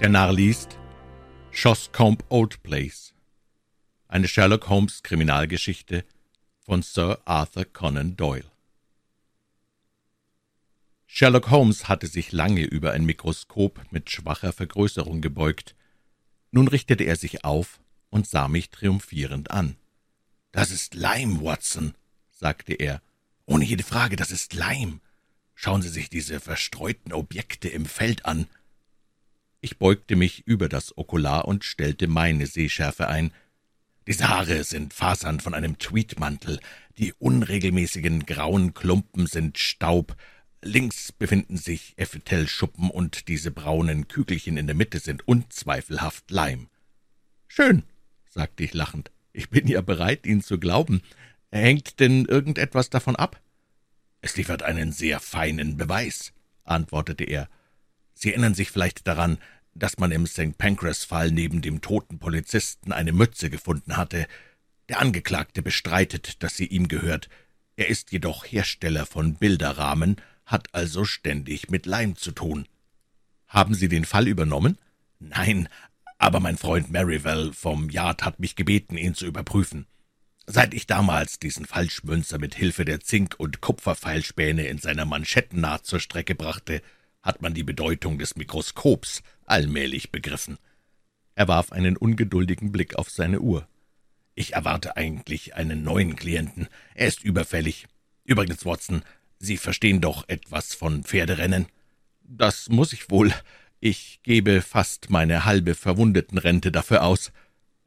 Der 0.00 0.08
Narr 0.08 0.32
liest 0.32 0.78
Shoscombe 1.50 2.24
Old 2.30 2.62
Place. 2.62 3.12
Eine 4.08 4.28
Sherlock 4.28 4.70
Holmes 4.70 5.02
Kriminalgeschichte 5.02 6.06
von 6.64 6.80
Sir 6.80 7.20
Arthur 7.26 7.66
Conan 7.66 8.16
Doyle. 8.16 8.50
Sherlock 11.04 11.50
Holmes 11.50 11.86
hatte 11.86 12.06
sich 12.06 12.32
lange 12.32 12.62
über 12.62 12.92
ein 12.92 13.04
Mikroskop 13.04 13.78
mit 13.90 14.10
schwacher 14.10 14.54
Vergrößerung 14.54 15.20
gebeugt. 15.20 15.74
Nun 16.50 16.66
richtete 16.66 17.04
er 17.04 17.16
sich 17.16 17.44
auf 17.44 17.78
und 18.08 18.26
sah 18.26 18.48
mich 18.48 18.70
triumphierend 18.70 19.50
an. 19.50 19.76
»Das 20.50 20.70
ist 20.70 20.94
Leim, 20.94 21.42
Watson«, 21.42 21.94
sagte 22.30 22.72
er. 22.72 23.02
»Ohne 23.44 23.66
jede 23.66 23.84
Frage, 23.84 24.16
das 24.16 24.30
ist 24.30 24.54
Leim. 24.54 25.02
Schauen 25.54 25.82
Sie 25.82 25.90
sich 25.90 26.08
diese 26.08 26.40
verstreuten 26.40 27.12
Objekte 27.12 27.68
im 27.68 27.84
Feld 27.84 28.24
an.« 28.24 28.46
Ich 29.60 29.78
beugte 29.78 30.16
mich 30.16 30.46
über 30.46 30.68
das 30.68 30.96
Okular 30.96 31.46
und 31.46 31.64
stellte 31.64 32.08
meine 32.08 32.46
Sehschärfe 32.46 33.08
ein. 33.08 33.32
Diese 34.06 34.28
Haare 34.28 34.64
sind 34.64 34.94
Fasern 34.94 35.40
von 35.40 35.54
einem 35.54 35.78
Tweedmantel, 35.78 36.60
die 36.98 37.12
unregelmäßigen 37.12 38.26
grauen 38.26 38.74
Klumpen 38.74 39.26
sind 39.26 39.58
Staub, 39.58 40.16
links 40.62 41.12
befinden 41.12 41.56
sich 41.56 41.94
Epithelschuppen 41.96 42.90
und 42.90 43.28
diese 43.28 43.50
braunen 43.50 44.08
Kügelchen 44.08 44.56
in 44.56 44.66
der 44.66 44.76
Mitte 44.76 44.98
sind 44.98 45.26
unzweifelhaft 45.26 46.30
Leim. 46.30 46.68
»Schön«, 47.48 47.82
sagte 48.28 48.64
ich 48.64 48.74
lachend, 48.74 49.10
»ich 49.32 49.50
bin 49.50 49.66
ja 49.68 49.80
bereit, 49.80 50.26
Ihnen 50.26 50.42
zu 50.42 50.58
glauben. 50.58 51.02
Hängt 51.50 52.00
denn 52.00 52.24
irgendetwas 52.26 52.90
davon 52.90 53.16
ab?« 53.16 53.40
»Es 54.22 54.36
liefert 54.36 54.62
einen 54.62 54.92
sehr 54.92 55.20
feinen 55.20 55.76
Beweis«, 55.76 56.32
antwortete 56.64 57.24
er. 57.24 57.48
»Sie 58.14 58.30
erinnern 58.30 58.54
sich 58.54 58.70
vielleicht 58.70 59.06
daran, 59.06 59.38
dass 59.74 59.98
man 59.98 60.12
im 60.12 60.26
St. 60.26 60.58
Pancras-Fall 60.58 61.30
neben 61.30 61.62
dem 61.62 61.80
toten 61.80 62.18
Polizisten 62.18 62.92
eine 62.92 63.12
Mütze 63.12 63.50
gefunden 63.50 63.96
hatte. 63.96 64.26
Der 64.88 65.00
Angeklagte 65.00 65.62
bestreitet, 65.62 66.42
dass 66.42 66.56
sie 66.56 66.66
ihm 66.66 66.88
gehört. 66.88 67.28
Er 67.76 67.88
ist 67.88 68.12
jedoch 68.12 68.44
Hersteller 68.44 69.06
von 69.06 69.34
Bilderrahmen, 69.34 70.16
hat 70.44 70.68
also 70.74 71.04
ständig 71.04 71.70
mit 71.70 71.86
Leim 71.86 72.16
zu 72.16 72.32
tun. 72.32 72.66
Haben 73.46 73.74
Sie 73.74 73.88
den 73.88 74.04
Fall 74.04 74.28
übernommen? 74.28 74.78
Nein, 75.18 75.68
aber 76.18 76.40
mein 76.40 76.58
Freund 76.58 76.90
Merivale 76.90 77.52
vom 77.52 77.88
Yard 77.88 78.24
hat 78.24 78.40
mich 78.40 78.56
gebeten, 78.56 78.96
ihn 78.96 79.14
zu 79.14 79.26
überprüfen. 79.26 79.86
Seit 80.46 80.74
ich 80.74 80.86
damals 80.86 81.38
diesen 81.38 81.64
Falschmünzer 81.64 82.38
mit 82.38 82.54
Hilfe 82.54 82.84
der 82.84 83.00
Zink- 83.00 83.36
und 83.38 83.60
Kupferpfeilspäne 83.60 84.66
in 84.66 84.78
seiner 84.78 85.04
Manschettennaht 85.04 85.86
zur 85.86 86.00
Strecke 86.00 86.34
brachte, 86.34 86.82
hat 87.22 87.42
man 87.42 87.54
die 87.54 87.64
Bedeutung 87.64 88.18
des 88.18 88.36
Mikroskops 88.36 89.22
allmählich 89.44 90.10
begriffen. 90.10 90.58
Er 91.34 91.48
warf 91.48 91.72
einen 91.72 91.96
ungeduldigen 91.96 92.72
Blick 92.72 92.96
auf 92.96 93.10
seine 93.10 93.40
Uhr. 93.40 93.66
Ich 94.34 94.54
erwarte 94.54 94.96
eigentlich 94.96 95.54
einen 95.54 95.82
neuen 95.82 96.16
Klienten. 96.16 96.68
Er 96.94 97.08
ist 97.08 97.22
überfällig. 97.24 97.86
Übrigens, 98.24 98.64
Watson, 98.64 99.02
Sie 99.38 99.56
verstehen 99.56 100.00
doch 100.00 100.28
etwas 100.28 100.74
von 100.74 101.02
Pferderennen. 101.02 101.66
Das 102.22 102.68
muss 102.68 102.92
ich 102.92 103.10
wohl. 103.10 103.32
Ich 103.80 104.20
gebe 104.22 104.60
fast 104.60 105.10
meine 105.10 105.46
halbe 105.46 105.74
Verwundetenrente 105.74 106.70
dafür 106.70 107.02
aus. 107.02 107.32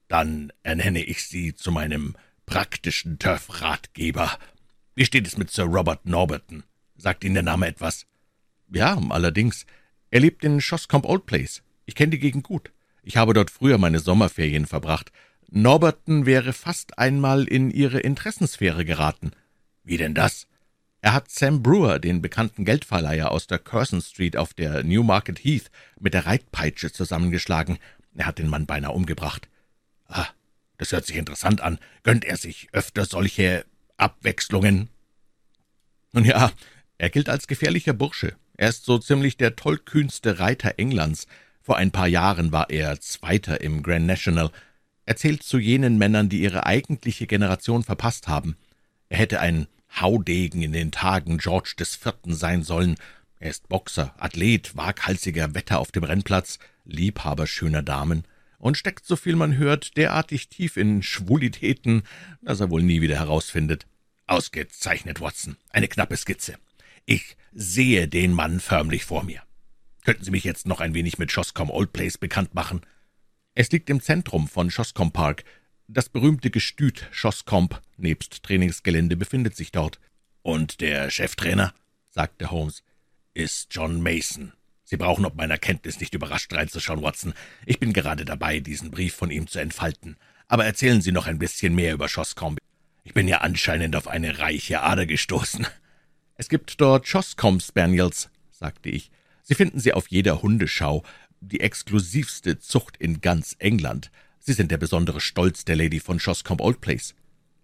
Dann 0.07 0.51
ernenne 0.63 1.03
ich 1.03 1.27
Sie 1.27 1.53
zu 1.53 1.71
meinem 1.71 2.15
praktischen 2.45 3.19
Turf-Ratgeber. 3.19 4.37
Wie 4.95 5.05
steht 5.05 5.27
es 5.27 5.37
mit 5.37 5.51
Sir 5.51 5.65
Robert 5.65 6.05
Norberton? 6.05 6.63
Sagt 6.95 7.23
Ihnen 7.23 7.35
der 7.35 7.43
Name 7.43 7.67
etwas? 7.67 8.05
Ja, 8.73 8.99
allerdings. 9.09 9.65
Er 10.09 10.19
lebt 10.19 10.43
in 10.43 10.59
Shoscombe 10.59 11.07
Old 11.07 11.27
Place. 11.27 11.61
Ich 11.85 11.95
kenne 11.95 12.11
die 12.11 12.19
Gegend 12.19 12.43
gut. 12.43 12.71
Ich 13.03 13.17
habe 13.17 13.33
dort 13.33 13.51
früher 13.51 13.77
meine 13.77 13.99
Sommerferien 13.99 14.65
verbracht. 14.65 15.11
Norberton 15.49 16.25
wäre 16.25 16.53
fast 16.53 16.97
einmal 16.97 17.43
in 17.43 17.69
Ihre 17.69 17.99
Interessensphäre 17.99 18.83
geraten. 18.83 19.31
Wie 19.83 19.97
denn 19.97 20.15
das? 20.15 20.47
Er 21.01 21.13
hat 21.13 21.29
Sam 21.29 21.61
Brewer, 21.61 21.99
den 21.99 22.21
bekannten 22.21 22.65
Geldverleiher 22.65 23.29
aus 23.29 23.45
der 23.45 23.59
Curzon 23.59 24.01
Street 24.01 24.37
auf 24.37 24.53
der 24.53 24.83
Newmarket 24.83 25.43
Heath, 25.43 25.69
mit 25.99 26.15
der 26.15 26.25
Reitpeitsche 26.25 26.91
zusammengeschlagen. 26.91 27.77
Er 28.15 28.25
hat 28.25 28.39
den 28.39 28.47
Mann 28.49 28.65
beinahe 28.65 28.93
umgebracht. 28.93 29.49
Ah, 30.07 30.27
das 30.77 30.91
hört 30.91 31.05
sich 31.05 31.17
interessant 31.17 31.61
an. 31.61 31.77
Gönnt 32.01 32.25
er 32.25 32.37
sich 32.37 32.69
öfter 32.71 33.05
solche 33.05 33.65
Abwechslungen? 33.97 34.89
Nun 36.13 36.25
ja, 36.25 36.51
er 36.97 37.09
gilt 37.09 37.29
als 37.29 37.47
gefährlicher 37.47 37.93
Bursche. 37.93 38.35
Er 38.55 38.69
ist 38.69 38.85
so 38.85 38.97
ziemlich 38.99 39.37
der 39.37 39.55
tollkühnste 39.55 40.39
Reiter 40.39 40.75
Englands. 40.77 41.27
Vor 41.61 41.77
ein 41.77 41.91
paar 41.91 42.07
Jahren 42.07 42.51
war 42.51 42.69
er 42.69 42.99
Zweiter 42.99 43.61
im 43.61 43.81
Grand 43.83 44.05
National. 44.05 44.51
Er 45.05 45.15
zählt 45.15 45.43
zu 45.43 45.57
jenen 45.57 45.97
Männern, 45.97 46.29
die 46.29 46.41
ihre 46.41 46.65
eigentliche 46.65 47.27
Generation 47.27 47.83
verpasst 47.83 48.27
haben. 48.27 48.57
Er 49.09 49.17
hätte 49.17 49.39
ein 49.39 49.67
Haudegen 49.99 50.61
in 50.61 50.71
den 50.71 50.91
Tagen 50.91 51.37
George 51.37 51.73
des 51.79 51.95
Vierten 51.95 52.35
sein 52.35 52.63
sollen. 52.63 52.95
Er 53.39 53.49
ist 53.49 53.69
Boxer, 53.69 54.13
Athlet, 54.17 54.75
waghalsiger 54.75 55.53
Wetter 55.55 55.79
auf 55.79 55.91
dem 55.91 56.03
Rennplatz, 56.03 56.59
Liebhaber 56.85 57.47
schöner 57.47 57.83
Damen 57.83 58.23
und 58.63 58.77
steckt, 58.77 59.05
so 59.05 59.17
viel 59.17 59.35
man 59.35 59.57
hört, 59.57 59.97
derartig 59.97 60.47
tief 60.47 60.77
in 60.77 61.03
Schwulitäten, 61.03 62.03
dass 62.41 62.61
er 62.61 62.69
wohl 62.69 62.81
nie 62.81 63.01
wieder 63.01 63.17
herausfindet. 63.17 63.85
Ausgezeichnet, 64.25 65.19
Watson. 65.19 65.57
Eine 65.69 65.89
knappe 65.89 66.15
Skizze. 66.15 66.55
Ich 67.05 67.35
sehe 67.51 68.07
den 68.07 68.33
Mann 68.33 68.59
förmlich 68.59 69.05
vor 69.05 69.23
mir. 69.23 69.43
Könnten 70.03 70.23
Sie 70.23 70.31
mich 70.31 70.43
jetzt 70.43 70.67
noch 70.67 70.79
ein 70.79 70.93
wenig 70.93 71.17
mit 71.17 71.31
Shoscombe 71.31 71.73
Old 71.73 71.93
Place 71.93 72.17
bekannt 72.17 72.53
machen? 72.53 72.81
Es 73.55 73.71
liegt 73.71 73.89
im 73.89 74.01
Zentrum 74.01 74.47
von 74.47 74.71
Shoscombe 74.71 75.13
Park. 75.13 75.43
Das 75.87 76.09
berühmte 76.09 76.49
Gestüt 76.49 77.07
Shoscombe 77.11 77.81
nebst 77.97 78.43
Trainingsgelände 78.43 79.15
befindet 79.15 79.55
sich 79.55 79.71
dort. 79.71 79.99
Und 80.41 80.81
der 80.81 81.09
Cheftrainer, 81.09 81.73
sagte 82.09 82.51
Holmes, 82.51 82.83
ist 83.33 83.67
John 83.71 84.01
Mason. 84.01 84.53
Sie 84.83 84.97
brauchen 84.97 85.25
ob 85.25 85.35
meiner 85.35 85.57
Kenntnis 85.57 85.99
nicht 85.99 86.13
überrascht 86.13 86.53
reinzuschauen, 86.53 87.01
Watson. 87.01 87.33
Ich 87.65 87.79
bin 87.79 87.93
gerade 87.93 88.25
dabei, 88.25 88.59
diesen 88.59 88.91
Brief 88.91 89.13
von 89.15 89.31
ihm 89.31 89.47
zu 89.47 89.59
entfalten. 89.59 90.17
Aber 90.47 90.65
erzählen 90.65 91.01
Sie 91.01 91.11
noch 91.11 91.27
ein 91.27 91.39
bisschen 91.39 91.75
mehr 91.75 91.93
über 91.93 92.09
Shoscombe. 92.09 92.61
Ich 93.03 93.13
bin 93.13 93.27
ja 93.27 93.39
anscheinend 93.39 93.95
auf 93.95 94.07
eine 94.07 94.39
reiche 94.39 94.81
Ader 94.81 95.05
gestoßen. 95.05 95.67
Es 96.35 96.49
gibt 96.49 96.81
dort 96.81 97.07
Shoscombe 97.07 97.63
Spaniels, 97.63 98.29
sagte 98.51 98.89
ich. 98.89 99.11
Sie 99.43 99.55
finden 99.55 99.79
sie 99.79 99.93
auf 99.93 100.07
jeder 100.07 100.41
Hundeschau, 100.41 101.03
die 101.41 101.59
exklusivste 101.59 102.59
Zucht 102.59 102.97
in 102.97 103.21
ganz 103.21 103.55
England. 103.59 104.11
Sie 104.39 104.53
sind 104.53 104.71
der 104.71 104.77
besondere 104.77 105.21
Stolz 105.21 105.65
der 105.65 105.75
Lady 105.75 105.99
von 105.99 106.19
Shoscombe 106.19 106.63
Old 106.63 106.81
Place. 106.81 107.13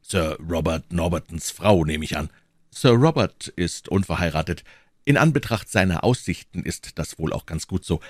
Sir 0.01 0.37
Robert 0.39 0.91
Norbertons 0.91 1.51
Frau, 1.51 1.83
nehme 1.83 2.03
ich 2.05 2.17
an. 2.17 2.29
Sir 2.71 2.91
Robert 2.91 3.47
ist 3.47 3.89
unverheiratet. 3.89 4.63
In 5.05 5.17
Anbetracht 5.17 5.69
seiner 5.69 6.03
Aussichten 6.03 6.63
ist 6.63 6.97
das 6.99 7.17
wohl 7.17 7.33
auch 7.33 7.45
ganz 7.45 7.67
gut 7.67 7.85
so. 7.85 8.01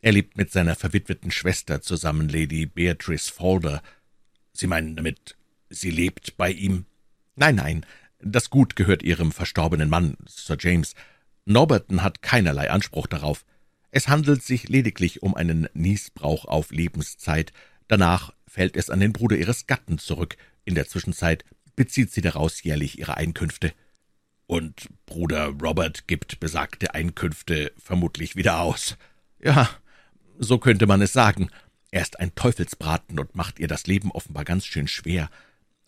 Er 0.00 0.12
lebt 0.12 0.36
mit 0.36 0.50
seiner 0.50 0.74
verwitweten 0.74 1.30
Schwester 1.30 1.80
zusammen, 1.82 2.28
Lady 2.28 2.66
Beatrice 2.66 3.30
Falder. 3.32 3.82
Sie 4.52 4.66
meinen 4.66 4.96
damit, 4.96 5.36
sie 5.70 5.90
lebt 5.90 6.36
bei 6.36 6.50
ihm? 6.50 6.86
Nein, 7.36 7.56
nein, 7.56 7.86
das 8.20 8.50
Gut 8.50 8.76
gehört 8.76 9.02
ihrem 9.02 9.32
verstorbenen 9.32 9.88
Mann, 9.88 10.16
Sir 10.26 10.56
James. 10.58 10.94
Norberton 11.44 12.02
hat 12.02 12.22
keinerlei 12.22 12.70
Anspruch 12.70 13.06
darauf. 13.06 13.44
Es 13.90 14.08
handelt 14.08 14.42
sich 14.42 14.68
lediglich 14.68 15.22
um 15.22 15.34
einen 15.34 15.68
Niesbrauch 15.72 16.44
auf 16.44 16.70
Lebenszeit. 16.70 17.52
Danach 17.86 18.32
fällt 18.46 18.76
es 18.76 18.90
an 18.90 19.00
den 19.00 19.12
Bruder 19.12 19.36
ihres 19.36 19.66
Gatten 19.66 19.98
zurück. 19.98 20.36
In 20.64 20.74
der 20.74 20.88
Zwischenzeit 20.88 21.44
bezieht 21.74 22.12
sie 22.12 22.20
daraus 22.20 22.62
jährlich 22.62 22.98
ihre 22.98 23.16
Einkünfte. 23.16 23.72
Und 24.46 24.88
Bruder 25.06 25.48
Robert 25.62 26.08
gibt 26.08 26.40
besagte 26.40 26.94
Einkünfte 26.94 27.72
vermutlich 27.78 28.36
wieder 28.36 28.60
aus. 28.60 28.96
Ja, 29.42 29.70
so 30.38 30.58
könnte 30.58 30.86
man 30.86 31.00
es 31.02 31.12
sagen. 31.12 31.50
Er 31.90 32.02
ist 32.02 32.18
ein 32.20 32.34
Teufelsbraten 32.34 33.18
und 33.18 33.34
macht 33.34 33.58
ihr 33.58 33.68
das 33.68 33.86
Leben 33.86 34.10
offenbar 34.10 34.44
ganz 34.44 34.66
schön 34.66 34.88
schwer. 34.88 35.30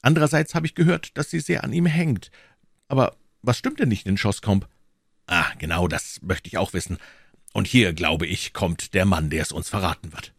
Andererseits 0.02 0.54
habe 0.54 0.66
ich 0.66 0.74
gehört, 0.74 1.16
dass 1.16 1.30
sie 1.30 1.40
sehr 1.40 1.64
an 1.64 1.72
ihm 1.72 1.86
hängt. 1.86 2.30
Aber 2.88 3.16
was 3.42 3.58
stimmt 3.58 3.80
denn 3.80 3.88
nicht 3.88 4.06
in 4.06 4.16
Schoskomp? 4.16 4.68
Ah, 5.26 5.46
genau, 5.58 5.88
das 5.88 6.20
möchte 6.22 6.48
ich 6.48 6.58
auch 6.58 6.72
wissen. 6.72 6.98
Und 7.52 7.66
hier, 7.66 7.92
glaube 7.92 8.26
ich, 8.26 8.52
kommt 8.52 8.94
der 8.94 9.04
Mann, 9.04 9.30
der 9.30 9.42
es 9.42 9.52
uns 9.52 9.68
verraten 9.68 10.12
wird. 10.12 10.32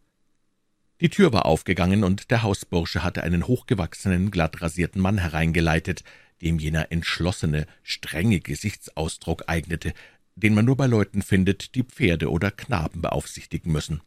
Die 1.02 1.10
Tür 1.10 1.34
war 1.34 1.46
aufgegangen, 1.46 2.04
und 2.04 2.30
der 2.30 2.44
Hausbursche 2.44 3.04
hatte 3.04 3.24
einen 3.24 3.48
hochgewachsenen, 3.48 4.32
glatt 4.32 4.62
rasierten 4.62 5.02
Mann 5.02 5.18
hereingeleitet, 5.18 6.04
dem 6.42 6.60
jener 6.60 6.92
entschlossene, 6.92 7.68
strenge 7.84 8.40
Gesichtsausdruck 8.40 9.44
eignete, 9.48 9.94
den 10.36 10.54
man 10.54 10.66
nur 10.66 10.78
bei 10.78 10.88
Leuten 10.88 11.22
findet, 11.22 11.76
die 11.76 11.84
Pferde 11.84 12.30
oder 12.30 12.52
Knaben 12.52 13.02
beaufsichtigen 13.02 13.72
müssen. 13.72 14.02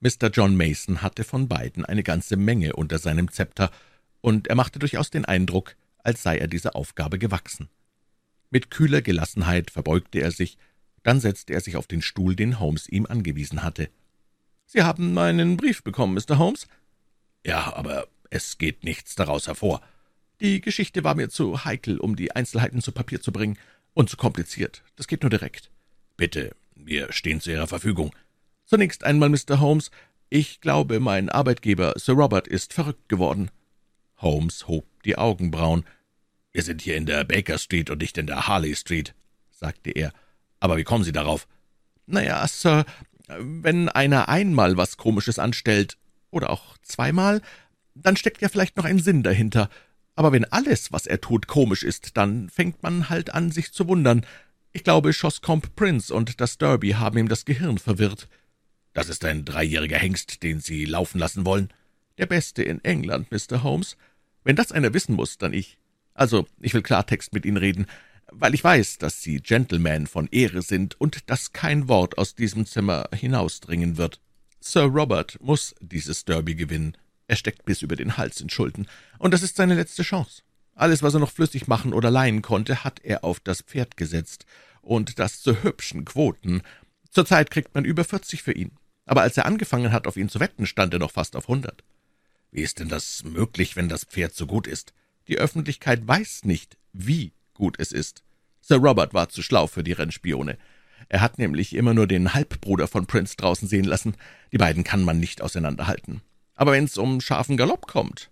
Mr. 0.00 0.28
John 0.32 0.56
Mason 0.56 1.02
hatte 1.02 1.24
von 1.24 1.48
beiden 1.48 1.84
eine 1.84 2.02
ganze 2.02 2.36
Menge 2.36 2.74
unter 2.74 2.98
seinem 2.98 3.30
Zepter, 3.32 3.70
und 4.20 4.48
er 4.48 4.54
machte 4.54 4.78
durchaus 4.78 5.10
den 5.10 5.24
Eindruck, 5.24 5.76
als 5.98 6.22
sei 6.22 6.38
er 6.38 6.48
dieser 6.48 6.76
Aufgabe 6.76 7.18
gewachsen. 7.18 7.68
Mit 8.50 8.70
kühler 8.70 9.02
Gelassenheit 9.02 9.70
verbeugte 9.70 10.20
er 10.20 10.30
sich, 10.30 10.58
dann 11.02 11.20
setzte 11.20 11.54
er 11.54 11.60
sich 11.60 11.76
auf 11.76 11.86
den 11.86 12.02
Stuhl, 12.02 12.34
den 12.34 12.60
Holmes 12.60 12.88
ihm 12.88 13.06
angewiesen 13.06 13.62
hatte. 13.62 13.90
Sie 14.66 14.82
haben 14.82 15.14
meinen 15.14 15.56
Brief 15.56 15.82
bekommen, 15.82 16.14
Mr. 16.14 16.38
Holmes? 16.38 16.66
Ja, 17.44 17.74
aber 17.74 18.08
es 18.30 18.58
geht 18.58 18.84
nichts 18.84 19.14
daraus 19.14 19.46
hervor. 19.46 19.80
Die 20.40 20.60
Geschichte 20.60 21.04
war 21.04 21.14
mir 21.14 21.30
zu 21.30 21.64
heikel, 21.64 21.98
um 21.98 22.16
die 22.16 22.32
Einzelheiten 22.32 22.82
zu 22.82 22.92
Papier 22.92 23.20
zu 23.20 23.32
bringen, 23.32 23.58
und 23.98 24.08
zu 24.08 24.16
kompliziert. 24.16 24.84
Das 24.94 25.08
geht 25.08 25.22
nur 25.22 25.30
direkt. 25.30 25.72
Bitte, 26.16 26.54
wir 26.76 27.12
stehen 27.12 27.40
zu 27.40 27.50
Ihrer 27.50 27.66
Verfügung. 27.66 28.14
Zunächst 28.64 29.02
einmal, 29.02 29.28
Mr. 29.28 29.58
Holmes, 29.58 29.90
ich 30.30 30.60
glaube, 30.60 31.00
mein 31.00 31.28
Arbeitgeber, 31.28 31.94
Sir 31.96 32.14
Robert, 32.14 32.46
ist 32.46 32.72
verrückt 32.72 33.08
geworden. 33.08 33.50
Holmes 34.18 34.68
hob 34.68 34.86
die 35.04 35.16
Augenbrauen. 35.16 35.84
Wir 36.52 36.62
sind 36.62 36.82
hier 36.82 36.96
in 36.96 37.06
der 37.06 37.24
Baker 37.24 37.58
Street 37.58 37.90
und 37.90 38.00
nicht 38.00 38.18
in 38.18 38.26
der 38.26 38.46
Harley 38.46 38.74
Street, 38.74 39.14
sagte 39.50 39.90
er. 39.90 40.12
Aber 40.60 40.76
wie 40.76 40.84
kommen 40.84 41.04
Sie 41.04 41.12
darauf? 41.12 41.46
Na 42.06 42.22
ja, 42.22 42.46
Sir, 42.46 42.84
wenn 43.28 43.88
einer 43.88 44.28
einmal 44.28 44.76
was 44.76 44.96
Komisches 44.96 45.38
anstellt, 45.38 45.98
oder 46.30 46.50
auch 46.50 46.76
zweimal, 46.82 47.40
dann 47.94 48.16
steckt 48.16 48.42
ja 48.42 48.48
vielleicht 48.48 48.76
noch 48.76 48.84
ein 48.84 48.98
Sinn 48.98 49.22
dahinter. 49.22 49.68
Aber 50.14 50.32
wenn 50.32 50.44
alles, 50.46 50.92
was 50.92 51.06
er 51.06 51.20
tut, 51.20 51.46
komisch 51.46 51.82
ist, 51.82 52.16
dann 52.16 52.48
fängt 52.48 52.82
man 52.82 53.08
halt 53.08 53.34
an, 53.34 53.50
sich 53.50 53.72
zu 53.72 53.86
wundern. 53.88 54.26
Ich 54.72 54.84
glaube, 54.84 55.12
Schoscombe 55.12 55.68
Prince 55.74 56.12
und 56.12 56.40
das 56.40 56.58
Derby 56.58 56.90
haben 56.90 57.18
ihm 57.18 57.28
das 57.28 57.44
Gehirn 57.44 57.78
verwirrt. 57.78 58.28
Das 58.92 59.08
ist 59.08 59.24
ein 59.24 59.44
dreijähriger 59.44 59.98
Hengst, 59.98 60.42
den 60.42 60.60
Sie 60.60 60.84
laufen 60.84 61.18
lassen 61.18 61.46
wollen. 61.46 61.72
Der 62.18 62.26
Beste 62.26 62.62
in 62.62 62.84
England, 62.84 63.30
Mr. 63.30 63.62
Holmes. 63.62 63.96
Wenn 64.48 64.56
das 64.56 64.72
einer 64.72 64.94
wissen 64.94 65.14
muss, 65.14 65.36
dann 65.36 65.52
ich. 65.52 65.76
Also, 66.14 66.46
ich 66.58 66.72
will 66.72 66.80
Klartext 66.80 67.34
mit 67.34 67.44
Ihnen 67.44 67.58
reden, 67.58 67.84
weil 68.32 68.54
ich 68.54 68.64
weiß, 68.64 68.96
dass 68.96 69.20
Sie 69.20 69.42
Gentlemen 69.42 70.06
von 70.06 70.26
Ehre 70.28 70.62
sind 70.62 70.98
und 70.98 71.28
dass 71.28 71.52
kein 71.52 71.86
Wort 71.86 72.16
aus 72.16 72.34
diesem 72.34 72.64
Zimmer 72.64 73.10
hinausdringen 73.14 73.98
wird. 73.98 74.22
Sir 74.58 74.84
Robert 74.84 75.38
muss 75.42 75.74
dieses 75.82 76.24
Derby 76.24 76.54
gewinnen. 76.54 76.96
Er 77.26 77.36
steckt 77.36 77.66
bis 77.66 77.82
über 77.82 77.94
den 77.94 78.16
Hals 78.16 78.40
in 78.40 78.48
Schulden, 78.48 78.88
und 79.18 79.34
das 79.34 79.42
ist 79.42 79.56
seine 79.56 79.74
letzte 79.74 80.02
Chance. 80.02 80.40
Alles, 80.74 81.02
was 81.02 81.12
er 81.12 81.20
noch 81.20 81.30
flüssig 81.30 81.66
machen 81.66 81.92
oder 81.92 82.10
leihen 82.10 82.40
konnte, 82.40 82.84
hat 82.84 83.00
er 83.04 83.24
auf 83.24 83.40
das 83.40 83.60
Pferd 83.60 83.98
gesetzt, 83.98 84.46
und 84.80 85.18
das 85.18 85.42
zu 85.42 85.62
hübschen 85.62 86.06
Quoten. 86.06 86.62
Zurzeit 87.10 87.50
kriegt 87.50 87.74
man 87.74 87.84
über 87.84 88.02
vierzig 88.02 88.42
für 88.42 88.52
ihn, 88.52 88.70
aber 89.04 89.20
als 89.20 89.36
er 89.36 89.44
angefangen 89.44 89.92
hat, 89.92 90.06
auf 90.06 90.16
ihn 90.16 90.30
zu 90.30 90.40
wetten, 90.40 90.64
stand 90.64 90.94
er 90.94 91.00
noch 91.00 91.10
fast 91.10 91.36
auf 91.36 91.48
hundert. 91.48 91.84
Wie 92.50 92.62
ist 92.62 92.78
denn 92.78 92.88
das 92.88 93.24
möglich, 93.24 93.76
wenn 93.76 93.88
das 93.88 94.04
Pferd 94.04 94.34
so 94.34 94.46
gut 94.46 94.66
ist? 94.66 94.94
Die 95.28 95.38
Öffentlichkeit 95.38 96.06
weiß 96.06 96.44
nicht, 96.44 96.76
wie 96.92 97.32
gut 97.54 97.76
es 97.78 97.92
ist. 97.92 98.22
Sir 98.60 98.76
Robert 98.76 99.14
war 99.14 99.28
zu 99.28 99.42
schlau 99.42 99.66
für 99.66 99.84
die 99.84 99.92
Rennspione. 99.92 100.58
Er 101.08 101.20
hat 101.20 101.38
nämlich 101.38 101.74
immer 101.74 101.94
nur 101.94 102.06
den 102.06 102.34
Halbbruder 102.34 102.88
von 102.88 103.06
Prince 103.06 103.36
draußen 103.36 103.68
sehen 103.68 103.84
lassen. 103.84 104.14
Die 104.52 104.58
beiden 104.58 104.84
kann 104.84 105.04
man 105.04 105.20
nicht 105.20 105.42
auseinanderhalten. 105.42 106.22
Aber 106.54 106.72
wenn's 106.72 106.98
um 106.98 107.20
scharfen 107.20 107.56
Galopp 107.56 107.86
kommt. 107.86 108.30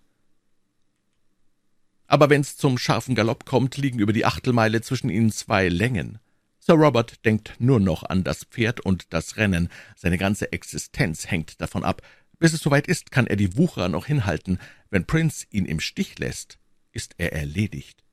Aber 2.07 2.29
wenn's 2.29 2.57
zum 2.57 2.77
scharfen 2.77 3.15
Galopp 3.15 3.45
kommt, 3.45 3.77
liegen 3.77 3.99
über 3.99 4.13
die 4.13 4.25
Achtelmeile 4.25 4.81
zwischen 4.81 5.09
ihnen 5.09 5.31
zwei 5.31 5.69
Längen. 5.69 6.19
Sir 6.59 6.75
Robert 6.75 7.25
denkt 7.25 7.55
nur 7.59 7.79
noch 7.79 8.03
an 8.03 8.23
das 8.23 8.43
Pferd 8.43 8.81
und 8.81 9.13
das 9.13 9.37
Rennen. 9.37 9.69
Seine 9.95 10.17
ganze 10.17 10.51
Existenz 10.51 11.31
hängt 11.31 11.61
davon 11.61 11.83
ab. 11.83 12.01
Bis 12.39 12.53
es 12.53 12.61
soweit 12.61 12.87
ist, 12.87 13.11
kann 13.11 13.27
er 13.27 13.35
die 13.35 13.57
Wucherer 13.57 13.89
noch 13.89 14.05
hinhalten. 14.05 14.59
Wenn 14.89 15.05
Prince 15.05 15.45
ihn 15.49 15.65
im 15.65 15.79
Stich 15.79 16.19
lässt, 16.19 16.57
ist 16.91 17.15
er 17.17 17.33
erledigt. 17.33 18.03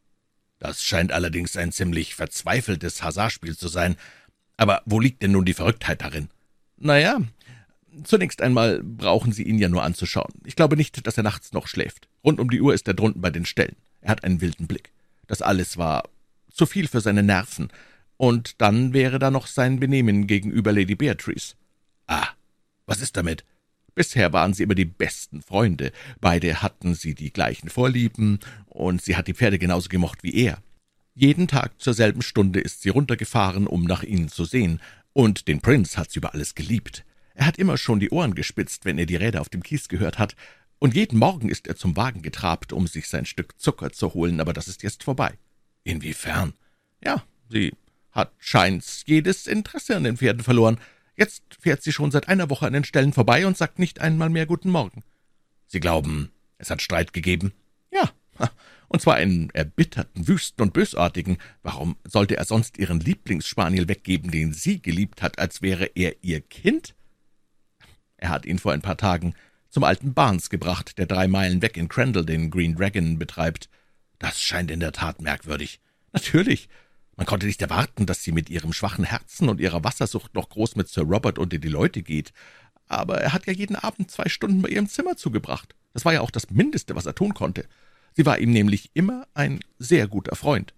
Das 0.59 0.83
scheint 0.83 1.13
allerdings 1.13 1.57
ein 1.57 1.73
ziemlich 1.73 2.15
verzweifeltes 2.15 3.03
Hasardspiel 3.03 3.57
zu 3.57 3.69
sein. 3.69 3.97
Aber 4.57 4.83
wo 4.87 5.01
liegt 5.01 5.23
denn 5.23 5.33
nun 5.33 5.45
die 5.45 5.55
Verrücktheit 5.55 6.01
darin? 6.01 6.29
Na 6.77 6.99
ja, 6.99 7.21
Zunächst 8.03 8.43
einmal 8.43 8.83
brauchen 8.83 9.33
Sie 9.33 9.45
ihn 9.45 9.59
ja 9.59 9.69
nur 9.69 9.85
anzuschauen. 9.85 10.33
Ich 10.45 10.57
glaube 10.57 10.77
nicht, 10.77 11.07
dass 11.07 11.17
er 11.17 11.23
nachts 11.23 11.53
noch 11.53 11.69
schläft. 11.69 12.09
Rund 12.25 12.41
um 12.41 12.51
die 12.51 12.61
Uhr 12.61 12.75
ist 12.75 12.89
er 12.89 12.95
drunten 12.95 13.23
bei 13.23 13.31
den 13.31 13.47
Ställen. 13.47 13.77
Er 14.01 14.11
hat 14.11 14.25
einen 14.25 14.41
wilden 14.41 14.67
Blick. 14.67 14.91
Das 15.29 15.43
alles 15.43 15.77
war 15.77 16.09
zu 16.51 16.67
viel 16.67 16.89
für 16.89 17.01
seine 17.01 17.23
Nerven. 17.23 17.69
Und 18.17 18.61
dann 18.61 18.93
wäre 18.93 19.19
da 19.19 19.31
noch 19.31 19.47
sein 19.47 19.79
Benehmen 19.79 20.27
gegenüber 20.27 20.73
Lady 20.73 20.97
Beatrice. 20.97 21.55
Ah, 22.07 22.29
was 22.87 23.01
ist 23.01 23.17
damit? 23.17 23.45
Bisher 23.95 24.33
waren 24.33 24.55
sie 24.55 24.65
immer 24.65 24.75
die 24.75 24.85
besten 24.85 25.43
Freunde. 25.43 25.93
Beide 26.21 26.63
hatten 26.63 26.95
sie 26.95 27.15
die 27.15 27.33
gleichen 27.33 27.69
Vorlieben, 27.69 28.41
und 28.67 29.03
sie 29.03 29.17
hat 29.17 29.29
die 29.29 29.35
Pferde 29.35 29.59
genauso 29.59 29.89
gemocht 29.89 30.23
wie 30.23 30.35
er. 30.35 30.59
Jeden 31.15 31.47
Tag 31.47 31.81
zur 31.81 31.95
selben 31.95 32.23
Stunde 32.23 32.61
ist 32.61 32.83
sie 32.83 32.89
runtergefahren, 32.89 33.67
um 33.67 33.85
nach 33.85 34.03
ihnen 34.03 34.29
zu 34.29 34.45
sehen, 34.45 34.81
und 35.13 35.47
den 35.47 35.61
Prinz 35.61 35.97
hat 35.97 36.11
sie 36.11 36.19
über 36.19 36.35
alles 36.35 36.57
geliebt. 36.57 37.05
Er 37.35 37.47
hat 37.47 37.59
immer 37.59 37.77
schon 37.77 38.01
die 38.01 38.11
Ohren 38.11 38.35
gespitzt, 38.35 38.85
wenn 38.85 38.99
er 38.99 39.07
die 39.07 39.17
Räder 39.17 39.41
auf 39.41 39.49
dem 39.49 39.63
Kies 39.63 39.89
gehört 39.89 40.19
hat, 40.19 40.35
und 40.81 40.95
jeden 40.95 41.19
Morgen 41.19 41.49
ist 41.49 41.67
er 41.67 41.77
zum 41.77 41.97
Wagen 41.97 42.21
getrabt, 42.21 42.73
um 42.73 42.87
sich 42.87 43.09
sein 43.09 43.27
Stück 43.27 43.59
Zucker 43.59 43.93
zu 43.93 44.13
holen, 44.13 44.41
aber 44.41 44.53
das 44.53 44.69
ist 44.69 44.83
jetzt 44.83 45.05
vorbei. 45.05 45.39
Inwiefern? 45.85 46.53
Ja, 47.03 47.23
sie 47.49 47.73
hat 48.11 48.33
scheint's 48.39 49.03
jedes 49.07 49.47
Interesse 49.47 49.97
an 49.97 50.05
den 50.05 50.17
Pferden 50.17 50.43
verloren. 50.43 50.79
Jetzt 51.17 51.43
fährt 51.61 51.83
sie 51.83 51.93
schon 51.93 52.11
seit 52.11 52.29
einer 52.29 52.51
Woche 52.51 52.67
an 52.67 52.73
den 52.73 52.85
Ställen 52.85 53.13
vorbei 53.13 53.47
und 53.47 53.57
sagt 53.57 53.79
nicht 53.79 54.01
einmal 54.01 54.31
mehr 54.31 54.47
Guten 54.47 54.71
Morgen. 54.71 55.03
Sie 55.67 55.81
glauben, 55.81 56.31
es 56.59 56.71
hat 56.71 56.83
Streit 56.83 57.13
gegeben? 57.13 57.53
Ja, 57.93 58.11
und 58.89 59.01
zwar 59.01 59.15
einen 59.15 59.51
erbitterten, 59.51 60.29
wüsten 60.29 60.63
und 60.63 60.73
bösartigen. 60.73 61.39
Warum 61.63 61.97
sollte 62.05 62.37
er 62.37 62.45
sonst 62.45 62.79
ihren 62.79 63.01
Lieblingsspaniel 63.01 63.89
weggeben, 63.89 64.31
den 64.31 64.53
sie 64.53 64.81
geliebt 64.81 65.23
hat, 65.23 65.39
als 65.39 65.63
wäre 65.63 65.87
er 65.95 66.15
ihr 66.23 66.41
Kind? 66.41 66.95
Er 68.17 68.29
hat 68.29 68.47
ihn 68.47 68.59
vor 68.59 68.73
ein 68.73 68.83
paar 68.83 68.97
Tagen 68.97 69.35
zum 69.69 69.83
alten 69.83 70.15
Barnes 70.15 70.51
gebracht, 70.51 70.99
der 70.99 71.07
drei 71.07 71.27
Meilen 71.27 71.61
weg 71.63 71.77
in 71.77 71.89
Crandall 71.89 72.25
den 72.25 72.51
Green 72.51 72.77
Dragon 72.77 73.19
betreibt. 73.19 73.69
Das 74.19 74.41
scheint 74.41 74.71
in 74.71 74.81
der 74.81 74.93
Tat 74.93 75.21
merkwürdig. 75.21 75.81
Natürlich. 76.13 76.69
Man 77.17 77.27
konnte 77.27 77.47
nicht 77.47 77.63
erwarten, 77.63 78.07
dass 78.07 78.23
sie 78.23 78.33
mit 78.33 78.51
ihrem 78.51 78.73
schwachen 78.73 79.05
Herzen 79.05 79.49
und 79.49 79.61
ihrer 79.61 79.85
Wassersucht 79.85 80.35
noch 80.35 80.49
groß 80.49 80.77
mit 80.77 80.89
Sir 80.89 81.05
Robert 81.05 81.39
unter 81.39 81.59
die 81.59 81.69
Leute 81.69 82.03
geht. 82.03 82.33
Aber 82.89 83.21
er 83.21 83.33
hat 83.33 83.47
ja 83.47 83.53
jeden 83.53 83.77
Abend 83.77 84.11
zwei 84.11 84.29
Stunden 84.29 84.63
bei 84.63 84.69
ihrem 84.69 84.89
Zimmer 84.89 85.17
zugebracht. 85.17 85.75
Das 85.93 86.05
war 86.05 86.13
ja 86.13 86.21
auch 86.21 86.31
das 86.31 86.51
Mindeste, 86.51 86.97
was 86.97 87.07
er 87.07 87.15
tun 87.15 87.35
konnte. 87.35 87.67
Sie 88.15 88.27
war 88.27 88.39
ihm 88.39 88.51
nämlich 88.51 88.91
immer 88.95 89.27
ein 89.35 89.61
sehr 89.79 90.09
guter 90.09 90.37
Freund. 90.37 90.75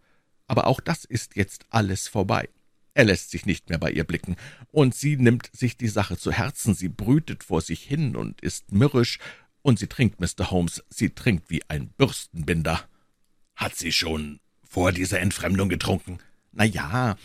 Aber 0.46 0.66
auch 0.66 0.80
das 0.80 1.04
ist 1.04 1.36
jetzt 1.36 1.66
alles 1.70 2.08
vorbei. 2.08 2.48
Er 2.94 3.04
lässt 3.04 3.30
sich 3.30 3.44
nicht 3.44 3.68
mehr 3.68 3.78
bei 3.78 3.90
ihr 3.90 4.04
blicken, 4.04 4.36
und 4.70 4.94
sie 4.94 5.16
nimmt 5.16 5.50
sich 5.52 5.76
die 5.76 5.88
Sache 5.88 6.16
zu 6.16 6.32
Herzen, 6.32 6.74
sie 6.74 6.88
brütet 6.88 7.44
vor 7.44 7.60
sich 7.60 7.82
hin 7.82 8.16
und 8.16 8.40
ist 8.40 8.72
mürrisch, 8.72 9.18
und 9.60 9.78
sie 9.78 9.86
trinkt, 9.86 10.18
Mr. 10.20 10.50
Holmes, 10.50 10.82
sie 10.88 11.10
trinkt 11.10 11.50
wie 11.50 11.62
ein 11.68 11.88
Bürstenbinder. 11.88 12.88
Hat 13.54 13.76
sie 13.76 13.92
schon 13.92 14.40
vor 14.68 14.92
dieser 14.92 15.20
Entfremdung 15.20 15.68
getrunken? 15.68 16.18
Na 16.52 16.64
ja, 16.64 17.16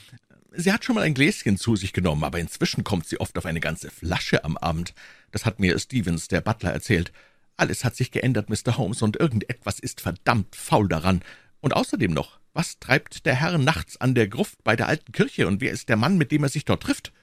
sie 0.51 0.71
hat 0.71 0.85
schon 0.85 0.95
mal 0.95 1.03
ein 1.03 1.13
Gläschen 1.13 1.57
zu 1.57 1.75
sich 1.75 1.93
genommen, 1.93 2.23
aber 2.23 2.39
inzwischen 2.39 2.83
kommt 2.83 3.07
sie 3.07 3.19
oft 3.19 3.37
auf 3.37 3.45
eine 3.45 3.59
ganze 3.59 3.89
Flasche 3.89 4.43
am 4.43 4.57
Abend. 4.57 4.93
Das 5.31 5.45
hat 5.45 5.59
mir 5.59 5.77
Stevens, 5.79 6.27
der 6.27 6.41
Butler, 6.41 6.71
erzählt. 6.71 7.11
Alles 7.57 7.83
hat 7.83 7.95
sich 7.95 8.11
geändert, 8.11 8.49
Mr. 8.49 8.77
Holmes, 8.77 9.01
und 9.01 9.17
irgendetwas 9.17 9.79
ist 9.79 10.01
verdammt 10.01 10.55
faul 10.55 10.87
daran. 10.87 11.21
Und 11.59 11.75
außerdem 11.75 12.11
noch, 12.11 12.39
was 12.53 12.79
treibt 12.79 13.25
der 13.25 13.35
Herr 13.35 13.57
nachts 13.57 13.99
an 13.99 14.15
der 14.15 14.27
Gruft 14.27 14.63
bei 14.63 14.75
der 14.75 14.87
alten 14.87 15.11
Kirche, 15.11 15.47
und 15.47 15.61
wer 15.61 15.71
ist 15.71 15.89
der 15.89 15.97
Mann, 15.97 16.17
mit 16.17 16.31
dem 16.31 16.43
er 16.43 16.49
sich 16.49 16.65
dort 16.65 16.83
trifft? 16.83 17.13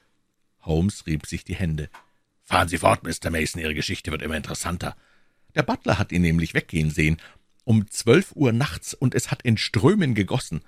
Holmes 0.61 1.05
rieb 1.05 1.25
sich 1.25 1.43
die 1.43 1.55
Hände. 1.55 1.89
Fahren 2.43 2.67
Sie 2.67 2.79
fort, 2.79 3.03
Mr. 3.03 3.29
Mason, 3.29 3.61
Ihre 3.61 3.75
Geschichte 3.75 4.11
wird 4.11 4.21
immer 4.21 4.37
interessanter. 4.37 4.95
Der 5.55 5.63
Butler 5.63 5.99
hat 5.99 6.11
ihn 6.11 6.21
nämlich 6.21 6.53
weggehen 6.53 6.89
sehen, 6.89 7.17
um 7.69 7.87
zwölf 7.91 8.31
Uhr 8.33 8.51
nachts, 8.51 8.95
und 8.95 9.13
es 9.13 9.29
hat 9.29 9.43
in 9.43 9.55
Strömen 9.55 10.15
gegossen. 10.15 10.61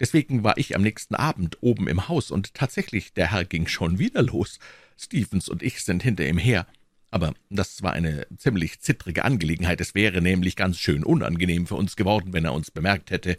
Deswegen 0.00 0.42
war 0.42 0.58
ich 0.58 0.74
am 0.74 0.82
nächsten 0.82 1.14
Abend 1.14 1.58
oben 1.60 1.86
im 1.86 2.08
Haus, 2.08 2.32
und 2.32 2.52
tatsächlich, 2.52 3.12
der 3.12 3.30
Herr 3.30 3.44
ging 3.44 3.68
schon 3.68 4.00
wieder 4.00 4.22
los. 4.22 4.58
Stevens 4.96 5.48
und 5.48 5.62
ich 5.62 5.84
sind 5.84 6.02
hinter 6.02 6.26
ihm 6.26 6.36
her. 6.36 6.66
Aber 7.12 7.32
das 7.48 7.84
war 7.84 7.92
eine 7.92 8.26
ziemlich 8.36 8.80
zittrige 8.80 9.24
Angelegenheit. 9.24 9.80
Es 9.80 9.94
wäre 9.94 10.20
nämlich 10.20 10.56
ganz 10.56 10.80
schön 10.80 11.04
unangenehm 11.04 11.68
für 11.68 11.76
uns 11.76 11.94
geworden, 11.94 12.32
wenn 12.32 12.44
er 12.44 12.54
uns 12.54 12.72
bemerkt 12.72 13.12
hätte. 13.12 13.38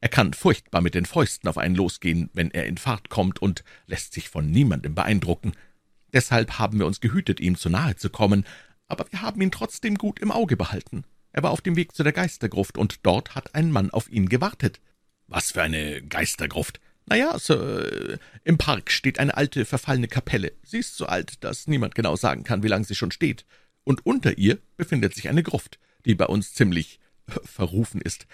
Er 0.00 0.08
kann 0.08 0.32
furchtbar 0.32 0.80
mit 0.80 0.94
den 0.94 1.06
Fäusten 1.06 1.48
auf 1.48 1.58
einen 1.58 1.74
losgehen, 1.74 2.30
wenn 2.34 2.52
er 2.52 2.66
in 2.66 2.78
Fahrt 2.78 3.08
kommt 3.08 3.42
und 3.42 3.64
lässt 3.88 4.12
sich 4.12 4.28
von 4.28 4.48
niemandem 4.48 4.94
beeindrucken. 4.94 5.54
Deshalb 6.12 6.60
haben 6.60 6.78
wir 6.78 6.86
uns 6.86 7.00
gehütet, 7.00 7.40
ihm 7.40 7.56
zu 7.56 7.68
nahe 7.68 7.96
zu 7.96 8.10
kommen, 8.10 8.46
aber 8.86 9.10
wir 9.10 9.22
haben 9.22 9.40
ihn 9.40 9.50
trotzdem 9.50 9.96
gut 9.96 10.20
im 10.20 10.30
Auge 10.30 10.56
behalten. 10.56 11.02
Er 11.34 11.42
war 11.42 11.50
auf 11.50 11.60
dem 11.60 11.74
Weg 11.74 11.96
zu 11.96 12.04
der 12.04 12.12
Geistergruft, 12.12 12.78
und 12.78 13.04
dort 13.04 13.34
hat 13.34 13.56
ein 13.56 13.72
Mann 13.72 13.90
auf 13.90 14.08
ihn 14.08 14.28
gewartet. 14.28 14.80
Was 15.26 15.50
für 15.50 15.62
eine 15.62 16.00
Geistergruft? 16.00 16.78
Na 17.06 17.16
ja, 17.16 17.36
Sir, 17.40 18.20
im 18.44 18.56
Park 18.56 18.92
steht 18.92 19.18
eine 19.18 19.36
alte, 19.36 19.64
verfallene 19.64 20.06
Kapelle. 20.06 20.52
Sie 20.62 20.78
ist 20.78 20.96
so 20.96 21.06
alt, 21.06 21.42
dass 21.42 21.66
niemand 21.66 21.96
genau 21.96 22.14
sagen 22.14 22.44
kann, 22.44 22.62
wie 22.62 22.68
lange 22.68 22.84
sie 22.84 22.94
schon 22.94 23.10
steht. 23.10 23.46
Und 23.82 24.06
unter 24.06 24.38
ihr 24.38 24.58
befindet 24.76 25.12
sich 25.16 25.28
eine 25.28 25.42
Gruft, 25.42 25.80
die 26.04 26.14
bei 26.14 26.26
uns 26.26 26.54
ziemlich 26.54 27.00
verrufen 27.42 28.00
ist. 28.00 28.28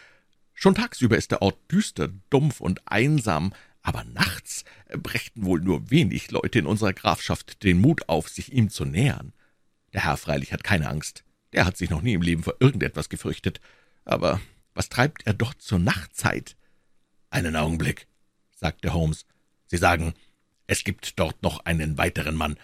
Schon 0.52 0.74
tagsüber 0.74 1.16
ist 1.16 1.30
der 1.30 1.40
Ort 1.40 1.58
düster, 1.72 2.10
dumpf 2.28 2.60
und 2.60 2.86
einsam, 2.86 3.54
aber 3.80 4.04
nachts 4.04 4.66
brächten 4.90 5.46
wohl 5.46 5.62
nur 5.62 5.90
wenig 5.90 6.30
Leute 6.32 6.58
in 6.58 6.66
unserer 6.66 6.92
Grafschaft 6.92 7.62
den 7.62 7.80
Mut 7.80 8.10
auf, 8.10 8.28
sich 8.28 8.52
ihm 8.52 8.68
zu 8.68 8.84
nähern. 8.84 9.32
Der 9.94 10.04
Herr 10.04 10.18
freilich 10.18 10.52
hat 10.52 10.64
keine 10.64 10.90
Angst. 10.90 11.24
Der 11.52 11.64
hat 11.64 11.76
sich 11.76 11.90
noch 11.90 12.02
nie 12.02 12.14
im 12.14 12.22
Leben 12.22 12.42
vor 12.42 12.54
irgendetwas 12.60 13.08
gefürchtet. 13.08 13.60
Aber 14.04 14.40
was 14.74 14.88
treibt 14.88 15.26
er 15.26 15.34
dort 15.34 15.60
zur 15.62 15.78
Nachtzeit? 15.78 16.56
Einen 17.30 17.56
Augenblick, 17.56 18.06
sagte 18.54 18.92
Holmes. 18.92 19.26
Sie 19.66 19.76
sagen, 19.76 20.14
es 20.66 20.84
gibt 20.84 21.18
dort 21.18 21.42
noch 21.42 21.64
einen 21.64 21.98
weiteren 21.98 22.36
Mann. 22.36 22.56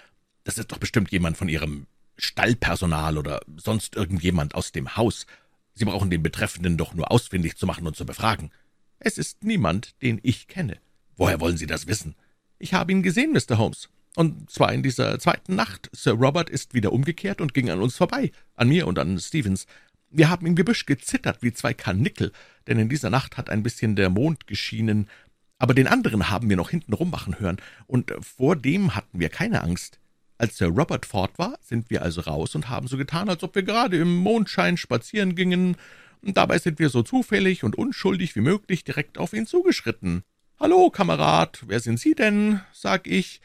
Das 0.45 0.59
ist 0.59 0.71
doch 0.71 0.79
bestimmt 0.79 1.11
jemand 1.11 1.37
von 1.37 1.49
Ihrem 1.49 1.87
Stallpersonal 2.17 3.19
oder 3.19 3.41
sonst 3.57 3.97
irgendjemand 3.97 4.55
aus 4.55 4.73
dem 4.73 4.97
Haus. 4.97 5.27
Sie 5.75 5.85
brauchen 5.85 6.11
den 6.11 6.23
Betreffenden 6.23 6.77
doch 6.77 6.95
nur 6.95 7.11
ausfindig 7.11 7.57
zu 7.57 7.67
machen 7.67 7.87
und 7.87 7.97
zu 7.97 8.07
befragen. 8.07 8.51
Es 8.99 9.19
ist 9.19 9.45
niemand, 9.45 10.01
den 10.03 10.21
ich 10.23 10.49
kenne. 10.49 10.79
Woher 11.17 11.41
wollen 11.41 11.57
Sie 11.57 11.67
das 11.67 11.87
wissen? 11.87 12.15
Ich 12.59 12.75
habe 12.75 12.93
ihn 12.93 13.03
gesehen, 13.03 13.33
Mr. 13.33 13.59
Holmes. 13.59 13.91
Und 14.17 14.51
zwar 14.51 14.73
in 14.73 14.83
dieser 14.83 15.19
zweiten 15.19 15.55
Nacht. 15.55 15.91
Sir 15.93 16.13
Robert 16.13 16.49
ist 16.49 16.73
wieder 16.73 16.91
umgekehrt 16.93 17.43
und 17.43 17.53
ging 17.53 17.69
an 17.69 17.83
uns 17.83 17.97
vorbei, 17.97 18.33
an 18.55 18.69
mir 18.69 18.87
und 18.87 18.99
an 18.99 19.19
Stevens. 19.19 19.67
Wir 20.09 20.31
haben 20.31 20.47
im 20.47 20.57
Gebüsch 20.57 20.87
gezittert 20.87 21.43
wie 21.43 21.53
zwei 21.53 21.75
Karnickel, 21.75 22.33
denn 22.67 22.79
in 22.79 22.89
dieser 22.89 23.11
Nacht 23.11 23.37
hat 23.37 23.51
ein 23.51 23.63
bisschen 23.63 23.95
der 23.95 24.09
Mond 24.09 24.47
geschienen, 24.47 25.11
aber 25.59 25.75
den 25.75 25.87
anderen 25.87 26.31
haben 26.31 26.49
wir 26.49 26.57
noch 26.57 26.71
hinten 26.71 26.95
rummachen 26.95 27.39
hören, 27.39 27.59
und 27.87 28.11
vor 28.23 28.57
dem 28.57 28.95
hatten 28.95 29.21
wir 29.21 29.29
keine 29.29 29.63
Angst. 29.63 30.01
Als 30.39 30.57
Sir 30.57 30.69
Robert 30.69 31.05
fort 31.05 31.39
war, 31.39 31.59
sind 31.61 31.91
wir 31.91 32.01
also 32.01 32.23
raus 32.23 32.55
und 32.55 32.71
haben 32.71 32.89
so 32.89 32.97
getan, 32.97 33.29
als 33.29 33.43
ob 33.43 33.55
wir 33.55 33.65
gerade 33.65 33.99
im 33.99 34.17
Mondschein 34.17 34.79
spazieren 34.79 35.35
gingen, 35.35 35.77
und 36.23 36.39
dabei 36.39 36.59
sind 36.59 36.79
wir 36.79 36.89
so 36.89 37.03
zufällig 37.03 37.65
und 37.65 37.77
unschuldig 37.77 38.35
wie 38.35 38.41
möglich 38.41 38.83
direkt 38.83 39.19
auf 39.19 39.35
ihn 39.35 39.47
zugeschritten. 39.47 40.23
»Hallo, 40.59 40.89
Kamerad, 40.89 41.65
wer 41.67 41.81
sind 41.81 42.01
Sie 42.01 42.15
denn?« 42.15 42.63
sag 42.73 43.07
ich. 43.07 43.43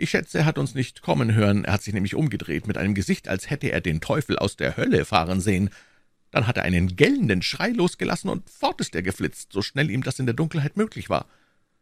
Ich 0.00 0.10
schätze, 0.10 0.38
er 0.38 0.44
hat 0.46 0.56
uns 0.56 0.74
nicht 0.74 1.02
kommen 1.02 1.34
hören, 1.34 1.66
er 1.66 1.74
hat 1.74 1.82
sich 1.82 1.92
nämlich 1.92 2.14
umgedreht, 2.14 2.66
mit 2.66 2.78
einem 2.78 2.94
Gesicht, 2.94 3.28
als 3.28 3.50
hätte 3.50 3.70
er 3.70 3.82
den 3.82 4.00
Teufel 4.00 4.38
aus 4.38 4.56
der 4.56 4.78
Hölle 4.78 5.04
fahren 5.04 5.42
sehen. 5.42 5.68
Dann 6.30 6.46
hat 6.46 6.56
er 6.56 6.62
einen 6.62 6.96
gellenden 6.96 7.42
Schrei 7.42 7.68
losgelassen, 7.68 8.30
und 8.30 8.48
fort 8.48 8.80
ist 8.80 8.94
er 8.94 9.02
geflitzt, 9.02 9.52
so 9.52 9.60
schnell 9.60 9.90
ihm 9.90 10.02
das 10.02 10.18
in 10.18 10.24
der 10.24 10.34
Dunkelheit 10.34 10.78
möglich 10.78 11.10
war. 11.10 11.26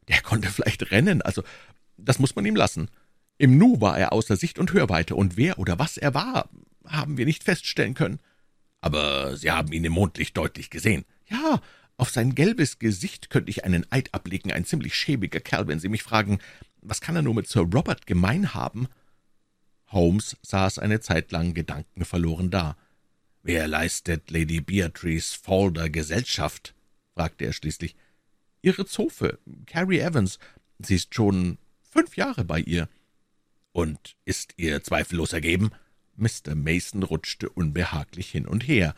Der 0.09 0.21
konnte 0.21 0.49
vielleicht 0.49 0.91
rennen, 0.91 1.23
also 1.23 1.45
das 1.97 2.19
muss 2.19 2.35
man 2.35 2.45
ihm 2.45 2.57
lassen. 2.57 2.91
Im 3.37 3.57
Nu 3.57 3.81
war 3.81 3.97
er 3.97 4.13
außer 4.13 4.35
Sicht 4.35 4.59
und 4.59 4.73
Hörweite, 4.73 5.15
und 5.15 5.37
wer 5.37 5.61
oder 5.61 5.79
was 5.79 5.97
er 5.97 6.13
war, 6.13 6.51
haben 6.85 7.19
wir 7.19 7.25
nicht 7.25 7.45
feststellen 7.45 7.95
können. 7.95 8.19
Aber 8.81 9.37
Sie 9.37 9.53
haben 9.53 9.71
ihn 9.71 9.85
im 9.85 9.93
Mondlicht 9.93 10.37
deutlich 10.37 10.71
gesehen. 10.71 11.05
Ja, 11.27 11.61
auf 11.97 12.11
sein 12.11 12.35
gelbes 12.35 12.81
Gesicht 12.81 13.31
könnte 13.31 13.51
ich 13.51 13.65
einen 13.65 13.87
Eid 13.93 14.13
ablegen, 14.13 14.53
ein 14.53 14.65
ziemlich 14.65 14.97
schäbiger 14.97 15.39
Kerl, 15.39 15.69
wenn 15.69 15.79
Sie 15.79 15.89
mich 15.89 16.03
fragen, 16.03 16.41
was 16.89 17.01
kann 17.01 17.17
er 17.17 17.23
nur 17.23 17.35
mit 17.35 17.49
Sir 17.49 17.63
Robert 17.63 18.07
gemein 18.07 18.55
haben? 18.55 18.89
Holmes 19.89 20.37
saß 20.43 20.79
eine 20.79 21.01
Zeit 21.01 21.33
lang 21.33 21.55
gedankenverloren 21.55 22.51
da. 22.51 22.77
»Wer 23.43 23.69
leistet 23.69 24.31
Lady 24.31 24.61
Beatrice 24.61 25.39
Falder 25.39 25.89
Gesellschaft?« 25.89 26.75
fragte 27.15 27.45
er 27.45 27.53
schließlich. 27.53 27.97
»Ihre 28.61 28.87
Zofe, 28.87 29.39
Carrie 29.67 30.01
Evans. 30.01 30.39
Sie 30.79 30.97
ist 30.97 31.15
schon 31.15 31.59
fünf 31.83 32.17
Jahre 32.17 32.45
bei 32.45 32.61
ihr.« 32.61 32.89
»Und 33.73 34.17
ist 34.25 34.55
ihr 34.57 34.83
zweifellos 34.83 35.33
ergeben?« 35.33 35.71
Mr. 36.17 36.55
Mason 36.55 37.05
rutschte 37.05 37.49
unbehaglich 37.49 38.31
hin 38.31 38.47
und 38.47 38.67
her. 38.67 38.95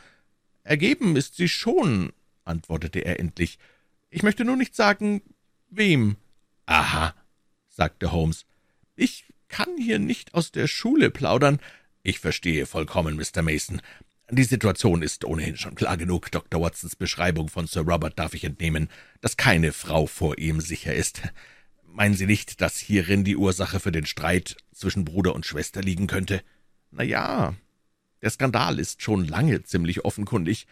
»Ergeben 0.65 1.17
ist 1.17 1.37
sie 1.37 1.49
schon«, 1.49 2.13
antwortete 2.45 3.01
er 3.01 3.21
endlich. 3.21 3.59
»Ich 4.09 4.23
möchte 4.23 4.45
nur 4.45 4.57
nicht 4.57 4.75
sagen, 4.75 5.23
wem.« 5.69 6.17
»Aha«, 6.67 7.15
sagte 7.71 8.13
Holmes. 8.13 8.45
»Ich 8.97 9.25
kann 9.49 9.77
hier 9.79 9.99
nicht 9.99 10.35
aus 10.35 10.53
der 10.53 10.67
Schule 10.67 11.11
plaudern.« 11.11 11.61
»Ich 12.03 12.19
verstehe 12.19 12.67
vollkommen, 12.67 13.17
Mr. 13.17 13.43
Mason. 13.43 13.81
Die 14.31 14.45
Situation 14.45 15.03
ist 15.03 15.25
ohnehin 15.25 15.57
schon 15.57 15.75
klar 15.75 15.97
genug. 15.97 16.31
Dr. 16.31 16.61
Watsons 16.61 16.95
Beschreibung 16.95 17.49
von 17.49 17.67
Sir 17.67 17.83
Robert 17.83 18.19
darf 18.19 18.33
ich 18.35 18.45
entnehmen, 18.45 18.89
dass 19.21 19.37
keine 19.37 19.73
Frau 19.73 20.07
vor 20.07 20.39
ihm 20.39 20.61
sicher 20.61 20.95
ist. 20.95 21.23
Meinen 21.85 22.15
Sie 22.15 22.27
nicht, 22.27 22.61
dass 22.61 22.79
hierin 22.79 23.25
die 23.25 23.37
Ursache 23.37 23.81
für 23.81 23.91
den 23.91 24.07
Streit 24.07 24.57
zwischen 24.73 25.05
Bruder 25.05 25.35
und 25.35 25.47
Schwester 25.47 25.83
liegen 25.83 26.07
könnte? 26.07 26.43
Na 26.93 27.03
ja, 27.03 27.55
der 28.23 28.31
Skandal 28.31 28.79
ist 28.79 29.03
schon 29.03 29.27
lange 29.27 29.65
ziemlich 29.65 30.05
offenkundig, 30.05 30.67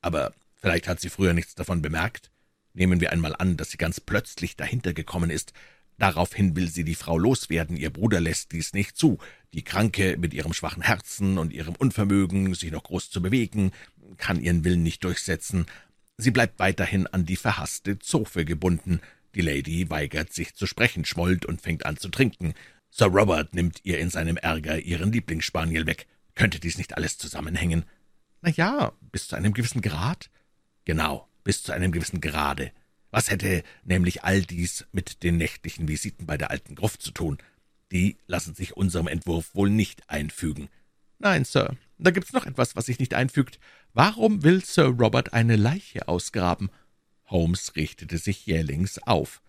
aber 0.00 0.34
vielleicht 0.54 0.88
hat 0.88 1.00
sie 1.00 1.10
früher 1.10 1.34
nichts 1.34 1.54
davon 1.54 1.82
bemerkt. 1.82 2.30
Nehmen 2.72 3.00
wir 3.00 3.12
einmal 3.12 3.36
an, 3.36 3.56
dass 3.56 3.70
sie 3.70 3.78
ganz 3.78 4.00
plötzlich 4.00 4.56
dahinter 4.56 4.92
gekommen 4.92 5.30
ist, 5.30 5.52
Daraufhin 5.98 6.56
will 6.56 6.68
sie 6.68 6.84
die 6.84 6.94
Frau 6.94 7.18
loswerden, 7.18 7.76
ihr 7.76 7.90
Bruder 7.90 8.20
lässt 8.20 8.52
dies 8.52 8.72
nicht 8.72 8.96
zu. 8.96 9.18
Die 9.52 9.62
Kranke 9.62 10.16
mit 10.18 10.34
ihrem 10.34 10.52
schwachen 10.52 10.82
Herzen 10.82 11.38
und 11.38 11.52
ihrem 11.52 11.76
Unvermögen, 11.76 12.52
sich 12.54 12.72
noch 12.72 12.82
groß 12.82 13.10
zu 13.10 13.22
bewegen, 13.22 13.72
kann 14.16 14.40
ihren 14.40 14.64
Willen 14.64 14.82
nicht 14.82 15.04
durchsetzen. 15.04 15.66
Sie 16.16 16.30
bleibt 16.30 16.58
weiterhin 16.58 17.06
an 17.06 17.26
die 17.26 17.36
verhasste 17.36 17.98
Zofe 17.98 18.44
gebunden. 18.44 19.00
Die 19.34 19.40
Lady 19.40 19.90
weigert 19.90 20.32
sich 20.32 20.54
zu 20.54 20.66
sprechen, 20.66 21.04
schmollt 21.04 21.44
und 21.44 21.60
fängt 21.60 21.86
an 21.86 21.96
zu 21.96 22.08
trinken. 22.08 22.54
Sir 22.90 23.06
Robert 23.06 23.54
nimmt 23.54 23.80
ihr 23.82 23.98
in 23.98 24.10
seinem 24.10 24.36
Ärger 24.36 24.78
ihren 24.78 25.12
Lieblingsspaniel 25.12 25.86
weg. 25.86 26.06
Könnte 26.34 26.60
dies 26.60 26.78
nicht 26.78 26.96
alles 26.96 27.18
zusammenhängen? 27.18 27.84
Na 28.42 28.50
ja, 28.50 28.92
bis 29.12 29.28
zu 29.28 29.36
einem 29.36 29.52
gewissen 29.52 29.80
Grad. 29.80 30.30
Genau, 30.84 31.28
bis 31.42 31.62
zu 31.62 31.72
einem 31.72 31.92
gewissen 31.92 32.20
Grade. 32.20 32.72
Was 33.14 33.30
hätte 33.30 33.62
nämlich 33.84 34.24
all 34.24 34.42
dies 34.42 34.86
mit 34.90 35.22
den 35.22 35.36
nächtlichen 35.36 35.86
Visiten 35.86 36.26
bei 36.26 36.36
der 36.36 36.50
alten 36.50 36.74
Gruft 36.74 37.00
zu 37.00 37.12
tun? 37.12 37.38
Die 37.92 38.16
lassen 38.26 38.56
sich 38.56 38.76
unserem 38.76 39.06
Entwurf 39.06 39.54
wohl 39.54 39.70
nicht 39.70 40.10
einfügen. 40.10 40.68
Nein, 41.20 41.44
Sir, 41.44 41.76
da 41.96 42.10
gibt's 42.10 42.32
noch 42.32 42.44
etwas, 42.44 42.74
was 42.74 42.86
sich 42.86 42.98
nicht 42.98 43.14
einfügt. 43.14 43.60
Warum 43.92 44.42
will 44.42 44.64
Sir 44.64 44.86
Robert 44.86 45.32
eine 45.32 45.54
Leiche 45.54 46.08
ausgraben? 46.08 46.70
Holmes 47.26 47.76
richtete 47.76 48.18
sich 48.18 48.46
jählings 48.46 48.98
auf. 48.98 49.42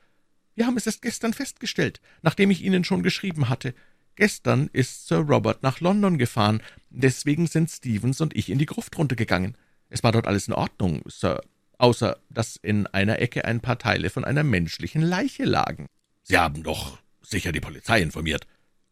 Wir 0.54 0.68
haben 0.68 0.78
es 0.78 0.86
erst 0.86 1.02
gestern 1.02 1.34
festgestellt, 1.34 2.02
nachdem 2.22 2.52
ich 2.52 2.62
Ihnen 2.62 2.84
schon 2.84 3.02
geschrieben 3.02 3.50
hatte. 3.50 3.74
Gestern 4.16 4.70
ist 4.74 5.08
Sir 5.08 5.22
Robert 5.22 5.64
nach 5.64 5.80
London 5.80 6.20
gefahren, 6.20 6.62
deswegen 6.92 7.48
sind 7.48 7.72
Stevens 7.72 8.22
und 8.22 8.36
ich 8.36 8.52
in 8.52 8.60
die 8.60 8.68
Gruft 8.68 8.96
runtergegangen. 8.96 9.58
Es 9.90 10.04
war 10.04 10.12
dort 10.12 10.28
alles 10.28 10.48
in 10.48 10.54
Ordnung, 10.54 11.02
Sir, 11.08 11.42
außer 11.78 12.18
dass 12.30 12.56
in 12.56 12.88
einer 12.88 13.20
Ecke 13.20 13.46
ein 13.46 13.62
paar 13.62 13.78
Teile 13.78 14.10
von 14.10 14.24
einer 14.24 14.44
menschlichen 14.44 15.02
Leiche 15.02 15.46
lagen. 15.46 15.88
»Sie 16.24 16.38
haben 16.38 16.64
doch 16.64 16.98
sicher 17.22 17.52
die 17.52 17.62
Polizei 17.62 18.02
informiert.« 18.02 18.48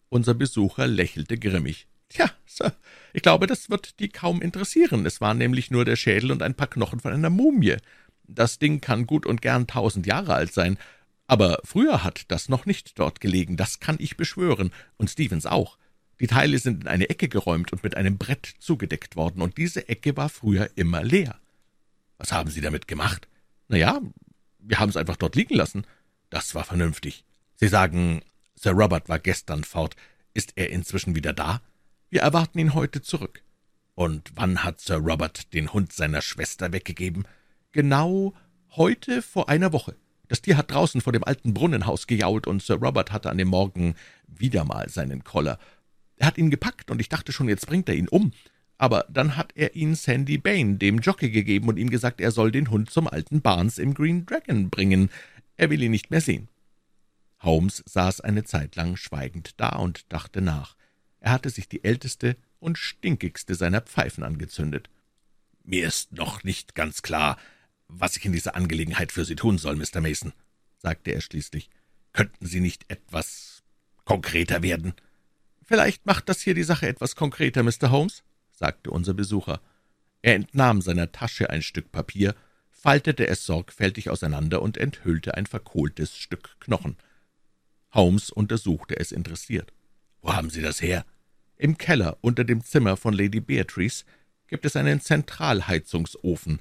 Unser 0.10 0.34
Besucher 0.34 0.88
lächelte 0.88 1.38
grimmig. 1.38 1.88
»Tja, 2.10 2.30
Sir, 2.46 2.74
ich 3.14 3.24
glaube, 3.24 3.48
das 3.48 3.70
wird 3.70 4.00
die 4.00 4.10
kaum 4.10 4.42
interessieren. 4.42 5.06
Es 5.06 5.22
war 5.22 5.34
nämlich 5.34 5.72
nur 5.72 5.86
der 5.86 5.96
Schädel 5.96 6.32
und 6.32 6.44
ein 6.44 6.54
paar 6.54 6.68
Knochen 6.68 7.00
von 7.00 7.12
einer 7.12 7.32
Mumie. 7.32 7.78
Das 8.28 8.60
Ding 8.60 8.82
kann 8.82 9.08
gut 9.08 9.26
und 9.26 9.42
gern 9.42 9.68
tausend 9.68 10.06
Jahre 10.06 10.36
alt 10.36 10.54
sein, 10.54 10.78
aber 11.28 11.60
früher 11.64 12.04
hat 12.04 12.26
das 12.30 12.50
noch 12.50 12.66
nicht 12.66 13.00
dort 13.00 13.20
gelegen, 13.20 13.58
das 13.58 13.80
kann 13.80 13.96
ich 14.00 14.18
beschwören, 14.18 14.72
und 14.98 15.10
Stevens 15.10 15.46
auch. 15.46 15.78
Die 16.20 16.28
Teile 16.28 16.60
sind 16.60 16.84
in 16.84 16.88
eine 16.88 17.10
Ecke 17.10 17.28
geräumt 17.28 17.72
und 17.72 17.84
mit 17.84 17.98
einem 17.98 18.18
Brett 18.18 18.54
zugedeckt 18.60 19.16
worden, 19.16 19.42
und 19.42 19.58
diese 19.58 19.90
Ecke 19.90 20.16
war 20.16 20.30
früher 20.30 20.70
immer 20.76 21.04
leer. 21.04 21.40
Was 22.24 22.32
haben 22.32 22.50
Sie 22.50 22.62
damit 22.62 22.88
gemacht? 22.88 23.28
Na 23.68 23.76
ja, 23.76 24.02
wir 24.58 24.80
haben 24.80 24.88
es 24.88 24.96
einfach 24.96 25.18
dort 25.18 25.36
liegen 25.36 25.56
lassen. 25.56 25.86
Das 26.30 26.56
war 26.56 26.64
vernünftig. 26.64 27.26
Sie 27.56 27.68
sagen, 27.68 28.22
Sir 28.56 28.72
Robert 28.72 29.10
war 29.10 29.20
gestern 29.20 29.66
fort. 29.66 29.98
Ist 30.34 30.54
er 30.56 30.70
inzwischen 30.70 31.16
wieder 31.16 31.34
da? 31.34 31.62
Wir 32.10 32.22
erwarten 32.22 32.60
ihn 32.60 32.76
heute 32.76 33.02
zurück. 33.02 33.44
Und 33.94 34.32
wann 34.36 34.64
hat 34.64 34.80
Sir 34.80 35.00
Robert 35.00 35.54
den 35.54 35.74
Hund 35.74 35.92
seiner 35.92 36.22
Schwester 36.22 36.72
weggegeben? 36.72 37.28
Genau 37.74 38.34
heute 38.72 39.22
vor 39.22 39.50
einer 39.50 39.74
Woche. 39.74 39.98
Das 40.30 40.42
Tier 40.42 40.56
hat 40.56 40.72
draußen 40.72 41.02
vor 41.02 41.12
dem 41.12 41.26
alten 41.26 41.54
Brunnenhaus 41.54 42.08
gejault, 42.08 42.48
und 42.48 42.64
Sir 42.64 42.76
Robert 42.76 43.12
hatte 43.12 43.32
an 43.32 43.38
dem 43.38 43.50
Morgen 43.50 43.96
wieder 44.28 44.64
mal 44.64 44.88
seinen 44.88 45.26
Koller. 45.26 45.60
Er 46.16 46.28
hat 46.28 46.38
ihn 46.38 46.50
gepackt, 46.50 46.90
und 46.90 47.02
ich 47.02 47.10
dachte 47.10 47.34
schon, 47.34 47.50
jetzt 47.50 47.68
bringt 47.68 47.90
er 47.90 47.96
ihn 47.96 48.08
um 48.08 48.32
aber 48.84 49.06
dann 49.08 49.38
hat 49.38 49.54
er 49.56 49.78
ihn 49.78 49.96
Sandy 49.96 50.38
Bain, 50.38 50.78
dem 50.78 51.00
Jockey, 51.00 51.30
gegeben 51.30 51.70
und 51.70 51.78
ihm 51.78 51.90
gesagt, 51.90 52.20
er 52.20 52.32
soll 52.32 52.52
den 52.52 52.70
Hund 52.70 52.90
zum 52.90 53.08
alten 53.08 53.40
Barnes 53.40 53.78
im 53.78 53.94
Green 53.94 54.26
Dragon 54.26 54.70
bringen. 54.70 55.10
Er 55.56 55.70
will 55.70 55.82
ihn 55.82 55.92
nicht 55.92 56.12
mehr 56.12 56.20
sehen. 56.20 56.50
Holmes 57.40 57.82
saß 57.86 58.20
eine 58.20 58.44
Zeit 58.44 58.76
lang 58.76 58.98
schweigend 58.98 59.52
da 59.56 59.70
und 59.70 60.12
dachte 60.12 60.42
nach. 60.42 60.76
Er 61.22 61.32
hatte 61.32 61.50
sich 61.50 61.70
die 61.70 61.86
älteste 61.86 62.36
und 62.60 62.78
stinkigste 62.78 63.56
seiner 63.56 63.80
Pfeifen 63.80 64.22
angezündet. 64.22 64.90
»Mir 65.64 65.88
ist 65.88 66.12
noch 66.12 66.44
nicht 66.44 66.76
ganz 66.76 67.02
klar, 67.02 67.38
was 67.88 68.18
ich 68.18 68.26
in 68.26 68.34
dieser 68.34 68.58
Angelegenheit 68.58 69.14
für 69.14 69.24
Sie 69.24 69.38
tun 69.38 69.60
soll, 69.60 69.78
Mr. 69.78 70.02
Mason«, 70.02 70.34
sagte 70.78 71.12
er 71.12 71.22
schließlich. 71.22 71.70
»Könnten 72.12 72.46
Sie 72.46 72.60
nicht 72.60 72.84
etwas 72.90 73.64
konkreter 74.04 74.62
werden?« 74.62 74.94
»Vielleicht 75.62 76.06
macht 76.06 76.28
das 76.28 76.42
hier 76.42 76.54
die 76.54 76.64
Sache 76.64 76.90
etwas 76.90 77.16
konkreter, 77.16 77.64
Mr. 77.64 77.90
Holmes«, 77.90 78.26
sagte 78.54 78.92
unser 78.92 79.14
Besucher. 79.14 79.60
Er 80.22 80.36
entnahm 80.36 80.82
seiner 80.82 81.12
Tasche 81.12 81.50
ein 81.50 81.62
Stück 81.62 81.92
Papier, 81.92 82.36
faltete 82.70 83.28
es 83.28 83.46
sorgfältig 83.46 84.10
auseinander 84.10 84.62
und 84.62 84.78
enthüllte 84.78 85.36
ein 85.36 85.46
verkohltes 85.46 86.18
Stück 86.18 86.60
Knochen. 86.60 86.98
Holmes 87.94 88.30
untersuchte 88.30 88.98
es 88.98 89.12
interessiert. 89.12 89.74
»Wo 90.22 90.34
haben 90.34 90.50
Sie 90.50 90.62
das 90.62 90.82
her?« 90.82 91.06
Im 91.58 91.78
Keller 91.78 92.18
unter 92.22 92.44
dem 92.44 92.64
Zimmer 92.64 92.98
von 92.98 93.14
Lady 93.14 93.40
Beatrice 93.40 94.06
gibt 94.48 94.66
es 94.66 94.76
einen 94.76 95.02
Zentralheizungsofen. 95.02 96.60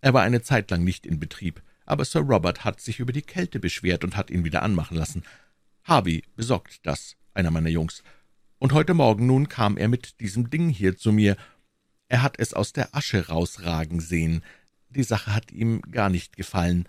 Er 0.00 0.14
war 0.14 0.22
eine 0.22 0.42
Zeit 0.42 0.70
lang 0.70 0.84
nicht 0.84 1.06
in 1.06 1.20
Betrieb, 1.20 1.62
aber 1.86 2.04
Sir 2.04 2.20
Robert 2.20 2.64
hat 2.64 2.80
sich 2.80 3.00
über 3.00 3.12
die 3.12 3.22
Kälte 3.22 3.58
beschwert 3.58 4.04
und 4.04 4.16
hat 4.16 4.30
ihn 4.30 4.44
wieder 4.44 4.62
anmachen 4.62 4.96
lassen. 4.96 5.22
Harvey 5.84 6.24
besorgt 6.36 6.80
das, 6.84 7.16
einer 7.34 7.50
meiner 7.50 7.68
Jungs. 7.68 8.02
Und 8.62 8.74
heute 8.74 8.94
Morgen 8.94 9.26
nun 9.26 9.48
kam 9.48 9.76
er 9.76 9.88
mit 9.88 10.20
diesem 10.20 10.48
Ding 10.48 10.68
hier 10.68 10.96
zu 10.96 11.10
mir. 11.10 11.36
Er 12.06 12.22
hat 12.22 12.38
es 12.38 12.54
aus 12.54 12.72
der 12.72 12.94
Asche 12.94 13.26
rausragen 13.26 13.98
sehen. 13.98 14.44
Die 14.88 15.02
Sache 15.02 15.34
hat 15.34 15.50
ihm 15.50 15.82
gar 15.90 16.08
nicht 16.10 16.36
gefallen. 16.36 16.88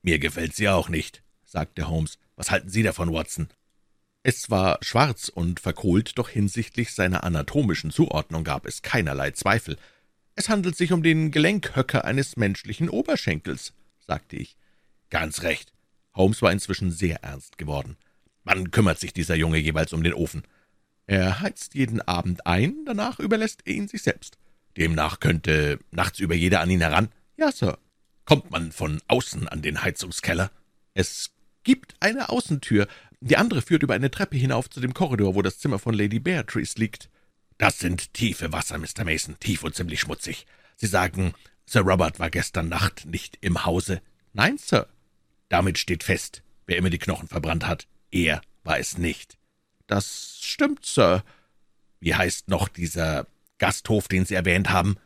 »Mir 0.00 0.18
gefällt 0.18 0.54
sie 0.56 0.70
auch 0.70 0.88
nicht«, 0.88 1.22
sagte 1.44 1.86
Holmes. 1.86 2.16
»Was 2.34 2.50
halten 2.50 2.70
Sie 2.70 2.82
davon, 2.82 3.12
Watson?« 3.12 3.48
Es 4.22 4.48
war 4.48 4.78
schwarz 4.80 5.28
und 5.28 5.60
verkohlt, 5.60 6.16
doch 6.16 6.30
hinsichtlich 6.30 6.94
seiner 6.94 7.24
anatomischen 7.24 7.90
Zuordnung 7.90 8.42
gab 8.42 8.64
es 8.64 8.80
keinerlei 8.80 9.32
Zweifel. 9.32 9.76
Es 10.34 10.48
handelt 10.48 10.78
sich 10.78 10.92
um 10.92 11.02
den 11.02 11.30
Gelenkhöcker 11.30 12.06
eines 12.06 12.38
menschlichen 12.38 12.88
Oberschenkels, 12.88 13.74
sagte 14.00 14.36
ich. 14.36 14.56
»Ganz 15.10 15.42
recht.« 15.42 15.74
Holmes 16.14 16.40
war 16.40 16.52
inzwischen 16.52 16.90
sehr 16.90 17.22
ernst 17.22 17.58
geworden. 17.58 17.98
»Wann 18.44 18.70
kümmert 18.70 18.98
sich 18.98 19.12
dieser 19.12 19.34
Junge 19.34 19.58
jeweils 19.58 19.92
um 19.92 20.02
den 20.02 20.14
Ofen?« 20.14 20.44
»Er 21.12 21.40
heizt 21.40 21.74
jeden 21.74 22.00
Abend 22.00 22.46
ein, 22.46 22.86
danach 22.86 23.18
überlässt 23.18 23.66
er 23.66 23.74
ihn 23.74 23.86
sich 23.86 24.02
selbst.« 24.02 24.38
»Demnach 24.78 25.20
könnte 25.20 25.78
nachts 25.90 26.20
über 26.20 26.34
jeder 26.34 26.60
an 26.60 26.70
ihn 26.70 26.80
heran?« 26.80 27.10
»Ja, 27.36 27.52
Sir.« 27.52 27.78
»Kommt 28.24 28.50
man 28.50 28.72
von 28.72 28.98
außen 29.08 29.46
an 29.46 29.60
den 29.60 29.82
Heizungskeller?« 29.82 30.50
»Es 30.94 31.32
gibt 31.64 31.96
eine 32.00 32.30
Außentür. 32.30 32.88
Die 33.20 33.36
andere 33.36 33.60
führt 33.60 33.82
über 33.82 33.92
eine 33.92 34.10
Treppe 34.10 34.38
hinauf 34.38 34.70
zu 34.70 34.80
dem 34.80 34.94
Korridor, 34.94 35.34
wo 35.34 35.42
das 35.42 35.58
Zimmer 35.58 35.78
von 35.78 35.92
Lady 35.92 36.18
Beatrice 36.18 36.78
liegt.« 36.78 37.10
»Das 37.58 37.78
sind 37.78 38.14
tiefe 38.14 38.50
Wasser, 38.50 38.78
Mr. 38.78 39.04
Mason, 39.04 39.36
tief 39.38 39.64
und 39.64 39.74
ziemlich 39.74 40.00
schmutzig. 40.00 40.46
Sie 40.76 40.86
sagen, 40.86 41.34
Sir 41.66 41.82
Robert 41.82 42.20
war 42.20 42.30
gestern 42.30 42.70
Nacht 42.70 43.04
nicht 43.04 43.36
im 43.42 43.66
Hause?« 43.66 44.00
»Nein, 44.32 44.56
Sir.« 44.56 44.88
»Damit 45.50 45.76
steht 45.76 46.04
fest, 46.04 46.42
wer 46.64 46.78
immer 46.78 46.88
die 46.88 46.96
Knochen 46.96 47.28
verbrannt 47.28 47.66
hat. 47.66 47.86
Er 48.10 48.40
war 48.64 48.78
es 48.78 48.96
nicht.« 48.96 49.36
»Das 49.92 50.38
stimmt, 50.40 50.86
Sir.« 50.86 51.22
»Wie 52.00 52.14
heißt 52.14 52.48
noch 52.48 52.68
dieser 52.68 53.26
Gasthof, 53.58 54.08
den 54.08 54.24
Sie 54.24 54.34
erwähnt 54.34 54.70
haben?« 54.70 54.96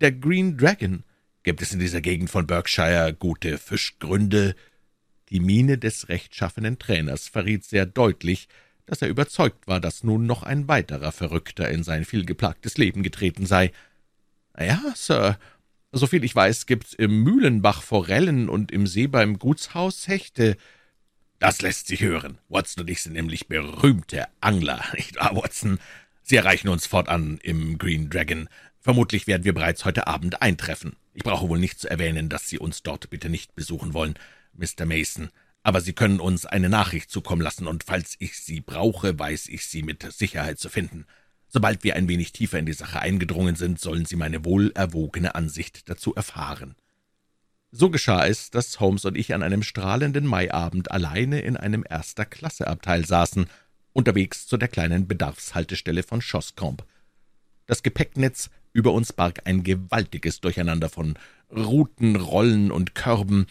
»Der 0.00 0.12
Green 0.12 0.56
Dragon.« 0.56 1.02
»Gibt 1.42 1.62
es 1.62 1.72
in 1.72 1.80
dieser 1.80 2.00
Gegend 2.00 2.30
von 2.30 2.46
Berkshire 2.46 3.12
gute 3.12 3.58
Fischgründe?« 3.58 4.54
Die 5.30 5.40
Miene 5.40 5.78
des 5.78 6.08
rechtschaffenen 6.08 6.78
Trainers 6.78 7.26
verriet 7.26 7.64
sehr 7.64 7.86
deutlich, 7.86 8.46
dass 8.84 9.02
er 9.02 9.08
überzeugt 9.08 9.66
war, 9.66 9.80
dass 9.80 10.04
nun 10.04 10.26
noch 10.26 10.44
ein 10.44 10.68
weiterer 10.68 11.10
Verrückter 11.10 11.68
in 11.68 11.82
sein 11.82 12.04
vielgeplagtes 12.04 12.78
Leben 12.78 13.02
getreten 13.02 13.46
sei. 13.46 13.72
»Ja, 14.56 14.80
Sir, 14.94 15.40
soviel 15.90 16.22
ich 16.22 16.36
weiß, 16.36 16.66
gibt's 16.66 16.94
im 16.94 17.24
Mühlenbach 17.24 17.82
Forellen 17.82 18.48
und 18.48 18.70
im 18.70 18.86
See 18.86 19.08
beim 19.08 19.40
Gutshaus 19.40 20.06
Hechte.« 20.06 20.56
»Das 21.38 21.60
lässt 21.60 21.86
sich 21.86 22.00
hören. 22.00 22.38
Watson 22.48 22.82
und 22.82 22.90
ich 22.90 23.02
sind 23.02 23.12
nämlich 23.12 23.48
berühmte 23.48 24.26
Angler, 24.40 24.84
nicht 24.94 25.16
wahr, 25.16 25.36
Watson? 25.36 25.78
Sie 26.22 26.36
erreichen 26.36 26.68
uns 26.68 26.86
fortan 26.86 27.38
im 27.42 27.78
Green 27.78 28.10
Dragon. 28.10 28.48
Vermutlich 28.80 29.26
werden 29.26 29.44
wir 29.44 29.54
bereits 29.54 29.84
heute 29.84 30.06
Abend 30.06 30.42
eintreffen. 30.42 30.96
Ich 31.12 31.22
brauche 31.22 31.48
wohl 31.48 31.58
nicht 31.58 31.78
zu 31.78 31.88
erwähnen, 31.88 32.28
dass 32.28 32.48
Sie 32.48 32.58
uns 32.58 32.82
dort 32.82 33.10
bitte 33.10 33.28
nicht 33.28 33.54
besuchen 33.54 33.94
wollen, 33.94 34.18
Mr. 34.54 34.86
Mason, 34.86 35.30
aber 35.62 35.80
Sie 35.80 35.92
können 35.92 36.20
uns 36.20 36.46
eine 36.46 36.68
Nachricht 36.68 37.10
zukommen 37.10 37.42
lassen, 37.42 37.66
und 37.66 37.84
falls 37.84 38.16
ich 38.18 38.38
sie 38.38 38.60
brauche, 38.60 39.18
weiß 39.18 39.48
ich 39.48 39.66
sie 39.66 39.82
mit 39.82 40.02
Sicherheit 40.12 40.58
zu 40.58 40.68
finden. 40.68 41.06
Sobald 41.48 41.84
wir 41.84 41.96
ein 41.96 42.08
wenig 42.08 42.32
tiefer 42.32 42.58
in 42.58 42.66
die 42.66 42.72
Sache 42.72 43.00
eingedrungen 43.00 43.56
sind, 43.56 43.80
sollen 43.80 44.04
Sie 44.04 44.16
meine 44.16 44.44
wohlerwogene 44.44 45.34
Ansicht 45.34 45.88
dazu 45.88 46.14
erfahren.« 46.14 46.76
So 47.70 47.90
geschah 47.90 48.26
es, 48.26 48.50
dass 48.50 48.80
Holmes 48.80 49.04
und 49.04 49.16
ich 49.16 49.34
an 49.34 49.42
einem 49.42 49.62
strahlenden 49.62 50.26
Maiabend 50.26 50.90
alleine 50.90 51.40
in 51.40 51.56
einem 51.56 51.84
Erster-Klasse-Abteil 51.88 53.04
saßen, 53.04 53.46
unterwegs 53.92 54.46
zu 54.46 54.56
der 54.56 54.68
kleinen 54.68 55.08
Bedarfshaltestelle 55.08 56.02
von 56.02 56.20
Schoscombe. 56.20 56.84
Das 57.66 57.82
Gepäcknetz 57.82 58.50
über 58.72 58.92
uns 58.92 59.12
barg 59.12 59.42
ein 59.44 59.62
gewaltiges 59.62 60.40
Durcheinander 60.40 60.88
von 60.88 61.18
Ruten, 61.50 62.16
Rollen 62.16 62.70
und 62.70 62.94
Körben. 62.94 63.46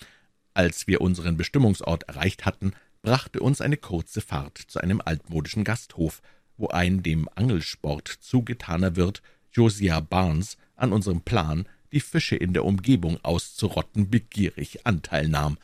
Als 0.54 0.88
wir 0.88 1.02
unseren 1.02 1.36
Bestimmungsort 1.36 2.04
erreicht 2.04 2.46
hatten, 2.46 2.74
brachte 3.02 3.40
uns 3.40 3.60
eine 3.60 3.78
kurze 3.78 4.22
Fahrt 4.22 4.58
zu 4.58 4.80
einem 4.80 5.02
altmodischen 5.04 5.64
Gasthof, 5.64 6.22
wo 6.58 6.68
ein 6.68 7.04
dem 7.04 7.28
Angelsport 7.36 8.08
zugetaner 8.08 8.96
Wirt, 8.96 9.22
Josiah 9.52 10.00
Barnes, 10.00 10.58
an 10.76 10.94
unserem 10.94 11.22
Plan 11.22 11.68
die 11.96 12.02
Fische 12.02 12.36
in 12.36 12.54
der 12.54 12.66
Umgebung 12.66 13.18
auszurotten, 13.24 14.10
begierig 14.10 14.86
Anteil 14.86 15.30
nahm. 15.30 15.58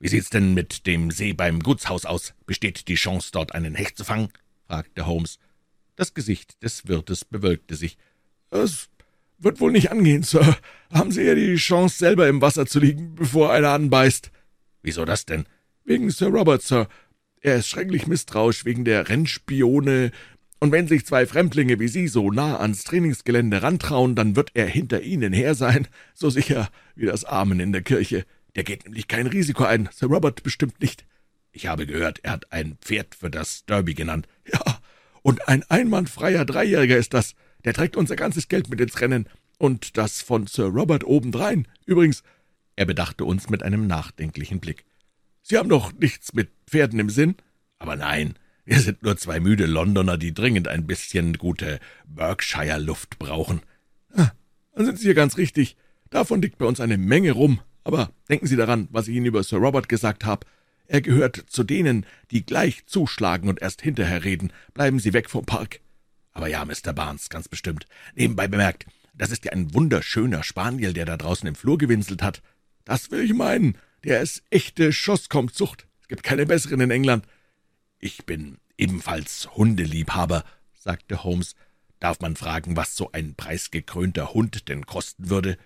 »Wie 0.00 0.08
sieht's 0.08 0.28
denn 0.28 0.52
mit 0.52 0.84
dem 0.86 1.12
See 1.12 1.32
beim 1.32 1.60
Gutshaus 1.60 2.04
aus? 2.04 2.34
Besteht 2.44 2.88
die 2.88 2.96
Chance, 2.96 3.30
dort 3.32 3.54
einen 3.54 3.76
Hecht 3.76 3.96
zu 3.96 4.04
fangen?« 4.04 4.30
fragte 4.66 5.06
Holmes. 5.06 5.38
Das 5.94 6.12
Gesicht 6.12 6.60
des 6.64 6.88
Wirtes 6.88 7.24
bewölkte 7.24 7.76
sich. 7.76 7.96
»Es 8.50 8.88
wird 9.38 9.60
wohl 9.60 9.70
nicht 9.70 9.92
angehen, 9.92 10.24
Sir. 10.24 10.58
Haben 10.92 11.12
Sie 11.12 11.22
ja 11.22 11.36
die 11.36 11.54
Chance, 11.54 11.98
selber 11.98 12.28
im 12.28 12.42
Wasser 12.42 12.66
zu 12.66 12.80
liegen, 12.80 13.14
bevor 13.14 13.52
einer 13.52 13.70
anbeißt.« 13.70 14.32
»Wieso 14.82 15.04
das 15.04 15.24
denn?« 15.24 15.46
»Wegen 15.84 16.10
Sir 16.10 16.28
Robert, 16.28 16.62
Sir. 16.62 16.88
Er 17.40 17.56
ist 17.56 17.68
schrecklich 17.68 18.08
misstrauisch 18.08 18.64
wegen 18.64 18.84
der 18.84 19.08
Rennspione, 19.08 20.10
und 20.60 20.72
wenn 20.72 20.88
sich 20.88 21.04
zwei 21.04 21.26
Fremdlinge 21.26 21.78
wie 21.78 21.88
Sie 21.88 22.08
so 22.08 22.30
nah 22.30 22.58
ans 22.58 22.84
Trainingsgelände 22.84 23.62
rantrauen, 23.62 24.14
dann 24.14 24.36
wird 24.36 24.52
er 24.54 24.66
hinter 24.66 25.02
Ihnen 25.02 25.32
her 25.32 25.54
sein, 25.54 25.88
so 26.14 26.30
sicher 26.30 26.70
wie 26.94 27.06
das 27.06 27.24
Amen 27.24 27.60
in 27.60 27.72
der 27.72 27.82
Kirche. 27.82 28.24
Der 28.56 28.64
geht 28.64 28.84
nämlich 28.84 29.08
kein 29.08 29.26
Risiko 29.26 29.64
ein, 29.64 29.88
Sir 29.92 30.08
Robert 30.08 30.42
bestimmt 30.42 30.80
nicht. 30.80 31.04
Ich 31.52 31.66
habe 31.66 31.86
gehört, 31.86 32.20
er 32.22 32.32
hat 32.32 32.52
ein 32.52 32.76
Pferd 32.80 33.14
für 33.14 33.30
das 33.30 33.64
Derby 33.66 33.94
genannt. 33.94 34.26
Ja, 34.52 34.80
und 35.22 35.48
ein 35.48 35.62
einwandfreier 35.70 36.44
Dreijähriger 36.44 36.96
ist 36.96 37.14
das. 37.14 37.34
Der 37.64 37.72
trägt 37.72 37.96
unser 37.96 38.16
ganzes 38.16 38.48
Geld 38.48 38.68
mit 38.68 38.80
ins 38.80 39.00
Rennen. 39.00 39.28
Und 39.58 39.96
das 39.96 40.20
von 40.20 40.46
Sir 40.46 40.66
Robert 40.66 41.04
obendrein. 41.04 41.66
Übrigens, 41.86 42.22
er 42.76 42.86
bedachte 42.86 43.24
uns 43.24 43.48
mit 43.48 43.62
einem 43.62 43.86
nachdenklichen 43.86 44.60
Blick. 44.60 44.84
Sie 45.42 45.56
haben 45.56 45.68
doch 45.68 45.92
nichts 45.92 46.34
mit 46.34 46.50
Pferden 46.66 46.98
im 46.98 47.08
Sinn? 47.10 47.36
Aber 47.78 47.96
nein, 47.96 48.34
wir 48.64 48.80
sind 48.80 49.02
nur 49.02 49.16
zwei 49.16 49.40
müde 49.40 49.66
Londoner, 49.66 50.16
die 50.16 50.32
dringend 50.32 50.68
ein 50.68 50.86
bisschen 50.86 51.36
gute 51.38 51.80
Berkshire-Luft 52.06 53.18
brauchen. 53.18 53.60
Ah, 54.14 54.30
dann 54.74 54.86
sind 54.86 54.98
Sie 54.98 55.04
hier 55.04 55.14
ganz 55.14 55.36
richtig. 55.36 55.76
Davon 56.10 56.40
liegt 56.40 56.58
bei 56.58 56.66
uns 56.66 56.80
eine 56.80 56.96
Menge 56.96 57.32
rum. 57.32 57.60
Aber 57.84 58.10
denken 58.30 58.46
Sie 58.46 58.56
daran, 58.56 58.88
was 58.90 59.08
ich 59.08 59.16
Ihnen 59.16 59.26
über 59.26 59.42
Sir 59.42 59.58
Robert 59.58 59.88
gesagt 59.88 60.24
habe. 60.24 60.46
Er 60.86 61.00
gehört 61.00 61.36
zu 61.48 61.64
denen, 61.64 62.06
die 62.30 62.44
gleich 62.44 62.86
zuschlagen 62.86 63.48
und 63.48 63.60
erst 63.60 63.82
hinterher 63.82 64.24
reden. 64.24 64.52
Bleiben 64.72 64.98
Sie 64.98 65.12
weg 65.12 65.28
vom 65.28 65.44
Park. 65.44 65.80
Aber 66.32 66.48
ja, 66.48 66.64
Mr. 66.64 66.92
Barnes, 66.92 67.28
ganz 67.28 67.48
bestimmt. 67.48 67.86
Nebenbei 68.14 68.48
bemerkt, 68.48 68.86
das 69.14 69.30
ist 69.30 69.44
ja 69.44 69.52
ein 69.52 69.72
wunderschöner 69.74 70.42
Spaniel, 70.42 70.92
der 70.92 71.04
da 71.04 71.16
draußen 71.16 71.46
im 71.46 71.54
Flur 71.54 71.78
gewinselt 71.78 72.22
hat. 72.22 72.42
Das 72.84 73.10
will 73.10 73.20
ich 73.20 73.34
meinen. 73.34 73.78
Der 74.02 74.20
ist 74.20 74.42
echte 74.50 74.92
Schosskommzucht. 74.92 75.86
Es 76.02 76.08
gibt 76.08 76.22
keine 76.22 76.46
besseren 76.46 76.80
in 76.80 76.90
England. 76.90 77.24
»Ich 77.98 78.26
bin 78.26 78.58
ebenfalls 78.76 79.54
Hundeliebhaber«, 79.56 80.44
sagte 80.72 81.24
Holmes. 81.24 81.54
»Darf 82.00 82.20
man 82.20 82.36
fragen, 82.36 82.76
was 82.76 82.96
so 82.96 83.12
ein 83.12 83.34
preisgekrönter 83.34 84.34
Hund 84.34 84.68
denn 84.68 84.84
kosten 84.86 85.30
würde?« 85.30 85.56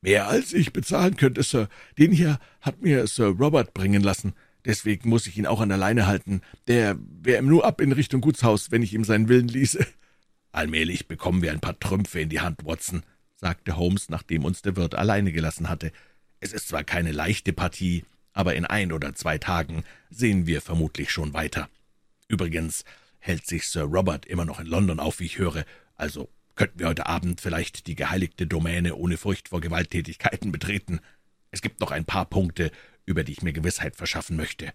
»Mehr 0.00 0.28
als 0.28 0.52
ich 0.52 0.72
bezahlen 0.72 1.16
könnte, 1.16 1.42
Sir. 1.42 1.68
Den 1.98 2.12
hier 2.12 2.38
hat 2.60 2.82
mir 2.82 3.06
Sir 3.06 3.28
Robert 3.28 3.74
bringen 3.74 4.02
lassen. 4.02 4.34
Deswegen 4.64 5.08
muss 5.08 5.26
ich 5.26 5.38
ihn 5.38 5.46
auch 5.46 5.60
an 5.60 5.70
der 5.70 5.78
Leine 5.78 6.06
halten. 6.06 6.42
Der 6.66 6.96
wäre 7.00 7.42
ihm 7.42 7.48
nur 7.48 7.64
ab 7.64 7.80
in 7.80 7.92
Richtung 7.92 8.20
Gutshaus, 8.20 8.70
wenn 8.70 8.82
ich 8.82 8.92
ihm 8.92 9.04
seinen 9.04 9.28
Willen 9.28 9.48
ließe.« 9.48 9.86
»Allmählich 10.52 11.08
bekommen 11.08 11.42
wir 11.42 11.52
ein 11.52 11.60
paar 11.60 11.78
Trümpfe 11.78 12.20
in 12.20 12.28
die 12.28 12.40
Hand, 12.40 12.64
Watson«, 12.64 13.02
sagte 13.36 13.76
Holmes, 13.76 14.08
nachdem 14.08 14.44
uns 14.44 14.62
der 14.62 14.76
Wirt 14.76 14.94
alleine 14.94 15.32
gelassen 15.32 15.68
hatte. 15.68 15.92
»Es 16.40 16.52
ist 16.52 16.68
zwar 16.68 16.84
keine 16.84 17.12
leichte 17.12 17.52
Partie, 17.52 18.04
aber 18.38 18.54
in 18.54 18.64
ein 18.64 18.92
oder 18.92 19.16
zwei 19.16 19.36
Tagen 19.36 19.82
sehen 20.10 20.46
wir 20.46 20.62
vermutlich 20.62 21.10
schon 21.10 21.32
weiter.« 21.32 21.68
Übrigens 22.28 22.84
hält 23.18 23.44
sich 23.48 23.66
Sir 23.66 23.82
Robert 23.82 24.26
immer 24.26 24.44
noch 24.44 24.60
in 24.60 24.66
London 24.66 25.00
auf, 25.00 25.18
wie 25.18 25.24
ich 25.24 25.38
höre, 25.38 25.64
also 25.96 26.28
könnten 26.54 26.78
wir 26.78 26.86
heute 26.86 27.06
Abend 27.06 27.40
vielleicht 27.40 27.88
die 27.88 27.96
geheiligte 27.96 28.46
Domäne 28.46 28.94
ohne 28.94 29.16
Furcht 29.16 29.48
vor 29.48 29.60
Gewalttätigkeiten 29.60 30.52
betreten. 30.52 31.00
Es 31.50 31.62
gibt 31.62 31.80
noch 31.80 31.90
ein 31.90 32.04
paar 32.04 32.26
Punkte, 32.26 32.70
über 33.06 33.24
die 33.24 33.32
ich 33.32 33.42
mir 33.42 33.52
Gewissheit 33.52 33.96
verschaffen 33.96 34.36
möchte. 34.36 34.72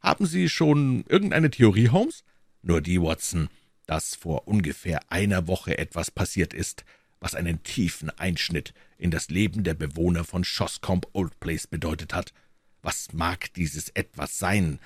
Haben 0.00 0.26
Sie 0.26 0.50
schon 0.50 1.02
irgendeine 1.08 1.50
Theorie, 1.50 1.88
Holmes? 1.88 2.24
Nur 2.60 2.82
die, 2.82 3.00
Watson, 3.00 3.48
dass 3.86 4.16
vor 4.16 4.46
ungefähr 4.46 5.00
einer 5.10 5.46
Woche 5.46 5.78
etwas 5.78 6.10
passiert 6.10 6.52
ist, 6.52 6.84
was 7.20 7.34
einen 7.34 7.62
tiefen 7.62 8.10
Einschnitt 8.10 8.74
in 8.98 9.10
das 9.10 9.30
Leben 9.30 9.64
der 9.64 9.74
Bewohner 9.74 10.24
von 10.24 10.44
Shoscombe 10.44 11.08
Old 11.14 11.40
Place 11.40 11.66
bedeutet 11.66 12.12
hat. 12.12 12.34
Was 12.82 13.12
mag 13.12 13.52
dieses 13.54 13.88
etwas 13.90 14.38
sein, 14.38 14.78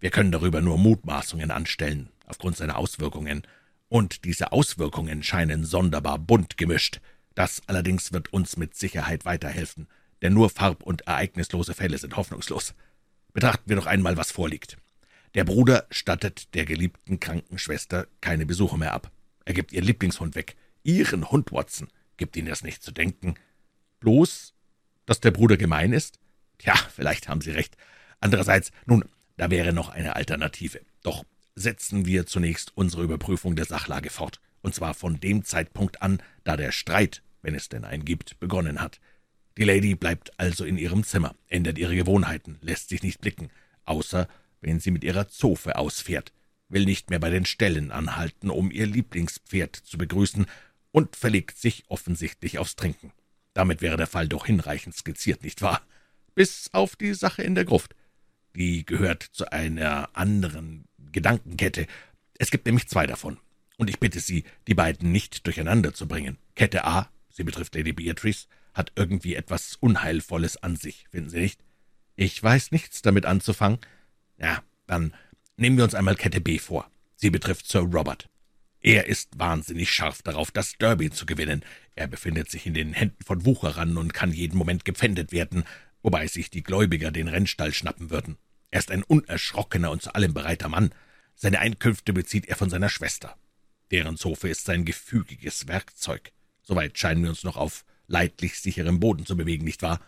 wir 0.00 0.10
können 0.10 0.32
darüber 0.32 0.60
nur 0.60 0.78
Mutmaßungen 0.78 1.50
anstellen, 1.50 2.08
aufgrund 2.26 2.56
seiner 2.56 2.76
Auswirkungen, 2.76 3.42
und 3.88 4.24
diese 4.24 4.52
Auswirkungen 4.52 5.22
scheinen 5.22 5.64
sonderbar 5.64 6.18
bunt 6.18 6.56
gemischt. 6.58 7.00
Das 7.34 7.62
allerdings 7.66 8.12
wird 8.12 8.32
uns 8.32 8.56
mit 8.56 8.76
Sicherheit 8.76 9.24
weiterhelfen, 9.24 9.88
denn 10.22 10.34
nur 10.34 10.50
farb- 10.50 10.82
und 10.82 11.06
ereignislose 11.06 11.74
Fälle 11.74 11.96
sind 11.96 12.16
hoffnungslos. 12.16 12.74
Betrachten 13.32 13.68
wir 13.68 13.76
doch 13.76 13.86
einmal, 13.86 14.16
was 14.16 14.30
vorliegt. 14.30 14.76
Der 15.34 15.44
Bruder 15.44 15.86
stattet 15.90 16.54
der 16.54 16.64
geliebten 16.64 17.20
kranken 17.20 17.58
Schwester 17.58 18.06
keine 18.20 18.46
Besuche 18.46 18.78
mehr 18.78 18.92
ab. 18.92 19.10
Er 19.44 19.54
gibt 19.54 19.72
ihren 19.72 19.84
Lieblingshund 19.84 20.34
weg. 20.34 20.56
Ihren 20.82 21.30
Hund, 21.30 21.52
Watson. 21.52 21.88
Gibt 22.16 22.36
Ihnen 22.36 22.48
das 22.48 22.62
nicht 22.62 22.82
zu 22.82 22.92
denken? 22.92 23.34
Bloß, 24.00 24.54
dass 25.06 25.20
der 25.20 25.30
Bruder 25.30 25.56
gemein 25.56 25.92
ist? 25.92 26.18
Tja, 26.58 26.74
vielleicht 26.94 27.28
haben 27.28 27.40
Sie 27.40 27.52
recht. 27.52 27.76
Andererseits, 28.20 28.72
nun, 28.86 29.04
da 29.36 29.50
wäre 29.50 29.72
noch 29.72 29.88
eine 29.88 30.16
Alternative. 30.16 30.80
Doch 31.02 31.24
setzen 31.54 32.06
wir 32.06 32.26
zunächst 32.26 32.76
unsere 32.76 33.02
Überprüfung 33.04 33.56
der 33.56 33.64
Sachlage 33.64 34.10
fort, 34.10 34.40
und 34.62 34.74
zwar 34.74 34.94
von 34.94 35.20
dem 35.20 35.44
Zeitpunkt 35.44 36.02
an, 36.02 36.20
da 36.44 36.56
der 36.56 36.72
Streit, 36.72 37.22
wenn 37.42 37.54
es 37.54 37.68
denn 37.68 37.84
einen 37.84 38.04
gibt, 38.04 38.38
begonnen 38.40 38.80
hat. 38.80 39.00
Die 39.56 39.64
Lady 39.64 39.94
bleibt 39.94 40.38
also 40.38 40.64
in 40.64 40.78
ihrem 40.78 41.04
Zimmer, 41.04 41.34
ändert 41.48 41.78
ihre 41.78 41.96
Gewohnheiten, 41.96 42.58
lässt 42.60 42.90
sich 42.90 43.02
nicht 43.02 43.20
blicken, 43.20 43.50
außer 43.84 44.28
wenn 44.60 44.80
sie 44.80 44.90
mit 44.90 45.04
ihrer 45.04 45.28
Zofe 45.28 45.76
ausfährt, 45.76 46.32
will 46.68 46.84
nicht 46.84 47.10
mehr 47.10 47.18
bei 47.18 47.30
den 47.30 47.44
Ställen 47.44 47.90
anhalten, 47.90 48.50
um 48.50 48.70
ihr 48.70 48.86
Lieblingspferd 48.86 49.74
zu 49.74 49.98
begrüßen, 49.98 50.46
und 50.90 51.16
verlegt 51.16 51.58
sich 51.58 51.84
offensichtlich 51.88 52.58
aufs 52.58 52.76
Trinken. 52.76 53.12
Damit 53.52 53.82
wäre 53.82 53.96
der 53.96 54.06
Fall 54.06 54.28
doch 54.28 54.46
hinreichend 54.46 54.94
skizziert, 54.94 55.42
nicht 55.42 55.60
wahr? 55.62 55.82
Bis 56.38 56.70
auf 56.72 56.94
die 56.94 57.14
Sache 57.14 57.42
in 57.42 57.56
der 57.56 57.64
Gruft. 57.64 57.96
Die 58.54 58.86
gehört 58.86 59.24
zu 59.24 59.50
einer 59.50 60.08
anderen 60.12 60.84
Gedankenkette. 61.10 61.88
Es 62.38 62.52
gibt 62.52 62.64
nämlich 62.64 62.86
zwei 62.86 63.08
davon. 63.08 63.40
Und 63.76 63.90
ich 63.90 63.98
bitte 63.98 64.20
Sie, 64.20 64.44
die 64.68 64.74
beiden 64.74 65.10
nicht 65.10 65.44
durcheinander 65.46 65.94
zu 65.94 66.06
bringen. 66.06 66.38
Kette 66.54 66.84
A, 66.84 67.10
sie 67.28 67.42
betrifft 67.42 67.74
Lady 67.74 67.92
Beatrice, 67.92 68.46
hat 68.72 68.92
irgendwie 68.94 69.34
etwas 69.34 69.74
Unheilvolles 69.80 70.56
an 70.58 70.76
sich, 70.76 71.06
finden 71.10 71.28
Sie 71.28 71.40
nicht? 71.40 71.60
Ich 72.14 72.40
weiß 72.40 72.70
nichts 72.70 73.02
damit 73.02 73.26
anzufangen. 73.26 73.80
Ja, 74.38 74.62
dann 74.86 75.14
nehmen 75.56 75.76
wir 75.76 75.82
uns 75.82 75.96
einmal 75.96 76.14
Kette 76.14 76.40
B 76.40 76.60
vor. 76.60 76.88
Sie 77.16 77.30
betrifft 77.30 77.66
Sir 77.66 77.80
Robert. 77.80 78.28
Er 78.80 79.06
ist 79.06 79.36
wahnsinnig 79.36 79.90
scharf 79.90 80.22
darauf, 80.22 80.52
das 80.52 80.74
Derby 80.78 81.10
zu 81.10 81.26
gewinnen. 81.26 81.64
Er 81.96 82.06
befindet 82.06 82.48
sich 82.48 82.64
in 82.64 82.74
den 82.74 82.92
Händen 82.92 83.24
von 83.24 83.44
Wucherern 83.44 83.96
und 83.96 84.14
kann 84.14 84.32
jeden 84.32 84.56
Moment 84.56 84.84
gepfändet 84.84 85.32
werden, 85.32 85.64
wobei 86.08 86.26
sich 86.26 86.48
die 86.48 86.62
Gläubiger 86.62 87.10
den 87.10 87.28
Rennstall 87.28 87.74
schnappen 87.74 88.08
würden. 88.08 88.38
Er 88.70 88.78
ist 88.78 88.90
ein 88.90 89.02
unerschrockener 89.02 89.90
und 89.90 90.00
zu 90.00 90.14
allem 90.14 90.32
bereiter 90.32 90.70
Mann. 90.70 90.90
Seine 91.34 91.58
Einkünfte 91.58 92.14
bezieht 92.14 92.46
er 92.46 92.56
von 92.56 92.70
seiner 92.70 92.88
Schwester. 92.88 93.36
Deren 93.90 94.16
Zofe 94.16 94.48
ist 94.48 94.64
sein 94.64 94.86
gefügiges 94.86 95.68
Werkzeug. 95.68 96.32
Soweit 96.62 96.96
scheinen 96.96 97.22
wir 97.24 97.28
uns 97.28 97.44
noch 97.44 97.58
auf 97.58 97.84
leidlich 98.06 98.58
sicherem 98.58 99.00
Boden 99.00 99.26
zu 99.26 99.36
bewegen, 99.36 99.66
nicht 99.66 99.82
wahr? 99.82 100.00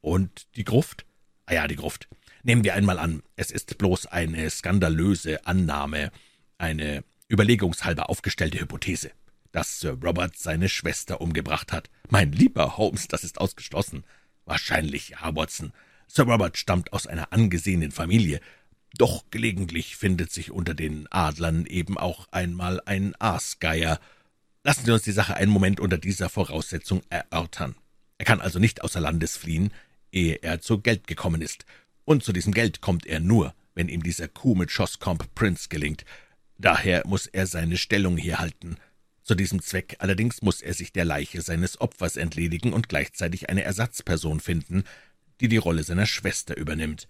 Und 0.00 0.48
die 0.56 0.64
Gruft? 0.64 1.06
Ah 1.46 1.54
ja, 1.54 1.68
die 1.68 1.76
Gruft. 1.76 2.08
Nehmen 2.42 2.64
wir 2.64 2.74
einmal 2.74 2.98
an, 2.98 3.22
es 3.36 3.52
ist 3.52 3.78
bloß 3.78 4.06
eine 4.06 4.50
skandalöse 4.50 5.46
Annahme, 5.46 6.10
eine 6.56 7.04
überlegungshalber 7.28 8.10
aufgestellte 8.10 8.58
Hypothese, 8.58 9.12
dass 9.52 9.78
Sir 9.78 9.96
Robert 10.02 10.36
seine 10.36 10.68
Schwester 10.68 11.20
umgebracht 11.20 11.70
hat. 11.70 11.90
Mein 12.08 12.32
lieber 12.32 12.76
Holmes, 12.76 13.06
das 13.06 13.22
ist 13.22 13.40
ausgeschlossen. 13.40 14.02
Wahrscheinlich 14.48 15.10
ja, 15.10 15.36
Watson. 15.36 15.72
Sir 16.06 16.24
Robert 16.24 16.56
stammt 16.56 16.94
aus 16.94 17.06
einer 17.06 17.34
angesehenen 17.34 17.92
Familie, 17.92 18.40
doch 18.96 19.24
gelegentlich 19.30 19.96
findet 19.96 20.32
sich 20.32 20.50
unter 20.50 20.72
den 20.72 21.06
Adlern 21.10 21.66
eben 21.66 21.98
auch 21.98 22.26
einmal 22.30 22.80
ein 22.86 23.14
Aasgeier. 23.18 24.00
Lassen 24.64 24.86
Sie 24.86 24.90
uns 24.90 25.02
die 25.02 25.12
Sache 25.12 25.34
einen 25.34 25.52
Moment 25.52 25.80
unter 25.80 25.98
dieser 25.98 26.30
Voraussetzung 26.30 27.02
erörtern. 27.10 27.74
Er 28.16 28.24
kann 28.24 28.40
also 28.40 28.58
nicht 28.58 28.82
außer 28.82 29.00
Landes 29.00 29.36
fliehen, 29.36 29.70
ehe 30.12 30.36
er 30.36 30.62
zu 30.62 30.80
Geld 30.80 31.06
gekommen 31.06 31.42
ist, 31.42 31.66
und 32.06 32.24
zu 32.24 32.32
diesem 32.32 32.54
Geld 32.54 32.80
kommt 32.80 33.04
er 33.04 33.20
nur, 33.20 33.54
wenn 33.74 33.90
ihm 33.90 34.02
dieser 34.02 34.28
Coup 34.28 34.56
mit 34.56 34.70
Schoscombe 34.70 35.26
Prince 35.34 35.68
gelingt. 35.68 36.06
Daher 36.56 37.06
muss 37.06 37.26
er 37.26 37.46
seine 37.46 37.76
Stellung 37.76 38.16
hier 38.16 38.38
halten. 38.38 38.78
Zu 39.28 39.34
diesem 39.34 39.60
Zweck 39.60 39.96
allerdings 39.98 40.40
muss 40.40 40.62
er 40.62 40.72
sich 40.72 40.90
der 40.90 41.04
Leiche 41.04 41.42
seines 41.42 41.82
Opfers 41.82 42.16
entledigen 42.16 42.72
und 42.72 42.88
gleichzeitig 42.88 43.50
eine 43.50 43.62
Ersatzperson 43.62 44.40
finden, 44.40 44.84
die 45.42 45.48
die 45.48 45.58
Rolle 45.58 45.84
seiner 45.84 46.06
Schwester 46.06 46.56
übernimmt. 46.56 47.06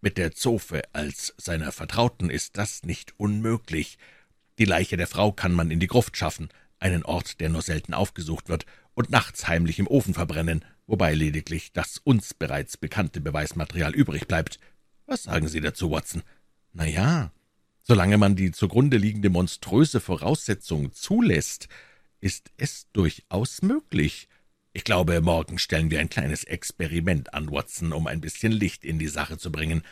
Mit 0.00 0.16
der 0.16 0.32
Zofe 0.32 0.80
als 0.94 1.34
seiner 1.36 1.70
Vertrauten 1.70 2.30
ist 2.30 2.56
das 2.56 2.84
nicht 2.84 3.12
unmöglich. 3.18 3.98
Die 4.58 4.64
Leiche 4.64 4.96
der 4.96 5.06
Frau 5.06 5.30
kann 5.30 5.52
man 5.52 5.70
in 5.70 5.78
die 5.78 5.88
Gruft 5.88 6.16
schaffen, 6.16 6.48
einen 6.78 7.04
Ort, 7.04 7.38
der 7.38 7.50
nur 7.50 7.60
selten 7.60 7.92
aufgesucht 7.92 8.48
wird, 8.48 8.64
und 8.94 9.10
nachts 9.10 9.46
heimlich 9.46 9.78
im 9.78 9.88
Ofen 9.88 10.14
verbrennen, 10.14 10.64
wobei 10.86 11.12
lediglich 11.12 11.74
das 11.74 11.98
uns 11.98 12.32
bereits 12.32 12.78
bekannte 12.78 13.20
Beweismaterial 13.20 13.94
übrig 13.94 14.26
bleibt. 14.26 14.58
Was 15.04 15.24
sagen 15.24 15.48
Sie 15.48 15.60
dazu, 15.60 15.90
Watson? 15.90 16.22
Na 16.72 16.86
ja, 16.86 17.30
solange 17.88 18.18
man 18.18 18.36
die 18.36 18.52
zugrunde 18.52 18.98
liegende 18.98 19.30
monströse 19.30 20.00
Voraussetzung 20.00 20.92
zulässt, 20.92 21.68
ist 22.20 22.50
es 22.58 22.86
durchaus 22.92 23.62
möglich, 23.62 24.28
ich 24.74 24.84
glaube, 24.84 25.20
morgen 25.22 25.58
stellen 25.58 25.90
wir 25.90 25.98
ein 25.98 26.10
kleines 26.10 26.44
Experiment 26.44 27.32
an, 27.34 27.50
Watson, 27.50 27.92
um 27.92 28.06
ein 28.06 28.20
bisschen 28.20 28.52
Licht 28.52 28.84
in 28.84 28.98
die 28.98 29.08
Sache 29.08 29.38
zu 29.38 29.50
bringen. 29.50 29.82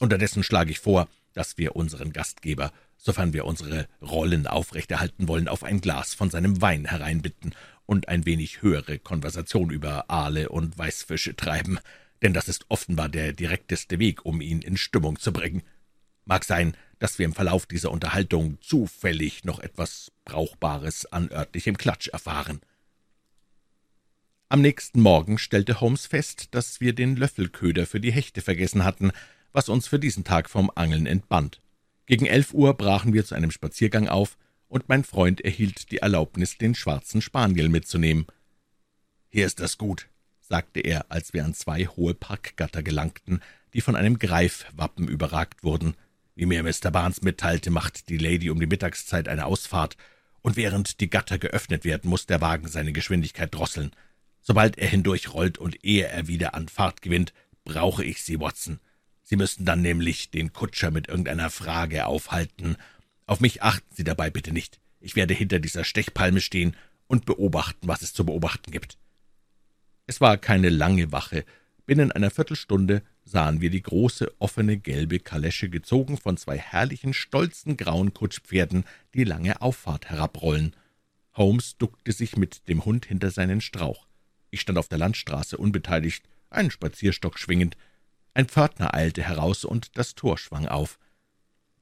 Unterdessen 0.00 0.42
schlage 0.42 0.72
ich 0.72 0.80
vor, 0.80 1.08
dass 1.32 1.56
wir 1.56 1.76
unseren 1.76 2.12
Gastgeber, 2.12 2.72
sofern 2.98 3.32
wir 3.32 3.44
unsere 3.44 3.86
Rollen 4.02 4.46
aufrechterhalten 4.46 5.28
wollen, 5.28 5.48
auf 5.48 5.62
ein 5.62 5.80
Glas 5.80 6.12
von 6.12 6.28
seinem 6.28 6.60
Wein 6.60 6.84
hereinbitten 6.84 7.54
und 7.86 8.08
ein 8.08 8.26
wenig 8.26 8.60
höhere 8.60 8.98
Konversation 8.98 9.70
über 9.70 10.10
Aale 10.10 10.48
und 10.48 10.76
Weißfische 10.76 11.36
treiben, 11.36 11.78
denn 12.20 12.34
das 12.34 12.48
ist 12.48 12.66
offenbar 12.68 13.08
der 13.08 13.32
direkteste 13.32 14.00
Weg, 14.00 14.26
um 14.26 14.40
ihn 14.40 14.60
in 14.60 14.76
Stimmung 14.76 15.18
zu 15.18 15.32
bringen. 15.32 15.62
Mag 16.24 16.44
sein, 16.44 16.76
dass 16.98 17.18
wir 17.18 17.26
im 17.26 17.34
Verlauf 17.34 17.66
dieser 17.66 17.90
Unterhaltung 17.90 18.58
zufällig 18.60 19.44
noch 19.44 19.60
etwas 19.60 20.12
Brauchbares 20.24 21.06
an 21.06 21.30
örtlichem 21.30 21.76
Klatsch 21.76 22.08
erfahren. 22.08 22.60
Am 24.48 24.60
nächsten 24.60 25.00
Morgen 25.00 25.38
stellte 25.38 25.80
Holmes 25.80 26.06
fest, 26.06 26.48
dass 26.52 26.80
wir 26.80 26.94
den 26.94 27.16
Löffelköder 27.16 27.86
für 27.86 28.00
die 28.00 28.12
Hechte 28.12 28.40
vergessen 28.40 28.84
hatten, 28.84 29.10
was 29.52 29.68
uns 29.68 29.88
für 29.88 29.98
diesen 29.98 30.22
Tag 30.22 30.48
vom 30.48 30.70
Angeln 30.74 31.06
entband. 31.06 31.60
Gegen 32.06 32.26
elf 32.26 32.54
Uhr 32.54 32.74
brachen 32.74 33.12
wir 33.12 33.24
zu 33.24 33.34
einem 33.34 33.50
Spaziergang 33.50 34.08
auf, 34.08 34.36
und 34.68 34.88
mein 34.88 35.04
Freund 35.04 35.40
erhielt 35.40 35.90
die 35.90 35.98
Erlaubnis, 35.98 36.58
den 36.58 36.74
schwarzen 36.74 37.22
Spaniel 37.22 37.68
mitzunehmen. 37.68 38.26
»Hier 39.28 39.46
ist 39.46 39.60
das 39.60 39.78
Gut«, 39.78 40.08
sagte 40.40 40.80
er, 40.80 41.10
als 41.10 41.32
wir 41.32 41.44
an 41.44 41.54
zwei 41.54 41.86
hohe 41.86 42.14
Parkgatter 42.14 42.82
gelangten, 42.82 43.40
die 43.74 43.80
von 43.80 43.96
einem 43.96 44.18
Greifwappen 44.18 45.08
überragt 45.08 45.64
wurden. 45.64 45.96
Wie 46.36 46.46
mir 46.46 46.62
Mr. 46.62 46.90
Barnes 46.92 47.22
mitteilte, 47.22 47.70
macht 47.70 48.10
die 48.10 48.18
Lady 48.18 48.50
um 48.50 48.60
die 48.60 48.66
Mittagszeit 48.66 49.26
eine 49.26 49.46
Ausfahrt, 49.46 49.96
und 50.42 50.54
während 50.54 51.00
die 51.00 51.10
Gatter 51.10 51.38
geöffnet 51.38 51.84
werden, 51.84 52.08
muss 52.08 52.26
der 52.26 52.40
Wagen 52.40 52.68
seine 52.68 52.92
Geschwindigkeit 52.92 53.52
drosseln. 53.52 53.90
Sobald 54.42 54.78
er 54.78 54.86
hindurchrollt 54.86 55.58
und 55.58 55.84
ehe 55.84 56.06
er 56.06 56.28
wieder 56.28 56.54
an 56.54 56.68
Fahrt 56.68 57.02
gewinnt, 57.02 57.32
brauche 57.64 58.04
ich 58.04 58.22
Sie, 58.22 58.38
Watson. 58.38 58.78
Sie 59.24 59.34
müssten 59.34 59.64
dann 59.64 59.82
nämlich 59.82 60.30
den 60.30 60.52
Kutscher 60.52 60.92
mit 60.92 61.08
irgendeiner 61.08 61.50
Frage 61.50 62.06
aufhalten. 62.06 62.76
Auf 63.24 63.40
mich 63.40 63.62
achten 63.62 63.92
Sie 63.92 64.04
dabei 64.04 64.30
bitte 64.30 64.52
nicht. 64.52 64.78
Ich 65.00 65.16
werde 65.16 65.34
hinter 65.34 65.58
dieser 65.58 65.82
Stechpalme 65.82 66.40
stehen 66.40 66.76
und 67.08 67.24
beobachten, 67.24 67.88
was 67.88 68.02
es 68.02 68.12
zu 68.12 68.24
beobachten 68.24 68.70
gibt. 68.70 68.98
Es 70.06 70.20
war 70.20 70.36
keine 70.36 70.68
lange 70.68 71.10
Wache. 71.10 71.44
Binnen 71.86 72.10
einer 72.10 72.30
Viertelstunde 72.32 73.02
sahen 73.24 73.60
wir 73.60 73.70
die 73.70 73.82
große, 73.82 74.32
offene, 74.40 74.76
gelbe 74.76 75.20
Kalesche 75.20 75.70
gezogen 75.70 76.18
von 76.18 76.36
zwei 76.36 76.58
herrlichen, 76.58 77.14
stolzen, 77.14 77.76
grauen 77.76 78.12
Kutschpferden 78.12 78.84
die 79.14 79.22
lange 79.22 79.62
Auffahrt 79.62 80.10
herabrollen. 80.10 80.74
Holmes 81.34 81.76
duckte 81.78 82.10
sich 82.10 82.36
mit 82.36 82.68
dem 82.68 82.84
Hund 82.84 83.06
hinter 83.06 83.30
seinen 83.30 83.60
Strauch. 83.60 84.06
Ich 84.50 84.60
stand 84.60 84.78
auf 84.78 84.88
der 84.88 84.98
Landstraße 84.98 85.56
unbeteiligt, 85.56 86.24
einen 86.50 86.72
Spazierstock 86.72 87.38
schwingend. 87.38 87.76
Ein 88.34 88.46
Pförtner 88.46 88.94
eilte 88.94 89.22
heraus, 89.22 89.64
und 89.64 89.96
das 89.96 90.14
Tor 90.14 90.38
schwang 90.38 90.66
auf. 90.66 90.98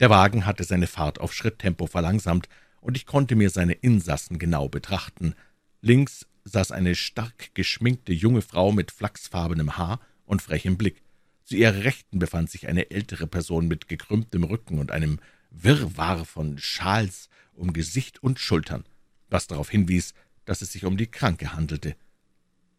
Der 0.01 0.11
Wagen 0.11 0.45
hatte 0.45 0.65
seine 0.65 0.87
Fahrt 0.87 1.19
auf 1.19 1.33
Schritttempo 1.33 1.87
verlangsamt, 1.87 2.49
und 2.81 2.97
ich 2.97 3.07
konnte 3.07 3.37
mir 3.37 3.49
seine 3.49 3.73
Insassen 3.73 4.39
genau 4.39 4.69
betrachten. 4.69 5.35
Links 5.81 6.27
saß 6.45 6.73
eine 6.73 6.95
stark 6.95 7.55
geschminkte 7.55 8.13
junge 8.13 8.43
Frau 8.43 8.73
mit 8.73 8.91
flachsfarbenem 8.91 9.77
Haar 9.77 10.01
und 10.27 10.43
frechem 10.43 10.77
Blick. 10.77 11.03
Zu 11.45 11.57
ihrer 11.57 11.85
Rechten 11.85 12.19
befand 12.19 12.51
sich 12.51 12.69
eine 12.69 12.91
ältere 12.91 13.27
Person 13.27 13.69
mit 13.69 13.89
gekrümmtem 13.89 14.45
Rücken 14.45 14.79
und 14.79 14.91
einem 14.91 15.21
Wirrwarr 15.51 16.25
von 16.25 16.59
Schals 16.59 17.29
um 17.55 17.73
Gesicht 17.73 18.23
und 18.23 18.39
Schultern, 18.39 18.85
was 19.29 19.47
darauf 19.47 19.71
hinwies, 19.71 20.15
dass 20.45 20.63
es 20.63 20.73
sich 20.73 20.85
um 20.85 20.97
die 20.97 21.07
Kranke 21.07 21.53
handelte. 21.53 21.97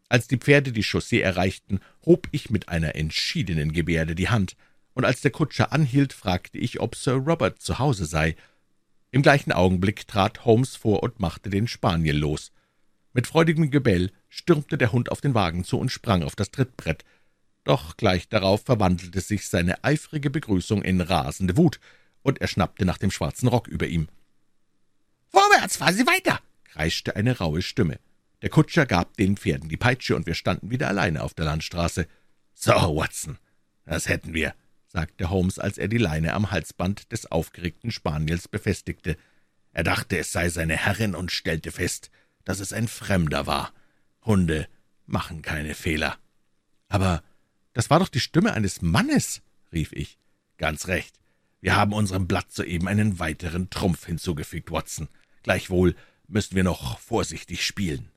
Als 0.08 0.28
die 0.28 0.36
Pferde 0.36 0.72
die 0.72 0.84
Chaussee 0.84 1.20
erreichten, 1.20 1.80
hob 2.04 2.28
ich 2.30 2.50
mit 2.50 2.68
einer 2.68 2.94
entschiedenen 2.94 3.72
Gebärde 3.72 4.14
die 4.14 4.28
Hand, 4.28 4.56
und 4.94 5.04
als 5.04 5.20
der 5.20 5.30
Kutscher 5.30 5.72
anhielt, 5.72 6.12
fragte 6.14 6.58
ich, 6.58 6.80
ob 6.80 6.94
Sir 6.94 7.14
Robert 7.14 7.60
zu 7.60 7.78
Hause 7.78 8.06
sei. 8.06 8.34
Im 9.10 9.20
gleichen 9.20 9.52
Augenblick 9.52 10.06
trat 10.06 10.46
Holmes 10.46 10.74
vor 10.74 11.02
und 11.02 11.20
machte 11.20 11.50
den 11.50 11.68
Spaniel 11.68 12.16
los. 12.16 12.50
Mit 13.16 13.26
freudigem 13.26 13.70
Gebell 13.70 14.12
stürmte 14.28 14.76
der 14.76 14.92
Hund 14.92 15.10
auf 15.10 15.22
den 15.22 15.32
Wagen 15.32 15.64
zu 15.64 15.78
und 15.78 15.88
sprang 15.90 16.22
auf 16.22 16.36
das 16.36 16.50
Trittbrett. 16.50 17.02
Doch 17.64 17.96
gleich 17.96 18.28
darauf 18.28 18.66
verwandelte 18.66 19.22
sich 19.22 19.48
seine 19.48 19.82
eifrige 19.82 20.28
Begrüßung 20.28 20.82
in 20.82 21.00
rasende 21.00 21.56
Wut, 21.56 21.80
und 22.20 22.42
er 22.42 22.46
schnappte 22.46 22.84
nach 22.84 22.98
dem 22.98 23.10
schwarzen 23.10 23.48
Rock 23.48 23.68
über 23.68 23.86
ihm. 23.86 24.08
»Vorwärts, 25.30 25.78
fahren 25.78 25.94
Sie 25.94 26.06
weiter!« 26.06 26.40
kreischte 26.64 27.16
eine 27.16 27.38
raue 27.38 27.62
Stimme. 27.62 28.00
Der 28.42 28.50
Kutscher 28.50 28.84
gab 28.84 29.16
den 29.16 29.38
Pferden 29.38 29.70
die 29.70 29.78
Peitsche, 29.78 30.14
und 30.14 30.26
wir 30.26 30.34
standen 30.34 30.70
wieder 30.70 30.88
alleine 30.88 31.22
auf 31.22 31.32
der 31.32 31.46
Landstraße. 31.46 32.06
»So, 32.52 32.72
Watson, 32.72 33.38
das 33.86 34.08
hätten 34.08 34.34
wir«, 34.34 34.54
sagte 34.88 35.30
Holmes, 35.30 35.58
als 35.58 35.78
er 35.78 35.88
die 35.88 35.96
Leine 35.96 36.34
am 36.34 36.50
Halsband 36.50 37.10
des 37.12 37.32
aufgeregten 37.32 37.92
Spaniels 37.92 38.46
befestigte. 38.46 39.16
Er 39.72 39.84
dachte, 39.84 40.18
es 40.18 40.32
sei 40.32 40.50
seine 40.50 40.76
Herrin 40.76 41.14
und 41.14 41.32
stellte 41.32 41.72
fest, 41.72 42.10
dass 42.46 42.60
es 42.60 42.72
ein 42.72 42.88
Fremder 42.88 43.46
war. 43.46 43.74
Hunde 44.24 44.66
machen 45.04 45.42
keine 45.42 45.74
Fehler. 45.74 46.16
Aber 46.88 47.22
das 47.74 47.90
war 47.90 47.98
doch 47.98 48.08
die 48.08 48.20
Stimme 48.20 48.54
eines 48.54 48.80
Mannes, 48.80 49.42
rief 49.72 49.92
ich. 49.92 50.16
Ganz 50.56 50.86
recht. 50.88 51.20
Wir 51.60 51.76
haben 51.76 51.92
unserem 51.92 52.26
Blatt 52.26 52.50
soeben 52.50 52.88
einen 52.88 53.18
weiteren 53.18 53.68
Trumpf 53.68 54.06
hinzugefügt, 54.06 54.70
Watson. 54.70 55.08
Gleichwohl 55.42 55.94
müssen 56.28 56.54
wir 56.54 56.64
noch 56.64 56.98
vorsichtig 56.98 57.66
spielen. 57.66 58.10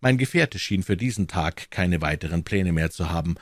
Mein 0.00 0.16
Gefährte 0.16 0.58
schien 0.58 0.82
für 0.82 0.96
diesen 0.96 1.28
Tag 1.28 1.70
keine 1.70 2.00
weiteren 2.00 2.44
Pläne 2.44 2.72
mehr 2.72 2.90
zu 2.90 3.10
haben, 3.10 3.34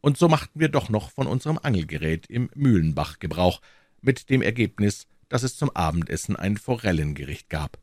und 0.00 0.16
so 0.16 0.28
machten 0.28 0.58
wir 0.58 0.70
doch 0.70 0.88
noch 0.88 1.10
von 1.10 1.26
unserem 1.26 1.58
Angelgerät 1.58 2.26
im 2.26 2.48
Mühlenbach 2.54 3.18
Gebrauch, 3.18 3.60
mit 4.00 4.30
dem 4.30 4.40
Ergebnis, 4.40 5.06
dass 5.28 5.42
es 5.42 5.56
zum 5.56 5.70
Abendessen 5.76 6.36
ein 6.36 6.56
Forellengericht 6.56 7.50
gab. 7.50 7.78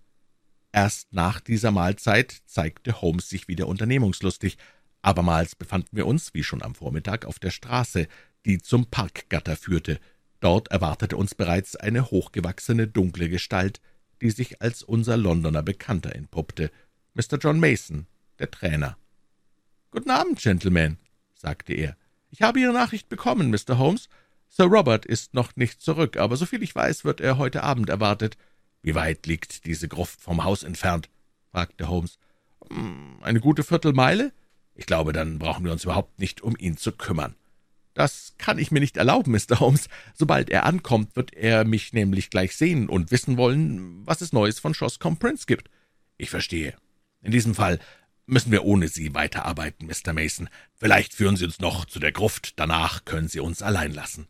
Erst 0.77 1.11
nach 1.11 1.39
dieser 1.39 1.71
Mahlzeit 1.71 2.43
zeigte 2.45 3.01
Holmes 3.01 3.29
sich 3.29 3.47
wieder 3.47 3.67
unternehmungslustig. 3.67 4.59
Abermals 5.01 5.55
befanden 5.55 5.97
wir 5.97 6.05
uns, 6.05 6.35
wie 6.35 6.43
schon 6.43 6.61
am 6.61 6.75
Vormittag, 6.75 7.25
auf 7.25 7.39
der 7.39 7.49
Straße, 7.49 8.07
die 8.45 8.59
zum 8.59 8.85
Parkgatter 8.85 9.55
führte. 9.55 9.99
Dort 10.39 10.67
erwartete 10.67 11.17
uns 11.17 11.33
bereits 11.33 11.75
eine 11.75 12.11
hochgewachsene, 12.11 12.87
dunkle 12.87 13.27
Gestalt, 13.27 13.81
die 14.21 14.29
sich 14.29 14.61
als 14.61 14.83
unser 14.83 15.17
Londoner 15.17 15.63
Bekannter 15.63 16.13
entpuppte, 16.15 16.69
Mr. 17.15 17.39
John 17.39 17.59
Mason, 17.59 18.05
der 18.37 18.51
Trainer. 18.51 18.99
»Guten 19.89 20.11
Abend, 20.11 20.39
Gentlemen«, 20.39 20.99
sagte 21.33 21.73
er. 21.73 21.97
»Ich 22.29 22.43
habe 22.43 22.59
Ihre 22.59 22.73
Nachricht 22.73 23.09
bekommen, 23.09 23.49
Mr. 23.49 23.79
Holmes. 23.79 24.09
Sir 24.47 24.65
Robert 24.65 25.07
ist 25.07 25.33
noch 25.33 25.55
nicht 25.55 25.81
zurück, 25.81 26.17
aber 26.17 26.37
soviel 26.37 26.61
ich 26.61 26.75
weiß, 26.75 27.03
wird 27.03 27.19
er 27.19 27.39
heute 27.39 27.63
Abend 27.63 27.89
erwartet. 27.89 28.37
Wie 28.87 28.95
weit 28.95 29.25
liegt 29.25 29.65
diese 29.65 29.89
Gruft 29.89 30.21
vom 30.21 30.45
Haus 30.45 30.63
entfernt? 30.63 31.09
fragte 31.51 31.89
Holmes. 31.89 32.19
Hm, 32.71 33.17
eine 33.21 33.41
gute 33.41 33.63
Viertelmeile? 33.63 34.31
Ich 34.75 34.85
glaube, 34.85 35.11
dann 35.11 35.39
brauchen 35.39 35.65
wir 35.65 35.73
uns 35.73 35.83
überhaupt 35.83 36.19
nicht 36.19 36.39
um 36.39 36.55
ihn 36.57 36.77
zu 36.77 36.93
kümmern. 36.93 37.35
Das 37.95 38.35
kann 38.37 38.57
ich 38.57 38.71
mir 38.71 38.79
nicht 38.79 38.95
erlauben, 38.95 39.33
Mr. 39.33 39.59
Holmes. 39.59 39.89
Sobald 40.13 40.49
er 40.49 40.65
ankommt, 40.65 41.17
wird 41.17 41.33
er 41.33 41.65
mich 41.65 41.91
nämlich 41.91 42.29
gleich 42.29 42.55
sehen 42.55 42.87
und 42.87 43.11
wissen 43.11 43.35
wollen, 43.35 44.07
was 44.07 44.21
es 44.21 44.31
Neues 44.31 44.57
von 44.57 44.73
Shoscombe 44.73 45.19
Prince 45.19 45.47
gibt. 45.47 45.69
Ich 46.15 46.29
verstehe. 46.29 46.73
In 47.21 47.33
diesem 47.33 47.55
Fall 47.55 47.79
müssen 48.25 48.53
wir 48.53 48.63
ohne 48.63 48.87
Sie 48.87 49.13
weiterarbeiten, 49.13 49.87
Mr. 49.87 50.13
Mason. 50.13 50.47
Vielleicht 50.75 51.13
führen 51.13 51.35
Sie 51.35 51.43
uns 51.43 51.59
noch 51.59 51.83
zu 51.83 51.99
der 51.99 52.13
Gruft, 52.13 52.57
danach 52.57 53.03
können 53.03 53.27
Sie 53.27 53.41
uns 53.41 53.61
allein 53.61 53.93
lassen. 53.93 54.29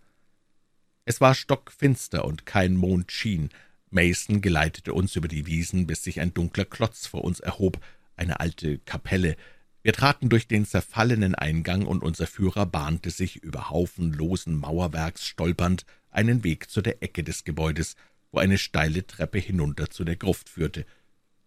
Es 1.06 1.22
war 1.22 1.36
stockfinster 1.36 2.26
und 2.26 2.48
kein 2.48 2.74
Mond 2.74 3.12
schien. 3.12 3.52
Mason 3.90 4.42
geleitete 4.42 4.94
uns 4.94 5.16
über 5.16 5.28
die 5.28 5.46
Wiesen, 5.46 5.88
bis 5.88 6.04
sich 6.04 6.20
ein 6.20 6.34
dunkler 6.34 6.66
Klotz 6.66 7.08
vor 7.08 7.24
uns 7.24 7.40
erhob, 7.40 7.80
eine 8.16 8.40
alte 8.40 8.80
Kapelle. 8.80 9.38
Wir 9.84 9.94
traten 9.94 10.30
durch 10.30 10.48
den 10.48 10.66
zerfallenen 10.66 11.36
Eingang, 11.36 11.86
und 11.86 12.04
unser 12.04 12.28
Führer 12.28 12.66
bahnte 12.66 13.12
sich 13.12 13.38
über 13.38 13.70
Haufen 13.70 14.12
losen 14.14 14.56
Mauerwerks 14.56 15.26
stolpernd 15.26 15.86
einen 16.12 16.44
Weg 16.44 16.70
zu 16.70 16.82
der 16.82 17.02
Ecke 17.04 17.24
des 17.24 17.44
Gebäudes, 17.44 17.96
wo 18.32 18.40
eine 18.40 18.58
steile 18.58 19.06
Treppe 19.06 19.40
hinunter 19.40 19.90
zu 19.90 20.04
der 20.04 20.16
Gruft 20.16 20.50
führte. 20.50 20.86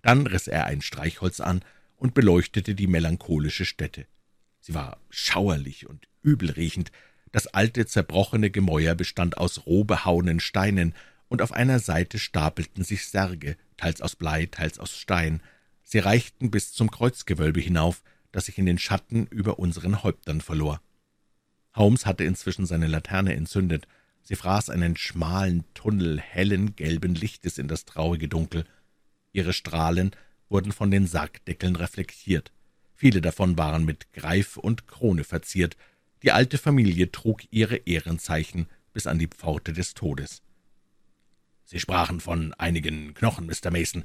Dann 0.03 0.27
riss 0.27 0.47
er 0.47 0.67
ein 0.67 0.81
Streichholz 0.81 1.41
an 1.41 1.63
und 1.97 2.15
beleuchtete 2.15 2.75
die 2.75 2.87
melancholische 2.87 3.65
Stätte. 3.67 4.07
Sie 4.61 4.75
war 4.75 4.99
schauerlich 5.11 5.89
und 5.89 6.09
übelriechend. 6.23 6.93
Das 7.33 7.47
alte, 7.47 7.87
zerbrochene 7.87 8.51
Gemäuer 8.51 8.95
bestand 8.95 9.39
aus 9.39 9.67
roh 9.67 9.85
behauenen 9.85 10.41
Steinen, 10.41 10.95
und 11.31 11.41
auf 11.43 11.53
einer 11.53 11.79
Seite 11.79 12.19
stapelten 12.19 12.85
sich 12.85 13.07
Särge, 13.07 13.57
teils 13.79 14.03
aus 14.03 14.17
Blei, 14.17 14.47
teils 14.47 14.79
aus 14.79 14.95
Stein. 14.95 15.41
Sie 15.85 16.01
reichten 16.01 16.51
bis 16.51 16.73
zum 16.73 16.91
Kreuzgewölbe 16.91 17.61
hinauf, 17.61 18.03
das 18.33 18.47
sich 18.47 18.59
in 18.59 18.67
den 18.67 18.79
Schatten 18.79 19.27
über 19.29 19.59
unseren 19.59 20.03
Häuptern 20.03 20.41
verlor. 20.41 20.83
Holmes 21.75 22.05
hatte 22.05 22.25
inzwischen 22.25 22.67
seine 22.67 22.89
Laterne 22.89 23.35
entzündet. 23.35 23.87
Sie 24.23 24.35
fraß 24.35 24.71
einen 24.71 24.97
schmalen 24.97 25.65
Tunnel 25.73 26.21
hellen, 26.21 26.75
gelben 26.75 27.15
Lichtes 27.15 27.59
in 27.59 27.69
das 27.69 27.85
traurige 27.85 28.29
Dunkel. 28.29 28.65
Ihre 29.33 29.53
Strahlen 29.53 30.11
wurden 30.49 30.73
von 30.73 30.91
den 30.91 31.07
Sargdeckeln 31.07 31.77
reflektiert. 31.77 32.53
Viele 32.97 33.21
davon 33.21 33.57
waren 33.57 33.85
mit 33.85 34.13
Greif 34.13 34.57
und 34.57 34.89
Krone 34.89 35.23
verziert. 35.23 35.77
Die 36.25 36.33
alte 36.33 36.59
Familie 36.59 37.13
trug 37.13 37.43
ihre 37.53 37.77
Ehrenzeichen 37.77 38.67
bis 38.93 39.07
an 39.07 39.21
die 39.21 39.29
Pforte 39.29 39.73
des 39.73 39.95
Todes. 39.95 40.43
Sie 41.71 41.79
sprachen 41.79 42.19
von 42.19 42.53
einigen 42.55 43.15
Knochen, 43.15 43.47
Mr. 43.47 43.71
Mason. 43.71 44.03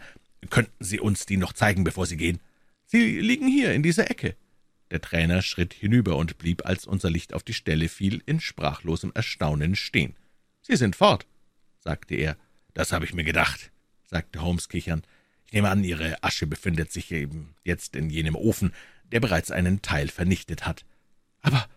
Könnten 0.52 0.84
Sie 0.84 1.00
uns 1.00 1.26
die 1.26 1.38
noch 1.38 1.52
zeigen, 1.52 1.84
bevor 1.84 2.06
Sie 2.06 2.16
gehen? 2.16 2.40
Sie 2.86 3.20
liegen 3.20 3.48
hier 3.48 3.74
in 3.74 3.82
dieser 3.82 4.12
Ecke. 4.12 4.36
Der 4.92 5.02
Trainer 5.02 5.42
schritt 5.42 5.74
hinüber 5.74 6.16
und 6.18 6.38
blieb, 6.38 6.64
als 6.68 6.86
unser 6.86 7.10
Licht 7.10 7.34
auf 7.34 7.42
die 7.42 7.56
Stelle 7.56 7.90
fiel, 7.90 8.22
in 8.28 8.40
sprachlosem 8.40 9.12
Erstaunen 9.16 9.76
stehen. 9.76 10.16
Sie 10.62 10.76
sind 10.76 10.96
fort, 10.96 11.26
sagte 11.80 12.14
er. 12.14 12.38
Das 12.76 12.92
habe 12.92 13.04
ich 13.04 13.16
mir 13.16 13.24
gedacht, 13.24 13.72
sagte 14.06 14.44
Holmes 14.44 14.70
kichernd. 14.70 15.08
Ich 15.48 15.54
nehme 15.54 15.72
an, 15.72 15.84
Ihre 15.84 16.24
Asche 16.24 16.46
befindet 16.46 16.92
sich 16.92 17.12
eben 17.12 17.56
jetzt 17.64 17.96
in 17.96 18.12
jenem 18.12 18.36
Ofen, 18.36 18.74
der 19.12 19.22
bereits 19.22 19.50
einen 19.50 19.82
Teil 19.82 20.10
vernichtet 20.10 20.68
hat. 20.68 20.86
Aber 21.42 21.68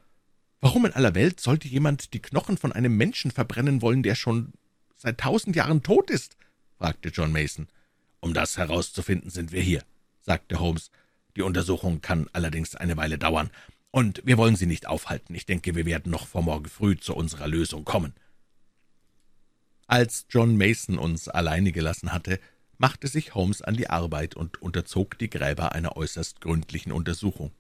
warum 0.60 0.84
in 0.84 0.92
aller 0.92 1.14
Welt 1.14 1.40
sollte 1.40 1.66
jemand 1.66 2.12
die 2.12 2.20
Knochen 2.20 2.58
von 2.58 2.74
einem 2.74 2.94
Menschen 2.94 3.30
verbrennen 3.30 3.80
wollen, 3.80 4.02
der 4.02 4.16
schon 4.16 4.52
seit 4.98 5.18
tausend 5.18 5.56
Jahren 5.56 5.82
tot 5.82 6.10
ist?« 6.10 6.36
fragte 6.76 7.08
John 7.08 7.32
Mason. 7.32 7.68
»Um 8.20 8.34
das 8.34 8.58
herauszufinden, 8.58 9.30
sind 9.30 9.52
wir 9.52 9.62
hier«, 9.62 9.82
sagte 10.20 10.60
Holmes. 10.60 10.90
»Die 11.36 11.42
Untersuchung 11.42 12.02
kann 12.02 12.28
allerdings 12.32 12.74
eine 12.74 12.96
Weile 12.96 13.16
dauern, 13.16 13.50
und 13.90 14.20
wir 14.26 14.36
wollen 14.36 14.56
Sie 14.56 14.66
nicht 14.66 14.86
aufhalten. 14.86 15.34
Ich 15.34 15.46
denke, 15.46 15.74
wir 15.74 15.86
werden 15.86 16.12
noch 16.12 16.26
vor 16.26 16.42
morgen 16.42 16.68
früh 16.68 16.98
zu 16.98 17.14
unserer 17.14 17.48
Lösung 17.48 17.84
kommen.« 17.84 18.12
Als 19.86 20.26
John 20.28 20.58
Mason 20.58 20.98
uns 20.98 21.28
alleine 21.28 21.72
gelassen 21.72 22.12
hatte, 22.12 22.38
machte 22.76 23.08
sich 23.08 23.34
Holmes 23.34 23.62
an 23.62 23.76
die 23.76 23.88
Arbeit 23.88 24.34
und 24.34 24.60
unterzog 24.60 25.18
die 25.18 25.30
Gräber 25.30 25.72
einer 25.72 25.96
äußerst 25.96 26.40
gründlichen 26.40 26.92
Untersuchung. 26.92 27.52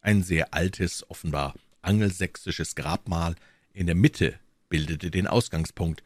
Ein 0.00 0.22
sehr 0.22 0.54
altes, 0.54 1.08
offenbar 1.10 1.54
angelsächsisches 1.82 2.74
Grabmal 2.74 3.34
in 3.72 3.86
der 3.86 3.94
Mitte 3.94 4.38
bildete 4.68 5.10
den 5.10 5.26
Ausgangspunkt, 5.26 6.02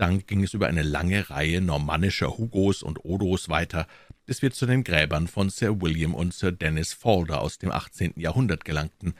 dann 0.00 0.24
ging 0.26 0.42
es 0.42 0.54
über 0.54 0.66
eine 0.66 0.82
lange 0.82 1.28
Reihe 1.28 1.60
normannischer 1.60 2.38
Hugos 2.38 2.82
und 2.82 3.04
Odos 3.04 3.50
weiter, 3.50 3.86
bis 4.24 4.40
wir 4.40 4.50
zu 4.50 4.64
den 4.64 4.82
Gräbern 4.82 5.28
von 5.28 5.50
Sir 5.50 5.82
William 5.82 6.14
und 6.14 6.32
Sir 6.32 6.52
Dennis 6.52 6.94
Falder 6.94 7.42
aus 7.42 7.58
dem 7.58 7.70
18. 7.70 8.14
Jahrhundert 8.16 8.64
gelangten. 8.64 9.12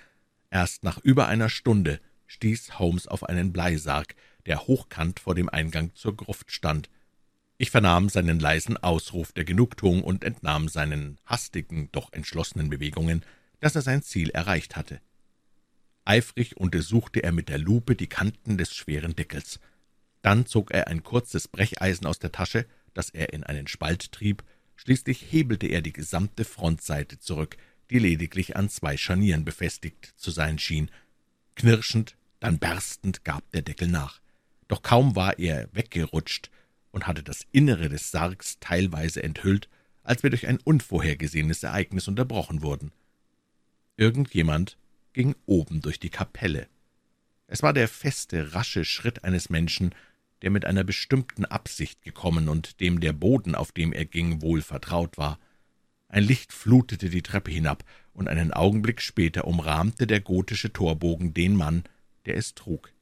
Erst 0.50 0.82
nach 0.82 0.96
über 0.96 1.28
einer 1.28 1.50
Stunde 1.50 2.00
stieß 2.28 2.78
Holmes 2.78 3.06
auf 3.06 3.24
einen 3.24 3.52
Bleisarg, 3.52 4.14
der 4.46 4.66
hochkant 4.66 5.20
vor 5.20 5.34
dem 5.34 5.50
Eingang 5.50 5.94
zur 5.94 6.16
Gruft 6.16 6.50
stand. 6.50 6.88
Ich 7.58 7.70
vernahm 7.70 8.08
seinen 8.08 8.40
leisen 8.40 8.78
Ausruf 8.78 9.32
der 9.32 9.44
Genugtuung 9.44 10.02
und 10.02 10.24
entnahm 10.24 10.68
seinen 10.68 11.18
hastigen, 11.26 11.90
doch 11.92 12.10
entschlossenen 12.14 12.70
Bewegungen, 12.70 13.22
dass 13.60 13.76
er 13.76 13.82
sein 13.82 14.02
Ziel 14.02 14.30
erreicht 14.30 14.76
hatte. 14.76 15.02
Eifrig 16.06 16.56
untersuchte 16.56 17.22
er 17.22 17.32
mit 17.32 17.50
der 17.50 17.58
Lupe 17.58 17.96
die 17.96 18.08
Kanten 18.08 18.56
des 18.56 18.74
schweren 18.74 19.14
Deckels. 19.14 19.60
Dann 20.22 20.46
zog 20.46 20.70
er 20.72 20.88
ein 20.88 21.02
kurzes 21.02 21.48
Brecheisen 21.48 22.06
aus 22.06 22.18
der 22.18 22.32
Tasche, 22.32 22.66
das 22.94 23.10
er 23.10 23.32
in 23.32 23.44
einen 23.44 23.66
Spalt 23.66 24.12
trieb, 24.12 24.42
schließlich 24.76 25.26
hebelte 25.30 25.66
er 25.66 25.82
die 25.82 25.92
gesamte 25.92 26.44
Frontseite 26.44 27.18
zurück, 27.18 27.56
die 27.90 27.98
lediglich 27.98 28.56
an 28.56 28.68
zwei 28.68 28.96
Scharnieren 28.96 29.44
befestigt 29.44 30.12
zu 30.16 30.30
sein 30.30 30.58
schien. 30.58 30.90
Knirschend, 31.56 32.16
dann 32.38 32.58
berstend 32.58 33.24
gab 33.24 33.50
der 33.50 33.62
Deckel 33.62 33.88
nach. 33.88 34.20
Doch 34.68 34.82
kaum 34.82 35.16
war 35.16 35.38
er 35.38 35.68
weggerutscht 35.72 36.50
und 36.92 37.06
hatte 37.06 37.22
das 37.22 37.46
Innere 37.52 37.88
des 37.88 38.10
Sargs 38.10 38.58
teilweise 38.60 39.22
enthüllt, 39.22 39.68
als 40.02 40.22
wir 40.22 40.30
durch 40.30 40.46
ein 40.46 40.58
unvorhergesehenes 40.58 41.62
Ereignis 41.62 42.08
unterbrochen 42.08 42.62
wurden. 42.62 42.92
Irgendjemand 43.96 44.78
ging 45.12 45.34
oben 45.46 45.82
durch 45.82 46.00
die 46.00 46.10
Kapelle. 46.10 46.68
Es 47.46 47.62
war 47.62 47.72
der 47.72 47.88
feste, 47.88 48.54
rasche 48.54 48.84
Schritt 48.84 49.24
eines 49.24 49.50
Menschen, 49.50 49.94
der 50.42 50.50
mit 50.50 50.64
einer 50.64 50.84
bestimmten 50.84 51.44
Absicht 51.44 52.02
gekommen 52.02 52.48
und 52.48 52.80
dem 52.80 53.00
der 53.00 53.12
Boden, 53.12 53.54
auf 53.54 53.72
dem 53.72 53.92
er 53.92 54.04
ging, 54.04 54.42
wohl 54.42 54.62
vertraut 54.62 55.18
war. 55.18 55.38
Ein 56.08 56.24
Licht 56.24 56.52
flutete 56.52 57.08
die 57.08 57.22
Treppe 57.22 57.50
hinab, 57.50 57.84
und 58.12 58.28
einen 58.28 58.52
Augenblick 58.52 59.00
später 59.00 59.46
umrahmte 59.46 60.06
der 60.06 60.20
gotische 60.20 60.72
Torbogen 60.72 61.32
den 61.32 61.56
Mann, 61.56 61.84
der 62.26 62.36
es 62.36 62.54
trug. 62.54 62.92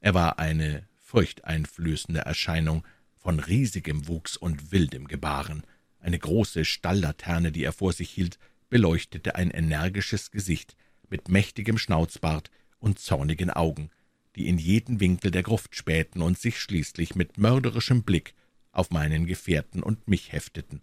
Er 0.00 0.14
war 0.14 0.38
eine 0.38 0.86
furchteinflößende 0.98 2.20
Erscheinung 2.20 2.84
von 3.14 3.40
riesigem 3.40 4.08
Wuchs 4.08 4.36
und 4.36 4.72
wildem 4.72 5.08
Gebaren. 5.08 5.62
Eine 6.00 6.18
große 6.18 6.64
Stalllaterne, 6.64 7.50
die 7.50 7.64
er 7.64 7.72
vor 7.72 7.92
sich 7.92 8.10
hielt, 8.10 8.38
beleuchtete 8.68 9.36
ein 9.36 9.50
energisches 9.50 10.30
Gesicht 10.30 10.76
mit 11.08 11.28
mächtigem 11.28 11.78
Schnauzbart 11.78 12.50
und 12.78 12.98
zornigen 12.98 13.50
Augen, 13.50 13.90
die 14.36 14.48
in 14.48 14.58
jeden 14.58 15.00
Winkel 15.00 15.30
der 15.30 15.42
Gruft 15.42 15.74
spähten 15.74 16.22
und 16.22 16.38
sich 16.38 16.60
schließlich 16.60 17.14
mit 17.14 17.38
mörderischem 17.38 18.02
Blick 18.02 18.34
auf 18.70 18.90
meinen 18.90 19.26
Gefährten 19.26 19.82
und 19.82 20.06
mich 20.06 20.32
hefteten. 20.32 20.82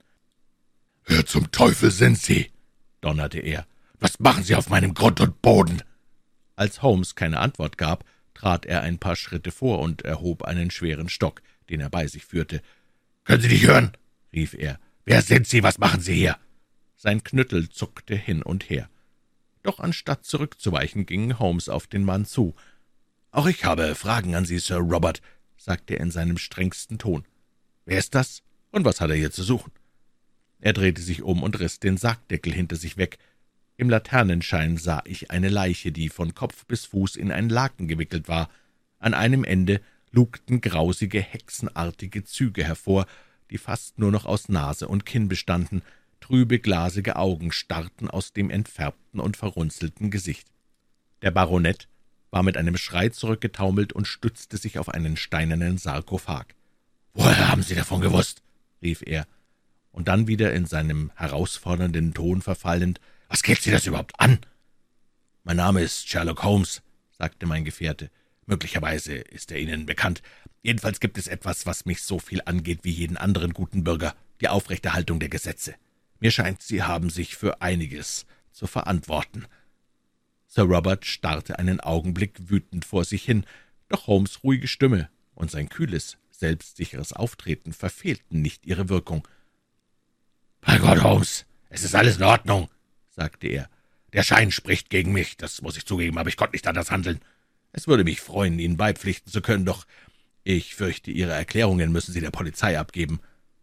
»Wer 1.06 1.26
zum 1.26 1.52
Teufel 1.52 1.92
sind 1.92 2.18
Sie?« 2.18 2.52
donnerte 3.02 3.40
er. 3.40 3.68
»Was 4.00 4.20
machen 4.20 4.44
Sie 4.44 4.56
auf 4.56 4.70
meinem 4.70 4.94
Grund 4.94 5.22
und 5.22 5.42
Boden?« 5.42 5.84
Als 6.56 6.82
Holmes 6.82 7.16
keine 7.16 7.40
Antwort 7.40 7.78
gab, 7.78 8.06
trat 8.34 8.66
er 8.66 8.82
ein 8.82 8.98
paar 8.98 9.16
Schritte 9.16 9.52
vor 9.52 9.80
und 9.80 10.02
erhob 10.02 10.44
einen 10.44 10.72
schweren 10.72 11.10
Stock, 11.10 11.42
den 11.70 11.80
er 11.80 11.90
bei 11.90 12.08
sich 12.08 12.26
führte. 12.26 12.62
»Können 13.24 13.42
Sie 13.42 13.50
nicht 13.50 13.68
hören?« 13.68 13.92
rief 14.34 14.54
er. 14.54 14.80
»Wer 15.06 15.22
sind 15.22 15.48
Sie? 15.48 15.62
Was 15.64 15.78
machen 15.78 16.02
Sie 16.02 16.16
hier?« 16.16 16.38
Sein 16.96 17.24
Knüttel 17.24 17.70
zuckte 17.70 18.16
hin 18.16 18.42
und 18.42 18.70
her. 18.70 18.90
Doch 19.62 19.80
anstatt 19.80 20.26
zurückzuweichen, 20.26 21.06
ging 21.06 21.40
Holmes 21.40 21.70
auf 21.70 21.88
den 21.88 22.04
Mann 22.04 22.26
zu. 22.26 22.56
»Auch 23.34 23.48
ich 23.48 23.66
habe 23.66 23.96
Fragen 23.96 24.36
an 24.36 24.46
Sie, 24.46 24.60
Sir 24.60 24.78
Robert«, 24.78 25.20
sagte 25.58 25.96
er 25.96 26.02
in 26.02 26.12
seinem 26.12 26.38
strengsten 26.38 27.00
Ton. 27.00 27.26
»Wer 27.84 27.98
ist 27.98 28.14
das, 28.14 28.44
und 28.70 28.86
was 28.86 29.02
hat 29.02 29.10
er 29.10 29.16
hier 29.16 29.32
zu 29.32 29.42
suchen?« 29.42 29.72
Er 30.60 30.72
drehte 30.72 31.02
sich 31.02 31.24
um 31.24 31.42
und 31.42 31.60
riss 31.60 31.80
den 31.80 31.98
Sargdeckel 31.98 32.54
hinter 32.54 32.76
sich 32.76 32.96
weg. 32.96 33.18
Im 33.76 33.90
Laternenschein 33.90 34.78
sah 34.78 35.02
ich 35.06 35.32
eine 35.32 35.50
Leiche, 35.50 35.92
die 35.92 36.10
von 36.10 36.36
Kopf 36.36 36.68
bis 36.68 36.86
Fuß 36.86 37.16
in 37.16 37.32
ein 37.32 37.50
Laken 37.50 37.88
gewickelt 37.88 38.28
war. 38.28 38.52
An 39.00 39.16
einem 39.16 39.44
Ende 39.44 39.82
lugten 40.12 40.62
grausige, 40.62 41.20
hexenartige 41.20 42.24
Züge 42.24 42.64
hervor, 42.64 43.08
die 43.50 43.58
fast 43.58 43.98
nur 43.98 44.12
noch 44.12 44.26
aus 44.26 44.48
Nase 44.48 44.88
und 44.88 45.08
Kinn 45.08 45.28
bestanden, 45.28 45.82
trübe, 46.20 46.60
glasige 46.60 47.16
Augen 47.16 47.52
starrten 47.52 48.12
aus 48.12 48.32
dem 48.32 48.52
entfärbten 48.52 49.20
und 49.20 49.38
verrunzelten 49.38 50.12
Gesicht. 50.12 50.48
Der 51.24 51.32
Baronet 51.32 51.88
war 52.34 52.42
mit 52.42 52.58
einem 52.58 52.78
Schrei 52.78 53.10
zurückgetaumelt 53.10 53.94
und 53.94 54.08
stützte 54.08 54.58
sich 54.58 54.80
auf 54.80 54.90
einen 54.90 55.18
steinernen 55.18 55.78
Sarkophag. 55.78 56.56
»Woher 57.14 57.50
haben 57.50 57.62
Sie 57.62 57.76
davon 57.76 58.02
gewusst?« 58.02 58.42
rief 58.82 59.04
er, 59.06 59.28
und 59.92 60.08
dann 60.08 60.26
wieder 60.26 60.52
in 60.52 60.66
seinem 60.66 61.12
herausfordernden 61.14 62.16
Ton 62.16 62.42
verfallend, 62.42 63.00
»Was 63.30 63.44
geht 63.44 63.62
Sie 63.62 63.70
das 63.70 63.86
überhaupt 63.86 64.20
an?« 64.20 64.40
»Mein 65.44 65.58
Name 65.58 65.82
ist 65.84 66.10
Sherlock 66.10 66.42
Holmes«, 66.42 66.82
sagte 67.12 67.46
mein 67.46 67.66
Gefährte. 67.66 68.10
»Möglicherweise 68.48 69.14
ist 69.14 69.52
er 69.52 69.60
Ihnen 69.60 69.86
bekannt. 69.86 70.24
Jedenfalls 70.64 71.00
gibt 71.00 71.20
es 71.20 71.28
etwas, 71.28 71.68
was 71.68 71.86
mich 71.86 72.02
so 72.02 72.18
viel 72.18 72.42
angeht 72.46 72.80
wie 72.82 72.92
jeden 72.92 73.16
anderen 73.16 73.54
guten 73.54 73.84
Bürger, 73.84 74.16
die 74.42 74.48
Aufrechterhaltung 74.48 75.20
der 75.20 75.30
Gesetze. 75.30 75.76
Mir 76.20 76.32
scheint, 76.32 76.64
Sie 76.64 76.82
haben 76.82 77.12
sich 77.12 77.38
für 77.38 77.62
einiges 77.62 78.26
zu 78.52 78.66
verantworten.« 78.66 79.46
Sir 80.56 80.66
Robert 80.66 81.04
starrte 81.08 81.58
einen 81.58 81.80
Augenblick 81.80 82.48
wütend 82.48 82.86
vor 82.86 83.06
sich 83.06 83.24
hin, 83.24 83.44
doch 83.90 84.06
Holmes' 84.06 84.44
ruhige 84.44 84.68
Stimme 84.68 85.10
und 85.34 85.50
sein 85.50 85.68
kühles, 85.68 86.20
selbstsicheres 86.30 87.12
Auftreten 87.12 87.74
verfehlten 87.74 88.44
nicht 88.44 88.68
ihre 88.68 88.88
Wirkung. 88.88 89.28
»Bei 90.62 90.78
Gott, 90.78 91.02
Holmes, 91.02 91.48
es 91.70 91.84
ist 91.84 91.96
alles 91.96 92.18
in 92.18 92.24
Ordnung«, 92.24 92.70
sagte 93.10 93.48
er. 93.48 93.68
»Der 94.14 94.22
Schein 94.22 94.52
spricht 94.52 94.92
gegen 94.92 95.12
mich, 95.12 95.38
das 95.38 95.64
muss 95.64 95.76
ich 95.76 95.88
zugeben, 95.88 96.20
aber 96.20 96.30
ich 96.30 96.38
konnte 96.38 96.54
nicht 96.54 96.68
anders 96.68 96.92
handeln. 96.92 97.20
Es 97.72 97.88
würde 97.88 98.04
mich 98.04 98.22
freuen, 98.22 98.60
Ihnen 98.60 98.78
beipflichten 98.78 99.32
zu 99.32 99.42
können, 99.42 99.66
doch 99.66 99.88
ich 100.44 100.76
fürchte, 100.76 101.10
Ihre 101.10 101.32
Erklärungen 101.32 101.92
müssen 101.92 102.14
Sie 102.14 102.22
der 102.22 102.30
Polizei 102.30 102.78
abgeben.« 102.78 103.22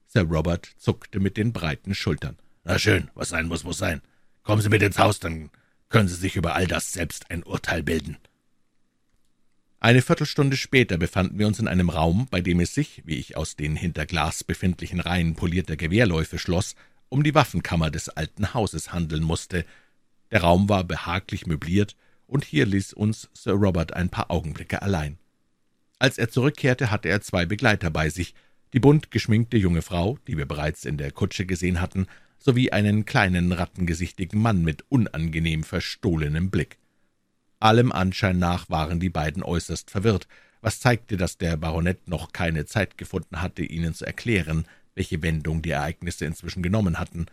Sir 0.09 0.23
Robert 0.23 0.67
zuckte 0.77 1.21
mit 1.21 1.37
den 1.37 1.53
breiten 1.53 1.95
Schultern. 1.95 2.37
»Na 2.65 2.81
schön, 2.81 3.13
was 3.15 3.29
sein 3.29 3.47
muss, 3.47 3.63
muss 3.63 3.79
sein. 3.79 4.03
Kommen 4.43 4.61
Sie 4.61 4.69
mit 4.69 4.83
ins 4.83 4.99
Haus, 4.99 5.21
dann 5.21 5.51
können 5.91 6.09
Sie 6.09 6.15
sich 6.15 6.37
über 6.37 6.55
all 6.55 6.67
das 6.67 6.93
selbst 6.93 7.31
ein 7.31 7.43
Urteil 7.43 7.83
bilden.« 7.83 8.17
Eine 9.83 10.03
Viertelstunde 10.03 10.57
später 10.57 10.99
befanden 10.99 11.39
wir 11.39 11.47
uns 11.47 11.59
in 11.59 11.69
einem 11.69 11.89
Raum, 11.89 12.27
bei 12.31 12.41
dem 12.41 12.61
es 12.61 12.75
sich, 12.75 13.03
wie 13.07 13.17
ich 13.17 13.37
aus 13.37 13.57
den 13.57 13.77
hinter 13.77 14.05
Glas 14.07 14.45
befindlichen 14.45 15.01
Reihen 15.01 15.35
polierter 15.35 15.77
Gewehrläufe 15.77 16.39
schloss, 16.39 16.75
um 17.09 17.23
die 17.23 17.35
Waffenkammer 17.35 17.91
des 17.91 18.11
alten 18.11 18.53
Hauses 18.53 18.93
handeln 18.93 19.23
musste. 19.23 19.65
Der 20.31 20.43
Raum 20.43 20.69
war 20.69 20.85
behaglich 20.85 21.47
möbliert, 21.47 21.97
und 22.27 22.45
hier 22.45 22.67
ließ 22.67 22.93
uns 22.93 23.29
Sir 23.33 23.55
Robert 23.55 23.95
ein 23.95 24.09
paar 24.09 24.31
Augenblicke 24.31 24.83
allein. 24.83 25.19
Als 25.99 26.17
er 26.17 26.31
zurückkehrte, 26.31 26.91
hatte 26.91 27.09
er 27.09 27.23
zwei 27.23 27.45
Begleiter 27.45 27.91
bei 27.91 28.09
sich, 28.09 28.35
die 28.73 28.81
bunt 28.81 29.11
geschminkte 29.11 29.57
junge 29.57 29.83
Frau, 29.83 30.19
die 30.27 30.37
wir 30.37 30.47
bereits 30.47 30.85
in 30.85 30.97
der 30.97 31.11
Kutsche 31.11 31.45
gesehen 31.45 31.81
hatten, 31.81 32.07
sowie 32.41 32.73
einen 32.73 33.05
kleinen, 33.05 33.53
rattengesichtigen 33.53 34.41
Mann 34.41 34.63
mit 34.63 34.85
unangenehm 34.89 35.63
verstohlenem 35.63 36.51
Blick. 36.51 36.79
Allem 37.61 37.93
Anschein 37.93 38.39
nach 38.39 38.71
waren 38.71 38.99
die 38.99 39.11
beiden 39.11 39.43
äußerst 39.43 39.91
verwirrt, 39.91 40.27
was 40.63 40.81
zeigte, 40.81 41.17
dass 41.17 41.39
der 41.39 41.57
Baronet 41.57 42.09
noch 42.09 42.33
keine 42.33 42.65
Zeit 42.65 42.99
gefunden 42.99 43.43
hatte, 43.43 43.63
ihnen 43.63 43.95
zu 43.95 44.07
erklären, 44.07 44.67
welche 44.95 45.23
Wendung 45.23 45.63
die 45.63 45.71
Ereignisse 45.71 46.25
inzwischen 46.25 46.63
genommen 46.63 46.99
hatten. 46.99 47.27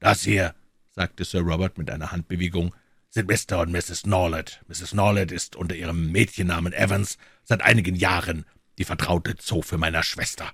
»Das 0.00 0.22
hier«, 0.22 0.54
sagte 0.90 1.24
Sir 1.24 1.40
Robert 1.40 1.78
mit 1.78 1.90
einer 1.90 2.12
Handbewegung, 2.12 2.74
»sind 3.10 3.28
Mr. 3.28 3.60
und 3.60 3.72
Mrs. 3.72 4.06
Norlett. 4.06 4.60
Mrs. 4.68 4.94
Norlett 4.94 5.32
ist 5.32 5.56
unter 5.56 5.74
ihrem 5.74 6.12
Mädchennamen 6.12 6.72
Evans 6.72 7.18
seit 7.44 7.62
einigen 7.62 7.94
Jahren 7.94 8.44
die 8.78 8.84
vertraute 8.84 9.36
Zofe 9.36 9.78
meiner 9.78 10.02
Schwester. 10.02 10.52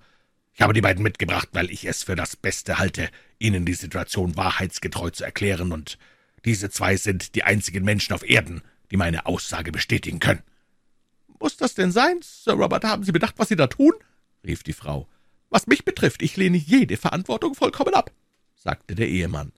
Ich 0.55 0.63
habe 0.63 0.73
die 0.73 0.81
beiden 0.81 1.03
mitgebracht, 1.03 1.49
weil 1.53 1.71
ich 1.71 1.85
es 1.85 2.05
für 2.05 2.15
das 2.15 2.37
Beste 2.37 2.79
halte, 2.79 3.11
Ihnen 3.41 3.67
die 3.67 3.75
Situation 3.75 4.37
wahrheitsgetreu 4.37 5.11
zu 5.11 5.25
erklären, 5.25 5.73
und 5.73 5.99
diese 6.45 6.71
zwei 6.71 6.97
sind 6.97 7.35
die 7.35 7.43
einzigen 7.43 7.85
Menschen 7.85 8.13
auf 8.13 8.29
Erden, 8.29 8.63
die 8.91 8.97
meine 8.97 9.27
Aussage 9.27 9.73
bestätigen 9.73 10.21
können.« 10.21 10.43
»Muss 11.41 11.57
das 11.57 11.75
denn 11.75 11.91
sein, 11.91 12.21
Sir 12.23 12.55
Robert? 12.55 12.85
Haben 12.85 13.03
Sie 13.03 13.13
bedacht, 13.13 13.35
was 13.37 13.49
Sie 13.49 13.57
da 13.57 13.67
tun?« 13.67 13.93
rief 14.47 14.63
die 14.63 14.73
Frau. 14.73 15.09
»Was 15.51 15.67
mich 15.67 15.85
betrifft, 15.85 16.23
ich 16.23 16.37
lehne 16.37 16.57
jede 16.57 16.97
Verantwortung 16.97 17.55
vollkommen 17.55 17.95
ab«, 17.95 18.13
sagte 18.55 18.95
der 18.95 19.09
Ehemann. 19.09 19.53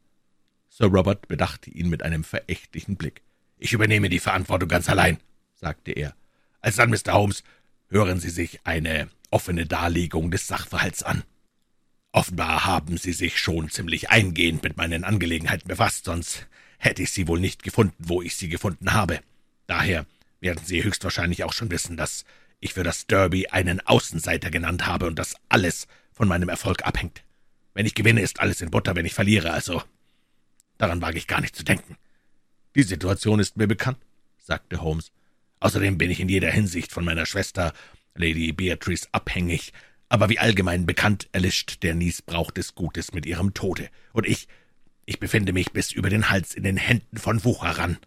Sir 0.71 0.87
Robert 0.87 1.29
bedachte 1.29 1.71
ihn 1.71 1.91
mit 1.91 2.03
einem 2.03 2.25
verächtlichen 2.25 2.97
Blick. 2.97 3.23
»Ich 3.59 3.75
übernehme 3.75 4.09
die 4.09 4.19
Verantwortung 4.19 4.71
ganz 4.71 4.89
allein«, 4.89 5.19
sagte 5.55 5.93
er. 5.93 6.15
»Als 6.63 6.77
dann, 6.77 6.91
Mr. 6.91 7.13
Holmes, 7.13 7.45
hören 7.89 8.19
Sie 8.19 8.31
sich 8.31 8.61
eine 8.65 9.09
offene 9.31 9.67
Darlegung 9.67 10.31
des 10.31 10.47
Sachverhalts 10.47 11.03
an. 11.03 11.23
Offenbar 12.13 12.65
haben 12.65 12.97
Sie 12.97 13.13
sich 13.13 13.39
schon 13.39 13.69
ziemlich 13.69 14.11
eingehend 14.11 14.63
mit 14.63 14.77
meinen 14.77 15.05
Angelegenheiten 15.05 15.69
befasst, 15.69 16.07
sonst 16.07 16.47
hätte 16.79 17.03
ich 17.03 17.13
Sie 17.13 17.29
wohl 17.29 17.41
nicht 17.41 17.63
gefunden, 17.63 17.97
wo 17.99 18.23
ich 18.23 18.37
Sie 18.37 18.49
gefunden 18.49 18.93
habe. 18.93 19.21
Daher 19.67 20.07
werden 20.41 20.65
Sie 20.65 20.83
höchstwahrscheinlich 20.83 21.45
auch 21.45 21.53
schon 21.53 21.71
wissen, 21.71 21.97
dass 21.97 22.25
ich 22.61 22.75
für 22.75 22.85
das 22.85 23.07
Derby 23.07 23.49
einen 23.49 23.81
Außenseiter 23.81 24.51
genannt 24.51 24.87
habe 24.87 25.07
und 25.07 25.19
dass 25.19 25.37
alles 25.49 25.87
von 26.13 26.29
meinem 26.29 26.49
Erfolg 26.49 26.87
abhängt. 26.87 27.23
Wenn 27.75 27.87
ich 27.87 27.95
gewinne, 27.95 28.23
ist 28.23 28.41
alles 28.41 28.63
in 28.63 28.71
Butter, 28.71 28.97
wenn 28.97 29.05
ich 29.05 29.15
verliere, 29.15 29.53
also 29.53 29.83
daran 30.79 31.03
wage 31.03 31.19
ich 31.19 31.27
gar 31.27 31.43
nicht 31.43 31.55
zu 31.55 31.65
denken. 31.65 31.97
Die 32.75 32.83
Situation 32.83 33.41
ist 33.41 33.57
mir 33.57 33.67
bekannt, 33.67 33.99
sagte 34.39 34.81
Holmes. 34.81 35.13
Außerdem 35.61 35.99
bin 35.99 36.11
ich 36.11 36.21
in 36.21 36.29
jeder 36.29 36.51
Hinsicht 36.51 36.93
von 36.93 37.05
meiner 37.05 37.27
Schwester 37.27 37.73
Lady 38.17 38.53
Beatrice 38.53 39.09
abhängig, 39.13 39.73
aber 40.09 40.29
wie 40.29 40.39
allgemein 40.39 40.87
bekannt 40.87 41.29
erlischt 41.33 41.83
der 41.83 41.95
Niesbrauch 41.95 42.51
des 42.51 42.75
Gutes 42.75 43.13
mit 43.13 43.27
ihrem 43.27 43.55
Tode, 43.55 43.89
und 44.13 44.27
ich, 44.27 44.49
ich 45.05 45.19
befinde 45.19 45.53
mich 45.53 45.73
bis 45.73 45.93
über 45.93 46.11
den 46.11 46.31
Hals 46.31 46.55
in 46.55 46.63
den 46.63 46.77
Händen 46.77 47.19
von 47.19 47.45
Wucherern. 47.45 47.99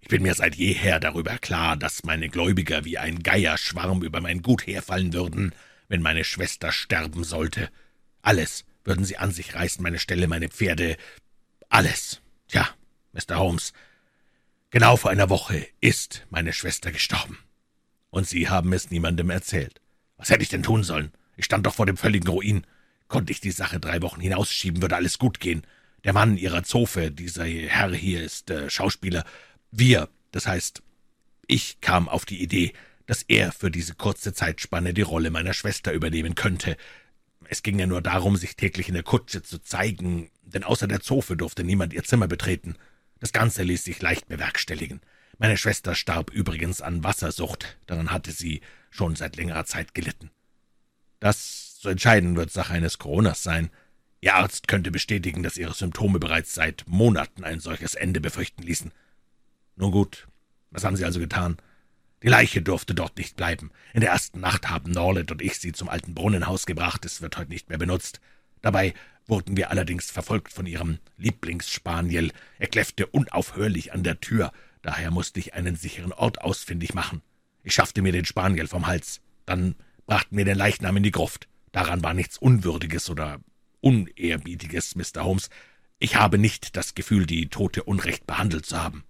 Ich 0.00 0.08
bin 0.08 0.22
mir 0.22 0.34
seit 0.34 0.56
jeher 0.56 0.98
darüber 0.98 1.38
klar, 1.38 1.76
dass 1.76 2.04
meine 2.04 2.28
Gläubiger 2.28 2.84
wie 2.84 2.98
ein 2.98 3.22
Geierschwarm 3.22 4.02
über 4.02 4.20
mein 4.20 4.42
Gut 4.42 4.66
herfallen 4.66 5.12
würden, 5.12 5.54
wenn 5.88 6.02
meine 6.02 6.24
Schwester 6.24 6.72
sterben 6.72 7.22
sollte. 7.22 7.68
Alles 8.20 8.64
würden 8.84 9.04
sie 9.04 9.18
an 9.18 9.30
sich 9.30 9.54
reißen, 9.54 9.82
meine 9.82 9.98
Stelle, 9.98 10.26
meine 10.26 10.48
Pferde, 10.48 10.96
alles. 11.68 12.20
Tja, 12.48 12.68
Mr. 13.12 13.38
Holmes, 13.38 13.72
genau 14.70 14.96
vor 14.96 15.10
einer 15.10 15.30
Woche 15.30 15.66
ist 15.80 16.26
meine 16.30 16.52
Schwester 16.52 16.90
gestorben. 16.90 17.38
Und 18.12 18.28
Sie 18.28 18.50
haben 18.50 18.74
es 18.74 18.90
niemandem 18.90 19.30
erzählt. 19.30 19.80
Was 20.18 20.28
hätte 20.28 20.42
ich 20.42 20.50
denn 20.50 20.62
tun 20.62 20.84
sollen? 20.84 21.12
Ich 21.34 21.46
stand 21.46 21.64
doch 21.66 21.74
vor 21.74 21.86
dem 21.86 21.96
völligen 21.96 22.28
Ruin. 22.28 22.66
Konnte 23.08 23.32
ich 23.32 23.40
die 23.40 23.50
Sache 23.50 23.80
drei 23.80 24.02
Wochen 24.02 24.20
hinausschieben, 24.20 24.82
würde 24.82 24.96
alles 24.96 25.18
gut 25.18 25.40
gehen. 25.40 25.62
Der 26.04 26.12
Mann 26.12 26.36
Ihrer 26.36 26.62
Zofe, 26.62 27.10
dieser 27.10 27.46
Herr 27.46 27.90
hier, 27.94 28.22
ist 28.22 28.50
äh, 28.50 28.68
Schauspieler. 28.68 29.24
Wir, 29.70 30.10
das 30.30 30.46
heißt, 30.46 30.82
ich 31.46 31.80
kam 31.80 32.06
auf 32.06 32.26
die 32.26 32.42
Idee, 32.42 32.74
dass 33.06 33.22
er 33.22 33.50
für 33.50 33.70
diese 33.70 33.94
kurze 33.94 34.34
Zeitspanne 34.34 34.92
die 34.92 35.00
Rolle 35.00 35.30
meiner 35.30 35.54
Schwester 35.54 35.92
übernehmen 35.92 36.34
könnte. 36.34 36.76
Es 37.48 37.62
ging 37.62 37.78
ja 37.78 37.86
nur 37.86 38.02
darum, 38.02 38.36
sich 38.36 38.56
täglich 38.56 38.88
in 38.88 38.94
der 38.94 39.04
Kutsche 39.04 39.42
zu 39.42 39.58
zeigen, 39.58 40.30
denn 40.42 40.64
außer 40.64 40.86
der 40.86 41.00
Zofe 41.00 41.34
durfte 41.34 41.64
niemand 41.64 41.94
ihr 41.94 42.04
Zimmer 42.04 42.28
betreten. 42.28 42.76
Das 43.20 43.32
Ganze 43.32 43.62
ließ 43.62 43.84
sich 43.84 44.02
leicht 44.02 44.28
bewerkstelligen. 44.28 45.00
Meine 45.42 45.56
Schwester 45.56 45.96
starb 45.96 46.30
übrigens 46.30 46.80
an 46.82 47.02
Wassersucht, 47.02 47.76
daran 47.86 48.12
hatte 48.12 48.30
sie 48.30 48.60
schon 48.90 49.16
seit 49.16 49.34
längerer 49.34 49.64
Zeit 49.64 49.92
gelitten. 49.92 50.30
Das 51.18 51.80
zu 51.80 51.88
entscheiden 51.88 52.36
wird 52.36 52.52
Sache 52.52 52.74
eines 52.74 52.98
Coronas 52.98 53.42
sein. 53.42 53.68
Ihr 54.20 54.36
Arzt 54.36 54.68
könnte 54.68 54.92
bestätigen, 54.92 55.42
dass 55.42 55.56
ihre 55.56 55.74
Symptome 55.74 56.20
bereits 56.20 56.54
seit 56.54 56.84
Monaten 56.86 57.42
ein 57.42 57.58
solches 57.58 57.96
Ende 57.96 58.20
befürchten 58.20 58.62
ließen. 58.62 58.92
Nun 59.74 59.90
gut, 59.90 60.28
was 60.70 60.84
haben 60.84 60.94
Sie 60.94 61.04
also 61.04 61.18
getan? 61.18 61.56
Die 62.22 62.28
Leiche 62.28 62.62
durfte 62.62 62.94
dort 62.94 63.16
nicht 63.16 63.34
bleiben. 63.34 63.72
In 63.94 64.00
der 64.00 64.10
ersten 64.10 64.38
Nacht 64.38 64.70
haben 64.70 64.92
Norlet 64.92 65.32
und 65.32 65.42
ich 65.42 65.58
sie 65.58 65.72
zum 65.72 65.88
alten 65.88 66.14
Brunnenhaus 66.14 66.66
gebracht. 66.66 67.04
Es 67.04 67.20
wird 67.20 67.36
heute 67.36 67.50
nicht 67.50 67.68
mehr 67.68 67.78
benutzt. 67.78 68.20
Dabei 68.60 68.94
wurden 69.26 69.56
wir 69.56 69.70
allerdings 69.70 70.08
verfolgt 70.08 70.52
von 70.52 70.66
ihrem 70.66 71.00
Lieblingsspaniel. 71.16 72.32
Er 72.60 72.68
kläffte 72.68 73.08
unaufhörlich 73.08 73.92
an 73.92 74.04
der 74.04 74.20
Tür. 74.20 74.52
Daher 74.82 75.10
musste 75.10 75.40
ich 75.40 75.54
einen 75.54 75.76
sicheren 75.76 76.12
Ort 76.12 76.42
ausfindig 76.42 76.94
machen. 76.94 77.22
Ich 77.62 77.74
schaffte 77.74 78.02
mir 78.02 78.12
den 78.12 78.24
Spaniel 78.24 78.66
vom 78.66 78.86
Hals. 78.86 79.20
Dann 79.46 79.76
brachten 80.06 80.36
wir 80.36 80.44
den 80.44 80.58
Leichnam 80.58 80.96
in 80.96 81.02
die 81.02 81.12
Gruft. 81.12 81.48
Daran 81.70 82.02
war 82.02 82.14
nichts 82.14 82.36
Unwürdiges 82.38 83.08
oder 83.08 83.40
Unehrbietiges, 83.80 84.94
Mr. 84.96 85.24
Holmes. 85.24 85.50
Ich 85.98 86.16
habe 86.16 86.38
nicht 86.38 86.76
das 86.76 86.94
Gefühl, 86.94 87.26
die 87.26 87.48
Tote 87.48 87.84
unrecht 87.84 88.26
behandelt 88.26 88.66
zu 88.66 88.82
haben. 88.82 89.04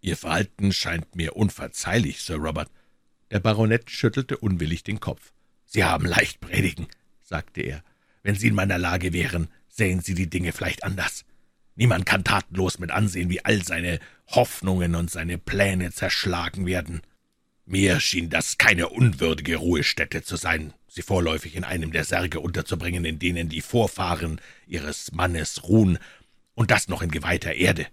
Ihr 0.00 0.16
Verhalten 0.16 0.72
scheint 0.72 1.16
mir 1.16 1.36
unverzeihlich, 1.36 2.22
Sir 2.22 2.36
Robert. 2.36 2.70
Der 3.30 3.40
Baronet 3.40 3.90
schüttelte 3.90 4.36
unwillig 4.36 4.84
den 4.84 5.00
Kopf. 5.00 5.32
Sie 5.64 5.84
haben 5.84 6.04
leicht 6.04 6.40
predigen, 6.40 6.86
sagte 7.22 7.62
er. 7.62 7.82
Wenn 8.22 8.34
Sie 8.34 8.48
in 8.48 8.54
meiner 8.54 8.78
Lage 8.78 9.12
wären, 9.12 9.48
sähen 9.68 10.00
Sie 10.00 10.14
die 10.14 10.28
Dinge 10.28 10.52
vielleicht 10.52 10.84
anders. 10.84 11.24
Niemand 11.74 12.06
kann 12.06 12.24
tatenlos 12.24 12.78
mit 12.78 12.90
ansehen, 12.90 13.30
wie 13.30 13.44
all 13.44 13.62
seine 13.64 13.98
Hoffnungen 14.28 14.94
und 14.94 15.10
seine 15.10 15.38
Pläne 15.38 15.92
zerschlagen 15.92 16.66
werden. 16.66 17.02
Mir 17.64 18.00
schien 18.00 18.28
das 18.28 18.58
keine 18.58 18.88
unwürdige 18.88 19.56
Ruhestätte 19.56 20.22
zu 20.22 20.36
sein, 20.36 20.74
sie 20.88 21.02
vorläufig 21.02 21.54
in 21.54 21.64
einem 21.64 21.92
der 21.92 22.04
Särge 22.04 22.40
unterzubringen, 22.40 23.04
in 23.04 23.18
denen 23.18 23.48
die 23.48 23.62
Vorfahren 23.62 24.40
ihres 24.66 25.12
Mannes 25.12 25.64
ruhen, 25.64 25.98
und 26.54 26.70
das 26.70 26.88
noch 26.88 27.00
in 27.00 27.10
geweihter 27.10 27.54
Erde. 27.54 27.86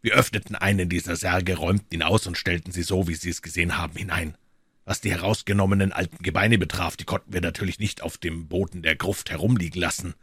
Wir 0.00 0.14
öffneten 0.14 0.54
einen 0.54 0.88
dieser 0.88 1.16
Särge, 1.16 1.56
räumten 1.56 1.92
ihn 1.92 2.02
aus 2.02 2.26
und 2.26 2.38
stellten 2.38 2.72
sie 2.72 2.82
so, 2.82 3.08
wie 3.08 3.14
Sie 3.14 3.30
es 3.30 3.42
gesehen 3.42 3.76
haben, 3.76 3.96
hinein. 3.96 4.36
Was 4.84 5.00
die 5.02 5.10
herausgenommenen 5.10 5.92
alten 5.92 6.22
Gebeine 6.22 6.56
betraf, 6.56 6.96
die 6.96 7.04
konnten 7.04 7.32
wir 7.32 7.42
natürlich 7.42 7.78
nicht 7.78 8.00
auf 8.00 8.16
dem 8.16 8.48
Boden 8.48 8.80
der 8.80 8.96
Gruft 8.96 9.30
herumliegen 9.30 9.80
lassen. 9.80 10.14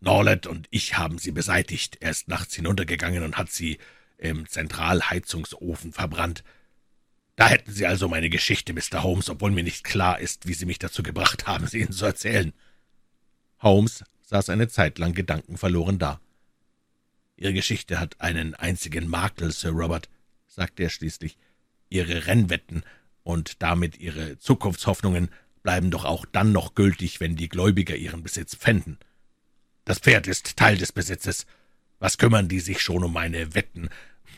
Norlet 0.00 0.46
und 0.46 0.68
ich 0.70 0.96
haben 0.96 1.18
sie 1.18 1.32
beseitigt. 1.32 1.98
Er 2.00 2.10
ist 2.10 2.28
nachts 2.28 2.54
hinuntergegangen 2.54 3.22
und 3.22 3.36
hat 3.36 3.50
sie 3.50 3.78
im 4.16 4.48
Zentralheizungsofen 4.48 5.92
verbrannt. 5.92 6.44
Da 7.36 7.48
hätten 7.48 7.70
Sie 7.70 7.86
also 7.86 8.08
meine 8.08 8.30
Geschichte, 8.30 8.72
Mr. 8.72 9.04
Holmes, 9.04 9.30
obwohl 9.30 9.52
mir 9.52 9.62
nicht 9.62 9.84
klar 9.84 10.18
ist, 10.18 10.48
wie 10.48 10.54
Sie 10.54 10.66
mich 10.66 10.80
dazu 10.80 11.04
gebracht 11.04 11.46
haben, 11.46 11.68
sie 11.68 11.78
Ihnen 11.78 11.92
zu 11.92 12.04
erzählen. 12.04 12.52
Holmes 13.60 14.02
saß 14.22 14.50
eine 14.50 14.66
Zeit 14.66 14.98
lang 14.98 15.14
gedankenverloren 15.14 16.00
da. 16.00 16.20
Ihre 17.36 17.52
Geschichte 17.52 18.00
hat 18.00 18.20
einen 18.20 18.56
einzigen 18.56 19.06
Makel, 19.06 19.52
Sir 19.52 19.70
Robert, 19.70 20.08
sagte 20.48 20.82
er 20.82 20.90
schließlich. 20.90 21.38
Ihre 21.88 22.26
Rennwetten 22.26 22.82
und 23.22 23.62
damit 23.62 23.98
Ihre 23.98 24.40
Zukunftshoffnungen 24.40 25.28
bleiben 25.62 25.92
doch 25.92 26.04
auch 26.04 26.26
dann 26.26 26.50
noch 26.50 26.74
gültig, 26.74 27.20
wenn 27.20 27.36
die 27.36 27.48
Gläubiger 27.48 27.94
ihren 27.94 28.24
Besitz 28.24 28.56
pfänden. 28.56 28.98
Das 29.88 30.00
Pferd 30.00 30.26
ist 30.26 30.58
Teil 30.58 30.76
des 30.76 30.92
Besitzes. 30.92 31.46
Was 31.98 32.18
kümmern 32.18 32.46
die 32.46 32.60
sich 32.60 32.82
schon 32.82 33.02
um 33.02 33.10
meine 33.14 33.54
Wetten? 33.54 33.88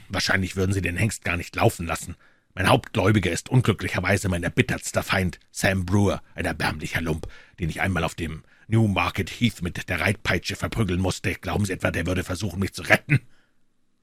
Wahrscheinlich 0.08 0.54
würden 0.54 0.72
sie 0.72 0.80
den 0.80 0.96
Hengst 0.96 1.24
gar 1.24 1.36
nicht 1.36 1.56
laufen 1.56 1.88
lassen. 1.88 2.14
Mein 2.54 2.68
Hauptgläubiger 2.68 3.32
ist 3.32 3.48
unglücklicherweise 3.48 4.28
mein 4.28 4.44
erbittertster 4.44 5.02
Feind, 5.02 5.40
Sam 5.50 5.84
Brewer, 5.86 6.22
ein 6.36 6.44
erbärmlicher 6.44 7.00
Lump, 7.00 7.26
den 7.58 7.68
ich 7.68 7.80
einmal 7.80 8.04
auf 8.04 8.14
dem 8.14 8.44
Newmarket 8.68 9.28
Heath 9.28 9.60
mit 9.60 9.88
der 9.88 9.98
Reitpeitsche 9.98 10.54
verprügeln 10.54 11.00
musste. 11.00 11.34
Glauben 11.34 11.64
Sie 11.64 11.72
etwa, 11.72 11.90
der 11.90 12.06
würde 12.06 12.22
versuchen, 12.22 12.60
mich 12.60 12.72
zu 12.72 12.82
retten? 12.82 13.18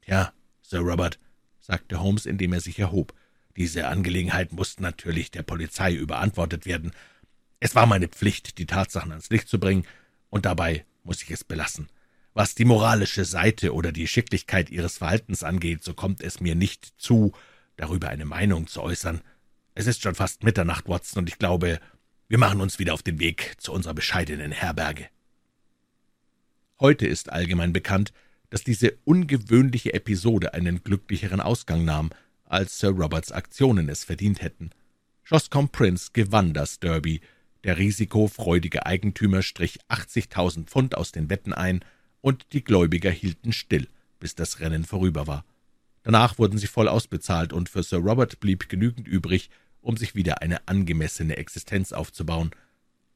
Ja, 0.06 0.34
Sir 0.62 0.80
Robert, 0.80 1.18
sagte 1.62 2.02
Holmes, 2.02 2.26
indem 2.26 2.52
er 2.52 2.60
sich 2.60 2.78
erhob. 2.78 3.14
Diese 3.56 3.88
Angelegenheit 3.88 4.52
musste 4.52 4.84
natürlich 4.84 5.32
der 5.32 5.44
Polizei 5.44 5.94
überantwortet 5.94 6.66
werden. 6.66 6.92
Es 7.62 7.74
war 7.74 7.86
meine 7.86 8.10
Pflicht, 8.10 8.58
die 8.58 8.66
Tatsachen 8.66 9.12
ans 9.12 9.30
Licht 9.30 9.48
zu 9.48 9.62
bringen, 9.62 9.86
und 10.30 10.46
dabei 10.46 10.86
muss 11.08 11.24
ich 11.24 11.32
es 11.32 11.44
belassen. 11.44 11.90
Was 12.34 12.54
die 12.54 12.66
moralische 12.66 13.26
Seite 13.26 13.74
oder 13.74 13.92
die 13.92 14.08
Schicklichkeit 14.08 14.70
Ihres 14.70 15.00
Verhaltens 15.00 15.42
angeht, 15.42 15.84
so 15.84 15.96
kommt 15.96 16.22
es 16.22 16.40
mir 16.40 16.54
nicht 16.54 16.94
zu, 17.00 17.32
darüber 17.78 18.10
eine 18.10 18.26
Meinung 18.26 18.68
zu 18.68 18.82
äußern. 18.82 19.22
Es 19.74 19.88
ist 19.88 20.04
schon 20.04 20.14
fast 20.14 20.44
Mitternacht, 20.44 20.88
Watson, 20.88 21.22
und 21.22 21.30
ich 21.30 21.40
glaube, 21.40 21.80
wir 22.28 22.38
machen 22.38 22.62
uns 22.62 22.78
wieder 22.78 22.94
auf 22.94 23.02
den 23.02 23.20
Weg 23.20 23.56
zu 23.58 23.72
unserer 23.72 23.96
bescheidenen 23.96 24.52
Herberge. 24.52 25.08
Heute 26.80 27.08
ist 27.08 27.32
allgemein 27.32 27.74
bekannt, 27.74 28.14
dass 28.52 28.64
diese 28.64 28.98
ungewöhnliche 29.04 29.94
Episode 29.94 30.54
einen 30.54 30.84
glücklicheren 30.84 31.42
Ausgang 31.42 31.86
nahm, 31.86 32.12
als 32.44 32.78
Sir 32.80 32.90
Roberts 32.90 33.32
Aktionen 33.32 33.90
es 33.90 34.04
verdient 34.04 34.42
hätten. 34.42 34.70
Schlosscombe 35.24 35.72
Prince 35.72 36.12
gewann 36.14 36.54
das 36.54 36.80
Derby, 36.80 37.22
der 37.68 37.78
risikofreudige 37.78 38.86
Eigentümer 38.86 39.44
strich 39.44 39.80
80.000 39.90 40.66
Pfund 40.68 40.96
aus 40.96 41.12
den 41.12 41.30
Wetten 41.30 41.54
ein, 41.54 41.84
und 42.22 42.48
die 42.54 42.64
Gläubiger 42.64 43.12
hielten 43.12 43.52
still, 43.52 43.90
bis 44.20 44.36
das 44.36 44.62
Rennen 44.62 44.86
vorüber 44.86 45.28
war. 45.28 45.46
Danach 46.02 46.40
wurden 46.40 46.58
sie 46.58 46.68
voll 46.68 46.88
ausbezahlt, 46.88 47.52
und 47.52 47.68
für 47.68 47.84
Sir 47.84 48.00
Robert 48.00 48.40
blieb 48.40 48.70
genügend 48.70 49.06
übrig, 49.06 49.50
um 49.82 49.98
sich 49.98 50.16
wieder 50.16 50.42
eine 50.42 50.66
angemessene 50.68 51.36
Existenz 51.36 51.92
aufzubauen. 51.92 52.52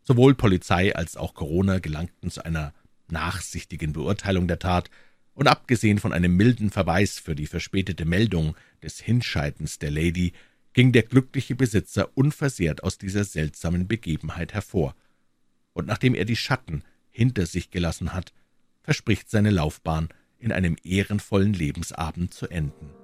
Sowohl 0.04 0.36
Polizei 0.36 0.94
als 0.94 1.16
auch 1.16 1.34
Corona 1.34 1.80
gelangten 1.80 2.30
zu 2.30 2.44
einer 2.44 2.74
nachsichtigen 3.08 3.94
Beurteilung 3.94 4.50
der 4.50 4.60
Tat, 4.60 4.90
und 5.34 5.48
abgesehen 5.48 5.98
von 5.98 6.12
einem 6.12 6.36
milden 6.36 6.72
Verweis 6.72 7.18
für 7.20 7.36
die 7.36 7.48
verspätete 7.48 8.04
Meldung 8.04 8.58
des 8.84 9.00
Hinscheidens 9.00 9.80
der 9.80 9.92
Lady, 9.92 10.34
ging 10.74 10.92
der 10.92 11.04
glückliche 11.04 11.56
Besitzer 11.56 12.10
unversehrt 12.16 12.84
aus 12.84 12.98
dieser 12.98 13.24
seltsamen 13.24 13.88
Begebenheit 13.88 14.54
hervor. 14.54 14.96
Und 15.74 15.88
nachdem 15.88 16.16
er 16.16 16.26
die 16.26 16.36
Schatten 16.36 16.84
hinter 17.10 17.46
sich 17.46 17.72
gelassen 17.72 18.14
hat, 18.14 18.34
verspricht 18.84 19.30
seine 19.30 19.50
Laufbahn 19.52 20.10
in 20.40 20.52
einem 20.52 20.76
ehrenvollen 20.84 21.54
Lebensabend 21.54 22.34
zu 22.34 22.48
enden. 22.48 23.01